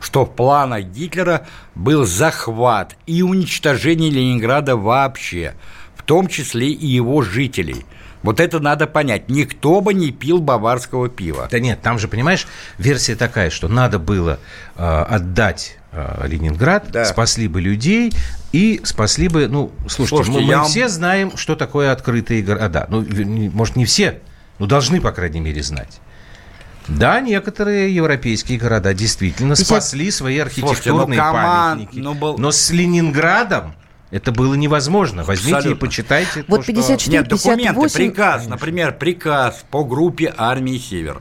что 0.00 0.24
в 0.24 0.34
планах 0.34 0.84
Гитлера 0.84 1.46
был 1.74 2.04
захват 2.04 2.96
и 3.06 3.22
уничтожение 3.22 4.10
Ленинграда 4.10 4.76
вообще, 4.76 5.54
в 5.96 6.02
том 6.02 6.28
числе 6.28 6.68
и 6.68 6.86
его 6.86 7.22
жителей. 7.22 7.84
Вот 8.22 8.40
это 8.40 8.60
надо 8.60 8.86
понять. 8.86 9.28
Никто 9.28 9.80
бы 9.80 9.94
не 9.94 10.10
пил 10.10 10.40
баварского 10.40 11.08
пива. 11.08 11.48
Да 11.50 11.60
нет, 11.60 11.80
там 11.82 11.98
же, 11.98 12.08
понимаешь, 12.08 12.46
версия 12.76 13.14
такая, 13.14 13.50
что 13.50 13.68
надо 13.68 13.98
было 13.98 14.38
э, 14.76 14.84
отдать 14.84 15.77
Ленинград, 15.92 16.90
да. 16.90 17.04
спасли 17.04 17.48
бы 17.48 17.60
людей 17.60 18.12
и 18.52 18.80
спасли 18.84 19.28
бы, 19.28 19.48
ну, 19.48 19.72
слушайте, 19.88 20.24
слушайте 20.24 20.40
мы, 20.46 20.56
мы 20.56 20.64
все 20.64 20.88
знаем, 20.88 21.36
что 21.36 21.56
такое 21.56 21.92
открытые 21.92 22.42
города. 22.42 22.86
Ну, 22.88 23.04
может, 23.52 23.76
не 23.76 23.84
все, 23.84 24.20
но 24.58 24.66
должны, 24.66 25.00
по 25.00 25.12
крайней 25.12 25.40
мере, 25.40 25.62
знать. 25.62 26.00
Да, 26.88 27.20
некоторые 27.20 27.94
европейские 27.94 28.58
города 28.58 28.94
действительно 28.94 29.54
50... 29.54 29.66
спасли 29.66 30.10
свои 30.10 30.38
архитектурные 30.38 30.76
Слушайте, 30.76 30.92
ну, 30.92 31.16
команд... 31.16 31.80
памятники. 31.80 31.98
Ну, 32.00 32.14
был... 32.14 32.38
Но 32.38 32.50
с 32.50 32.70
Ленинградом 32.70 33.74
это 34.10 34.32
было 34.32 34.54
невозможно. 34.54 35.22
Возьмите 35.22 35.56
Абсолютно. 35.56 35.84
и 35.84 35.86
почитайте. 35.86 36.44
Вот 36.48 36.60
то, 36.60 36.66
54, 36.66 36.98
что... 36.98 37.10
Нет, 37.10 37.28
документы, 37.28 37.74
58... 37.74 37.98
приказ, 37.98 38.32
Конечно. 38.32 38.50
например, 38.50 38.92
приказ 38.96 39.64
по 39.70 39.84
группе 39.84 40.32
армии 40.36 40.78
«Север» 40.78 41.20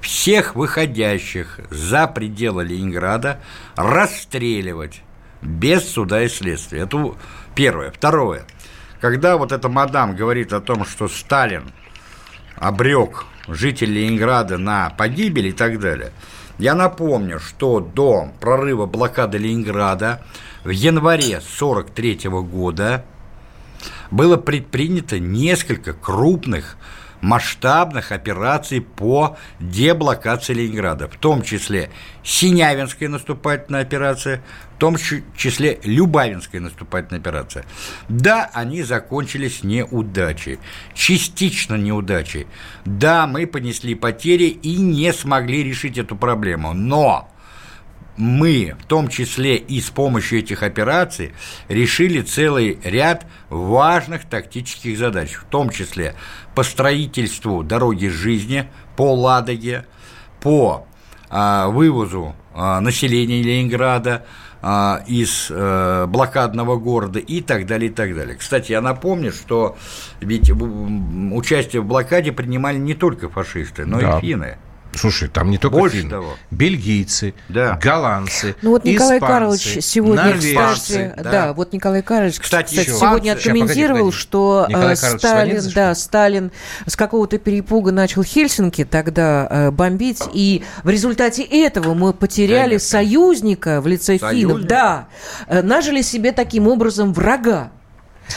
всех 0.00 0.54
выходящих 0.54 1.60
за 1.70 2.06
пределы 2.06 2.64
Ленинграда 2.64 3.40
расстреливать 3.76 5.02
без 5.42 5.88
суда 5.88 6.22
и 6.22 6.28
следствия. 6.28 6.80
Это 6.82 7.14
первое. 7.54 7.90
Второе. 7.90 8.44
Когда 9.00 9.36
вот 9.36 9.52
эта 9.52 9.68
мадам 9.68 10.16
говорит 10.16 10.52
о 10.52 10.60
том, 10.60 10.84
что 10.84 11.08
Сталин 11.08 11.70
обрек 12.56 13.26
жителей 13.46 14.02
Ленинграда 14.02 14.58
на 14.58 14.90
погибель 14.90 15.48
и 15.48 15.52
так 15.52 15.78
далее, 15.78 16.12
я 16.58 16.74
напомню, 16.74 17.38
что 17.38 17.78
до 17.78 18.32
прорыва 18.40 18.86
блокады 18.86 19.38
Ленинграда 19.38 20.22
в 20.64 20.70
январе 20.70 21.36
1943 21.36 22.28
года 22.30 23.04
было 24.10 24.36
предпринято 24.36 25.20
несколько 25.20 25.92
крупных 25.92 26.76
масштабных 27.20 28.12
операций 28.12 28.80
по 28.80 29.36
деблокации 29.60 30.54
Ленинграда, 30.54 31.08
в 31.08 31.16
том 31.16 31.42
числе 31.42 31.90
Синявинская 32.22 33.08
наступательная 33.08 33.82
операция, 33.82 34.42
в 34.76 34.78
том 34.78 34.96
числе 34.96 35.80
Любавинская 35.82 36.60
наступательная 36.60 37.20
операция. 37.20 37.64
Да, 38.08 38.50
они 38.52 38.82
закончились 38.82 39.64
неудачей, 39.64 40.58
частично 40.94 41.74
неудачей. 41.74 42.46
Да, 42.84 43.26
мы 43.26 43.46
понесли 43.46 43.94
потери 43.94 44.44
и 44.44 44.76
не 44.76 45.12
смогли 45.12 45.64
решить 45.64 45.98
эту 45.98 46.16
проблему, 46.16 46.74
но 46.74 47.28
мы, 48.18 48.76
в 48.80 48.86
том 48.86 49.08
числе 49.08 49.56
и 49.56 49.80
с 49.80 49.90
помощью 49.90 50.40
этих 50.40 50.62
операций, 50.62 51.32
решили 51.68 52.20
целый 52.20 52.78
ряд 52.84 53.26
важных 53.48 54.24
тактических 54.26 54.98
задач, 54.98 55.32
в 55.34 55.44
том 55.44 55.70
числе 55.70 56.14
по 56.54 56.64
строительству 56.64 57.62
дороги 57.62 58.08
жизни 58.08 58.68
по 58.96 59.14
Ладоге, 59.14 59.86
по 60.40 60.86
а, 61.30 61.68
вывозу 61.68 62.34
а, 62.54 62.80
населения 62.80 63.42
Ленинграда 63.42 64.26
а, 64.60 65.02
из 65.06 65.48
а, 65.50 66.06
блокадного 66.06 66.76
города 66.76 67.20
и 67.20 67.40
так 67.40 67.66
далее, 67.66 67.90
и 67.90 67.94
так 67.94 68.14
далее. 68.14 68.34
Кстати, 68.34 68.72
я 68.72 68.80
напомню, 68.80 69.32
что 69.32 69.76
ведь 70.20 70.50
участие 70.50 71.82
в 71.82 71.86
блокаде 71.86 72.32
принимали 72.32 72.78
не 72.78 72.94
только 72.94 73.28
фашисты, 73.28 73.86
но 73.86 74.00
да. 74.00 74.18
и 74.18 74.20
финны. 74.20 74.58
Слушай, 74.94 75.28
там 75.28 75.50
не 75.50 75.58
только 75.58 75.76
Больше 75.76 75.98
финны. 75.98 76.10
того. 76.10 76.34
Бельгийцы, 76.50 77.34
Да. 77.48 77.78
голландцы, 77.82 78.56
Ну 78.62 78.70
вот 78.70 78.84
Николай 78.84 79.18
испанцы, 79.18 79.32
Карлович 79.32 79.78
сегодня, 79.84 80.24
норвежцы. 80.24 80.54
кстати, 80.74 81.12
да. 81.22 81.30
да. 81.30 81.52
вот 81.52 81.72
Николай 81.72 82.02
Карлович, 82.02 82.40
Кстати, 82.40 82.70
кстати, 82.70 82.88
еще- 82.88 82.98
сегодня 82.98 83.32
Сейчас, 83.32 83.46
откомментировал, 83.46 83.98
погоди, 83.98 84.10
погоди. 84.10 84.16
что 84.16 84.66
Николай 84.68 84.94
э, 84.94 84.96
Карлович 84.96 85.20
Сталин, 85.20 85.72
да, 85.74 85.94
Сталин 85.94 86.52
с 86.86 86.96
какого-то 86.96 87.38
перепуга 87.38 87.92
начал 87.92 88.22
Хельсинки 88.24 88.84
тогда 88.84 89.46
э, 89.50 89.70
бомбить, 89.70 90.22
и 90.32 90.64
в 90.82 90.88
результате 90.88 91.42
этого 91.42 91.94
мы 91.94 92.12
потеряли 92.12 92.68
Конечно. 92.70 92.88
союзника 92.88 93.80
в 93.80 93.86
лице 93.86 94.18
финнов, 94.18 94.30
Союзника? 94.32 94.68
да, 94.68 95.08
э, 95.46 95.62
нажили 95.62 96.02
себе 96.02 96.32
таким 96.32 96.66
образом 96.66 97.12
врага. 97.12 97.70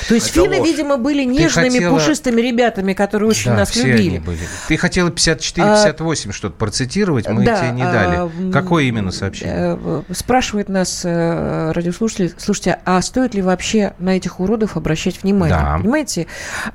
То 0.08 0.16
есть 0.16 0.30
Это 0.32 0.42
финны, 0.44 0.58
ложь. 0.60 0.68
видимо, 0.68 0.98
были 0.98 1.24
нежными, 1.24 1.70
хотела- 1.70 1.94
пушистыми 1.94 2.40
ребятами, 2.42 2.94
которые 2.94 3.30
очень 3.30 3.52
Да, 3.52 3.58
нас 3.58 3.70
все 3.72 3.84
любили. 3.84 4.10
они 4.10 4.20
были. 4.20 4.40
Ты 4.68 4.78
хотела 4.78 5.10
54-58 5.10 6.32
что-то 6.32 6.56
процитировать, 6.56 7.28
мы 7.28 7.44
Да, 7.46 7.60
тебе 7.60 7.72
не 7.72 7.84
а, 7.84 7.92
дали. 7.92 8.16
м, 8.46 8.52
Какое 8.52 8.84
именно 8.86 9.12
сообщение? 9.12 9.78
э, 9.82 10.02
Спрашивает 10.14 10.70
нас 10.70 11.02
э, 11.04 11.72
радиослушатель, 11.74 12.34
слушайте, 12.38 12.80
а 12.86 13.02
стоит 13.02 13.34
ли 13.36 13.42
вообще 13.42 13.94
на 14.00 14.16
этих 14.16 14.40
уродов 14.40 14.78
обращать 14.78 15.22
внимание? 15.24 15.58
Да. 15.58 15.78
Понимаете, 15.78 16.28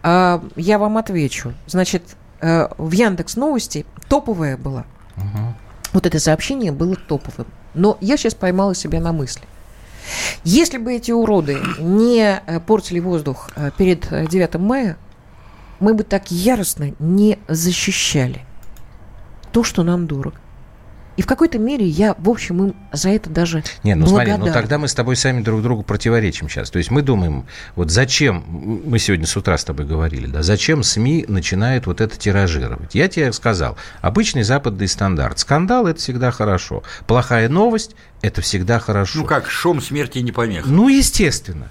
А, 0.02 0.42
я 0.56 0.78
вам 0.78 0.98
отвечу. 0.98 1.54
Значит, 1.66 2.02
э, 2.40 2.68
в 2.76 2.92
Яндекс 2.92 3.36
Новости 3.36 3.86
топовое 4.08 4.56
было. 4.56 4.84
Вот 5.92 6.04
это 6.06 6.18
сообщение 6.20 6.72
было 6.72 6.96
топовым. 6.96 7.46
Но 7.74 7.96
я 8.00 8.16
сейчас 8.16 8.34
поймала 8.34 8.74
себя 8.74 9.00
на 9.00 9.12
мысли. 9.12 9.42
Если 10.44 10.78
бы 10.78 10.94
эти 10.94 11.10
уроды 11.12 11.58
не 11.78 12.40
э, 12.46 12.60
портили 12.60 13.00
воздух 13.00 13.50
э, 13.56 13.70
перед 13.76 14.10
э, 14.12 14.26
9 14.26 14.54
мая, 14.56 14.96
мы 15.80 15.94
бы 15.94 16.04
так 16.04 16.30
яростно 16.30 16.92
не 16.98 17.38
защищали 17.48 18.40
то, 19.52 19.64
что 19.64 19.82
нам 19.82 20.06
дорого. 20.06 20.36
И 21.16 21.22
в 21.22 21.26
какой-то 21.26 21.58
мере 21.58 21.86
я, 21.86 22.14
в 22.18 22.28
общем, 22.28 22.64
им 22.64 22.74
за 22.92 23.10
это 23.10 23.30
даже 23.30 23.64
Не, 23.82 23.94
ну 23.94 24.06
смотри, 24.06 24.32
ну 24.32 24.38
благодарна. 24.38 24.60
тогда 24.60 24.78
мы 24.78 24.88
с 24.88 24.94
тобой 24.94 25.16
сами 25.16 25.42
друг 25.42 25.62
другу 25.62 25.82
противоречим 25.82 26.48
сейчас. 26.48 26.70
То 26.70 26.78
есть 26.78 26.90
мы 26.90 27.02
думаем, 27.02 27.46
вот 27.74 27.90
зачем, 27.90 28.44
мы 28.84 28.98
сегодня 28.98 29.26
с 29.26 29.36
утра 29.36 29.56
с 29.56 29.64
тобой 29.64 29.86
говорили, 29.86 30.26
да, 30.26 30.42
зачем 30.42 30.82
СМИ 30.82 31.24
начинают 31.28 31.86
вот 31.86 32.00
это 32.00 32.16
тиражировать? 32.16 32.94
Я 32.94 33.08
тебе 33.08 33.32
сказал, 33.32 33.76
обычный 34.02 34.42
западный 34.42 34.88
стандарт. 34.88 35.38
Скандал– 35.38 35.86
это 35.88 36.00
всегда 36.00 36.30
хорошо. 36.30 36.82
Плохая 37.06 37.48
новость– 37.48 37.96
это 38.22 38.40
всегда 38.42 38.78
хорошо. 38.78 39.20
Ну 39.20 39.24
как, 39.24 39.48
шум 39.48 39.80
смерти 39.80 40.18
не 40.18 40.32
помеха. 40.32 40.68
Ну, 40.68 40.88
естественно. 40.88 41.70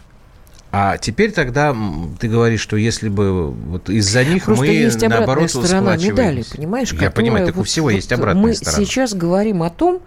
А 0.78 0.98
теперь 0.98 1.32
тогда 1.32 1.74
ты 2.20 2.28
говоришь, 2.28 2.60
что 2.60 2.76
если 2.76 3.08
бы 3.08 3.50
вот 3.52 3.90
из-за 3.90 4.26
них 4.26 4.44
Просто 4.44 4.66
мы, 4.66 4.72
есть 4.72 4.98
обратная 4.98 5.20
наоборот, 5.20 5.50
сторона 5.50 5.96
медали, 5.96 6.44
понимаешь? 6.54 6.92
Я 6.92 7.12
понимаю, 7.12 7.46
так 7.46 7.56
у 7.56 7.60
вот- 7.60 7.68
всего 7.68 7.86
вот 7.86 7.92
есть 7.92 8.12
обратная 8.12 8.44
мы 8.44 8.54
сторона. 8.54 8.86
сейчас 8.86 9.14
говорим 9.14 9.64
о 9.64 9.70
том, 9.70 10.02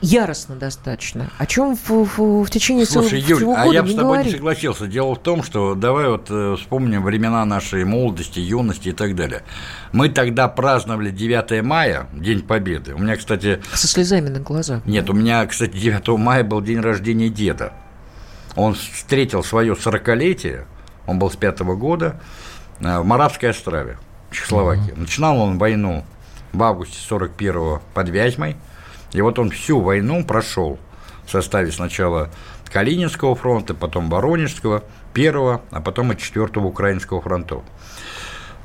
яростно 0.00 0.56
достаточно, 0.56 1.30
о 1.38 1.46
чем 1.46 1.76
в, 1.76 1.88
в- 1.88 2.42
в 2.44 2.50
течение 2.50 2.84
Слушай, 2.84 3.20
целого 3.20 3.28
Юль, 3.28 3.36
всего 3.38 3.54
а 3.56 3.62
года 3.62 3.74
я 3.76 3.82
бы 3.84 3.88
с 3.88 3.92
не 3.92 3.96
тобой 3.96 4.10
не 4.10 4.22
говорим. 4.24 4.32
согласился. 4.32 4.86
Дело 4.88 5.14
в 5.14 5.22
том, 5.22 5.44
что 5.44 5.76
давай 5.76 6.08
вот 6.08 6.26
э, 6.30 6.56
вспомним 6.58 7.04
времена 7.04 7.44
нашей 7.44 7.84
молодости, 7.84 8.40
юности 8.40 8.88
и 8.88 8.92
так 8.92 9.14
далее. 9.14 9.44
Мы 9.92 10.08
тогда 10.08 10.48
праздновали 10.48 11.10
9 11.10 11.62
мая, 11.62 12.08
День 12.12 12.42
Победы. 12.42 12.94
У 12.94 12.98
меня, 12.98 13.14
кстати, 13.14 13.60
Со 13.72 13.86
слезами 13.86 14.30
на 14.30 14.40
глазах. 14.40 14.84
нет, 14.84 15.08
у 15.08 15.12
меня, 15.12 15.46
кстати, 15.46 15.76
9 15.76 16.18
мая 16.18 16.42
был 16.42 16.60
день 16.60 16.80
рождения 16.80 17.28
деда. 17.28 17.72
Он 18.56 18.74
встретил 18.74 19.42
свое 19.42 19.74
40-летие, 19.74 20.64
он 21.06 21.18
был 21.18 21.30
с 21.30 21.36
пятого 21.36 21.74
года, 21.74 22.20
э, 22.80 22.98
в 22.98 23.04
Моравской 23.04 23.50
Острове, 23.50 23.98
Чехословакии. 24.30 24.92
Начинал 24.96 25.40
он 25.40 25.58
войну 25.58 26.04
в 26.52 26.62
августе 26.62 26.98
41-го 27.08 27.82
под 27.94 28.08
Вязьмой, 28.08 28.56
и 29.12 29.20
вот 29.20 29.38
он 29.38 29.50
всю 29.50 29.80
войну 29.80 30.24
прошел 30.24 30.78
в 31.24 31.30
составе 31.30 31.70
сначала 31.72 32.30
Калининского 32.72 33.34
фронта, 33.34 33.74
потом 33.74 34.08
Воронежского, 34.08 34.82
первого, 35.12 35.60
а 35.70 35.80
потом 35.80 36.12
и 36.12 36.16
четвертого 36.16 36.66
Украинского 36.66 37.20
фронтов. 37.20 37.62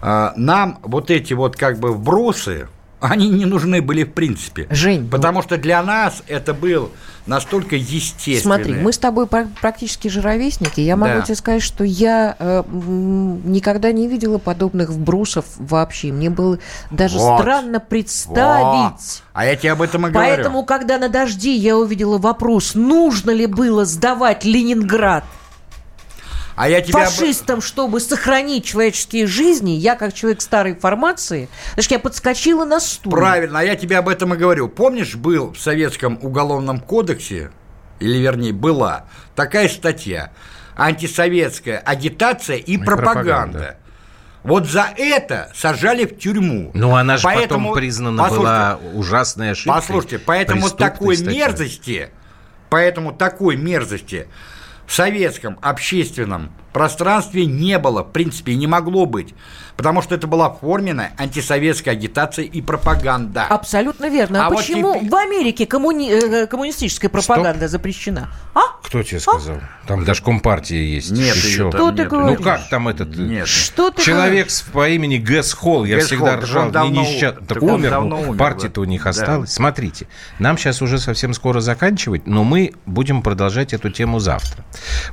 А, 0.01 0.33
Нам 0.37 0.79
вот 0.83 1.11
эти 1.11 1.33
вот 1.33 1.55
как 1.55 1.79
бы 1.79 1.91
вбросы, 1.91 2.69
они 2.99 3.29
не 3.29 3.45
нужны 3.45 3.81
были 3.81 4.03
в 4.03 4.13
принципе. 4.13 4.67
Жень, 4.69 5.01
ну- 5.03 5.07
Потому 5.09 5.41
что 5.41 5.57
для 5.57 5.81
нас 5.83 6.23
это 6.27 6.53
был 6.53 6.91
настолько 7.25 7.75
естественно. 7.75 8.55
Смотри, 8.55 8.73
мы 8.73 8.91
с 8.93 8.97
тобой 8.97 9.27
пра- 9.27 9.47
практически 9.61 10.07
же 10.07 10.21
ровесники. 10.21 10.79
Я 10.81 10.95
могу 10.95 11.15
Да. 11.15 11.21
тебе 11.21 11.35
сказать, 11.35 11.61
что 11.61 11.83
я 11.83 12.35
э, 12.39 12.63
никогда 12.67 13.91
не 13.91 14.07
видела 14.07 14.37
подобных 14.37 14.89
вбросов 14.89 15.45
вообще. 15.57 16.11
Мне 16.11 16.29
было 16.29 16.59
даже 16.89 17.17
Вот. 17.19 17.41
странно 17.41 17.79
представить. 17.79 19.23
А 19.33 19.45
я 19.45 19.55
тебе 19.55 19.73
об 19.73 19.81
этом 19.81 20.07
и 20.07 20.11
Поэтому, 20.11 20.63
говорю. 20.63 20.65
когда 20.65 20.97
на 20.97 21.09
дожди 21.09 21.55
я 21.55 21.77
увидела 21.77 22.17
вопрос, 22.17 22.75
нужно 22.75 23.31
ли 23.31 23.45
было 23.45 23.85
сдавать 23.85 24.43
Ленинград 24.45 25.23
А 26.57 26.67
я 26.67 26.81
тебя 26.81 27.05
фашистам, 27.05 27.61
чтобы 27.61 27.99
сохранить 27.99 28.65
человеческие 28.65 29.27
жизни, 29.27 29.71
я, 29.71 29.95
как 29.95 30.11
человек 30.11 30.41
старой 30.41 30.73
формации, 30.75 31.49
значит, 31.75 31.91
я 31.91 31.99
подскочила 31.99 32.65
на 32.65 32.79
стул. 32.79 33.11
Правильно, 33.11 33.59
а 33.59 33.63
я 33.63 33.75
тебе 33.75 33.99
об 33.99 34.09
этом 34.09 34.33
и 34.33 34.37
говорю. 34.37 34.67
Помнишь, 34.67 35.15
был 35.15 35.53
в 35.53 35.59
Советском 35.59 36.17
уголовном 36.19 36.79
кодексе, 36.79 37.51
или 37.99 38.17
вернее 38.17 38.53
была, 38.53 39.05
такая 39.35 39.69
статья 39.69 40.31
«Антисоветская 40.75 41.77
агитация 41.77 42.57
и, 42.57 42.77
пропаганда». 42.77 43.13
пропаганда. 43.13 43.77
Вот 44.41 44.65
за 44.67 44.87
это 44.97 45.51
сажали 45.55 46.05
в 46.05 46.17
тюрьму. 46.17 46.71
Ну, 46.73 46.95
она 46.95 47.17
же 47.17 47.23
Поэтому- 47.23 47.69
потом 47.69 47.75
признана 47.75 48.23
Послушайте, 48.23 48.47
была 48.49 48.79
ужасной 48.95 49.51
ошибкой. 49.51 49.79
Послушайте, 49.81 50.19
поэтому 50.19 50.69
такой 50.71 51.17
статьей. 51.17 51.39
мерзости, 51.39 52.09
поэтому 52.69 53.13
такой 53.13 53.57
мерзости 53.57 54.27
советском 54.93 55.57
общественном 55.61 56.51
пространстве 56.77 57.45
не 57.45 57.79
было, 57.79 58.03
в 58.03 58.11
принципе, 58.11 58.51
и 58.51 58.55
не 58.55 58.67
могло 58.67 59.05
быть, 59.07 59.33
потому 59.77 60.01
что 60.03 60.13
это 60.15 60.27
была 60.27 60.49
форменная 60.51 61.11
антисоветская 61.17 61.93
агитация 61.95 62.45
и 62.45 62.61
пропаганда. 62.61 63.45
Абсолютно 63.45 64.09
верно. 64.09 64.43
А, 64.43 64.47
А 64.47 64.49
вот 64.49 64.59
почему 64.59 64.93
теперь- 64.93 65.09
в 65.09 65.15
Америке 65.15 65.65
коммуни- 65.65 66.11
э, 66.11 66.45
коммунистическая 66.47 67.09
пропаганда 67.09 67.67
запрещена? 67.67 68.29
А? 68.53 68.61
Кто 68.83 69.01
тебе 69.03 69.19
сказал? 69.19 69.57
Там 69.87 70.05
даже 70.05 70.21
компартия 70.23 70.81
есть. 70.81 71.11
Нет, 71.11 71.35
еще. 71.35 71.69
Что 71.71 71.91
ты 71.91 72.01
нет. 72.03 72.09
говоришь? 72.09 72.37
Ну 72.39 72.43
как 72.45 72.69
там 72.69 72.87
этот... 72.87 73.09
э, 73.17 73.21
Нет. 73.21 73.47
Что 73.47 73.89
ты 73.89 74.01
Человек 74.03 74.47
говоришь? 74.47 74.63
по 74.71 74.87
имени 74.89 75.17
Гэс 75.17 75.53
Холл, 75.53 75.83
я 75.85 75.95
Гэс 75.97 76.05
всегда 76.05 76.25
Холл, 76.25 76.35
так 76.35 76.43
ржал, 76.43 76.65
он 76.67 76.71
давно- 76.71 76.91
не 76.91 76.99
несча- 76.99 77.31
так 77.33 77.47
так 77.47 77.63
он 77.63 77.69
умер, 77.71 77.89
давно 77.89 78.21
умер, 78.21 78.37
партия-то 78.37 78.81
у 78.81 78.85
них 78.85 79.03
Да. 79.03 79.09
осталась. 79.09 79.51
Смотрите, 79.51 80.07
нам 80.39 80.57
сейчас 80.57 80.81
уже 80.81 80.99
совсем 80.99 81.33
скоро 81.33 81.59
заканчивать, 81.59 82.27
но 82.27 82.43
мы 82.43 82.73
будем 82.85 83.21
продолжать 83.21 83.73
эту 83.73 83.89
тему 83.89 84.19
завтра. 84.19 84.63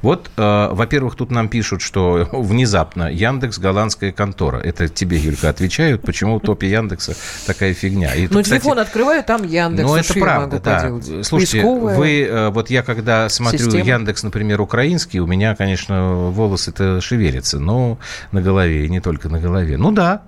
Вот, 0.03 0.31
э, 0.37 0.69
во-первых, 0.73 1.17
тут 1.17 1.31
нам 1.31 1.49
пишут, 1.55 1.83
что 1.83 2.29
внезапно 2.33 3.05
Яндекс 3.13 3.61
голландская 3.61 4.11
контора. 4.11 4.59
Это 4.59 4.89
тебе, 4.89 5.19
Юлька, 5.19 5.51
отвечают, 5.51 6.03
почему 6.03 6.41
в 6.41 6.43
топе 6.43 6.69
Яндекса 6.69 7.15
такая 7.47 7.75
фигня. 7.75 8.13
И, 8.13 8.23
Ну, 8.23 8.43
кстати, 8.43 8.61
телефон 8.63 8.81
открываю, 8.81 9.23
там 9.23 9.45
Яндекс. 9.45 9.89
ну, 9.89 9.95
это 9.95 10.15
правда, 10.15 10.59
да. 10.59 10.81
поделать? 10.81 11.25
Слушайте, 11.25 11.59
Рисковая. 11.59 11.97
вы, 11.97 12.23
э, 12.23 12.49
вот 12.51 12.71
я 12.71 12.83
когда 12.83 13.29
смотрю 13.29 13.61
система. 13.61 13.85
Яндекс, 13.85 14.25
например, 14.25 14.61
украинский, 14.61 15.21
у 15.21 15.29
меня, 15.29 15.55
конечно, 15.55 16.31
волосы-то 16.31 17.01
шевелятся, 17.01 17.61
но 17.61 18.01
на 18.33 18.43
голове, 18.43 18.87
и 18.87 18.89
не 18.89 18.99
только 18.99 19.29
на 19.29 19.39
голове. 19.39 19.77
Ну 19.77 19.93
да, 19.93 20.23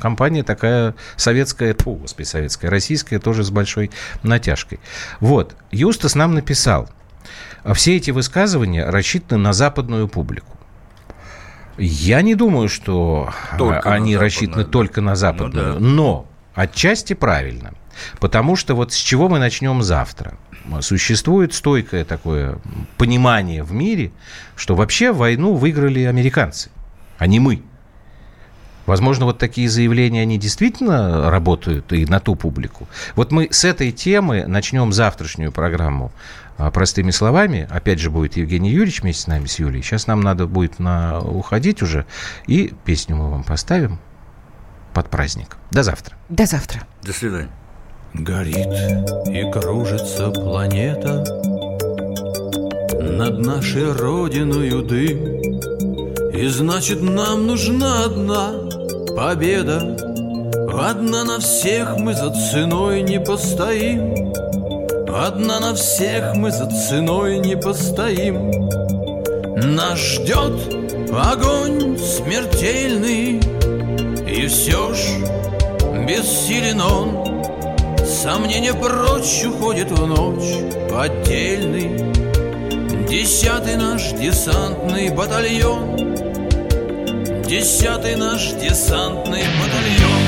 компания 0.00 0.42
такая 0.42 0.96
советская, 1.14 1.72
фу, 1.78 1.94
господи, 1.94 2.26
советская, 2.26 2.68
российская, 2.68 3.20
тоже 3.20 3.44
с 3.44 3.50
большой 3.50 3.92
натяжкой. 4.24 4.80
Вот, 5.20 5.54
Юстас 5.70 6.16
нам 6.16 6.34
написал, 6.34 6.88
все 7.74 7.96
эти 7.96 8.10
высказывания 8.10 8.86
рассчитаны 8.86 9.42
на 9.42 9.52
западную 9.52 10.08
публику. 10.08 10.56
Я 11.76 12.22
не 12.22 12.34
думаю, 12.34 12.68
что 12.68 13.32
Только 13.56 13.80
а, 13.80 13.90
на 13.90 13.96
они 13.96 14.16
рассчитаны 14.16 14.64
только 14.64 15.00
на 15.00 15.14
западную. 15.14 15.74
Ну 15.74 15.80
да. 15.80 15.80
Но 15.80 16.26
отчасти 16.54 17.12
правильно. 17.14 17.72
Потому 18.20 18.56
что 18.56 18.74
вот 18.74 18.92
с 18.92 18.96
чего 18.96 19.28
мы 19.28 19.38
начнем 19.38 19.82
завтра? 19.82 20.38
Существует 20.80 21.54
стойкое 21.54 22.04
такое 22.04 22.58
понимание 22.96 23.62
в 23.62 23.72
мире, 23.72 24.12
что 24.54 24.74
вообще 24.74 25.12
войну 25.12 25.54
выиграли 25.54 26.02
американцы, 26.02 26.70
а 27.16 27.26
не 27.26 27.40
мы. 27.40 27.62
Возможно, 28.84 29.26
вот 29.26 29.38
такие 29.38 29.68
заявления, 29.68 30.22
они 30.22 30.38
действительно 30.38 31.30
работают 31.30 31.92
и 31.92 32.06
на 32.06 32.20
ту 32.20 32.36
публику. 32.36 32.88
Вот 33.16 33.32
мы 33.32 33.48
с 33.50 33.64
этой 33.64 33.92
темы 33.92 34.46
начнем 34.46 34.92
завтрашнюю 34.94 35.52
программу 35.52 36.10
а, 36.10 36.47
простыми 36.72 37.10
словами. 37.10 37.66
Опять 37.70 38.00
же 38.00 38.10
будет 38.10 38.36
Евгений 38.36 38.70
Юрьевич 38.70 39.02
вместе 39.02 39.22
с 39.22 39.26
нами, 39.26 39.46
с 39.46 39.58
Юлей. 39.58 39.82
Сейчас 39.82 40.06
нам 40.06 40.20
надо 40.20 40.46
будет 40.46 40.78
на... 40.78 41.20
уходить 41.20 41.82
уже. 41.82 42.04
И 42.46 42.74
песню 42.84 43.16
мы 43.16 43.30
вам 43.30 43.44
поставим 43.44 43.98
под 44.92 45.08
праздник. 45.08 45.56
До 45.70 45.82
завтра. 45.82 46.16
До 46.28 46.46
завтра. 46.46 46.82
До 47.02 47.12
свидания. 47.12 47.50
Горит 48.14 48.56
и 49.26 49.50
кружится 49.52 50.30
планета 50.30 51.24
Над 52.98 53.38
нашей 53.38 53.92
родиною 53.92 54.82
дым 54.82 55.40
И 56.32 56.48
значит 56.48 57.02
нам 57.02 57.46
нужна 57.46 58.04
одна 58.04 58.52
победа 59.14 59.96
Одна 60.72 61.24
на 61.24 61.38
всех 61.38 61.98
мы 61.98 62.14
за 62.14 62.32
ценой 62.50 63.02
не 63.02 63.20
постоим 63.20 64.47
Одна 65.10 65.58
на 65.58 65.74
всех 65.74 66.34
мы 66.34 66.50
за 66.50 66.66
ценой 66.66 67.38
не 67.38 67.56
постоим. 67.56 68.50
Нас 69.74 69.98
ждет 69.98 70.52
огонь 71.10 71.98
смертельный 71.98 73.40
И 74.28 74.46
все 74.48 74.92
ж 74.92 74.98
бессилен 76.06 76.80
он. 76.80 77.44
Сомнения 78.04 78.74
прочь 78.74 79.44
уходит 79.46 79.90
в 79.90 80.06
ночь. 80.06 80.74
Отдельный 80.94 81.98
Десятый 83.08 83.76
наш 83.76 84.12
десантный 84.12 85.10
батальон. 85.10 85.96
Десятый 87.46 88.16
наш 88.16 88.52
десантный 88.52 89.44
батальон 89.58 90.27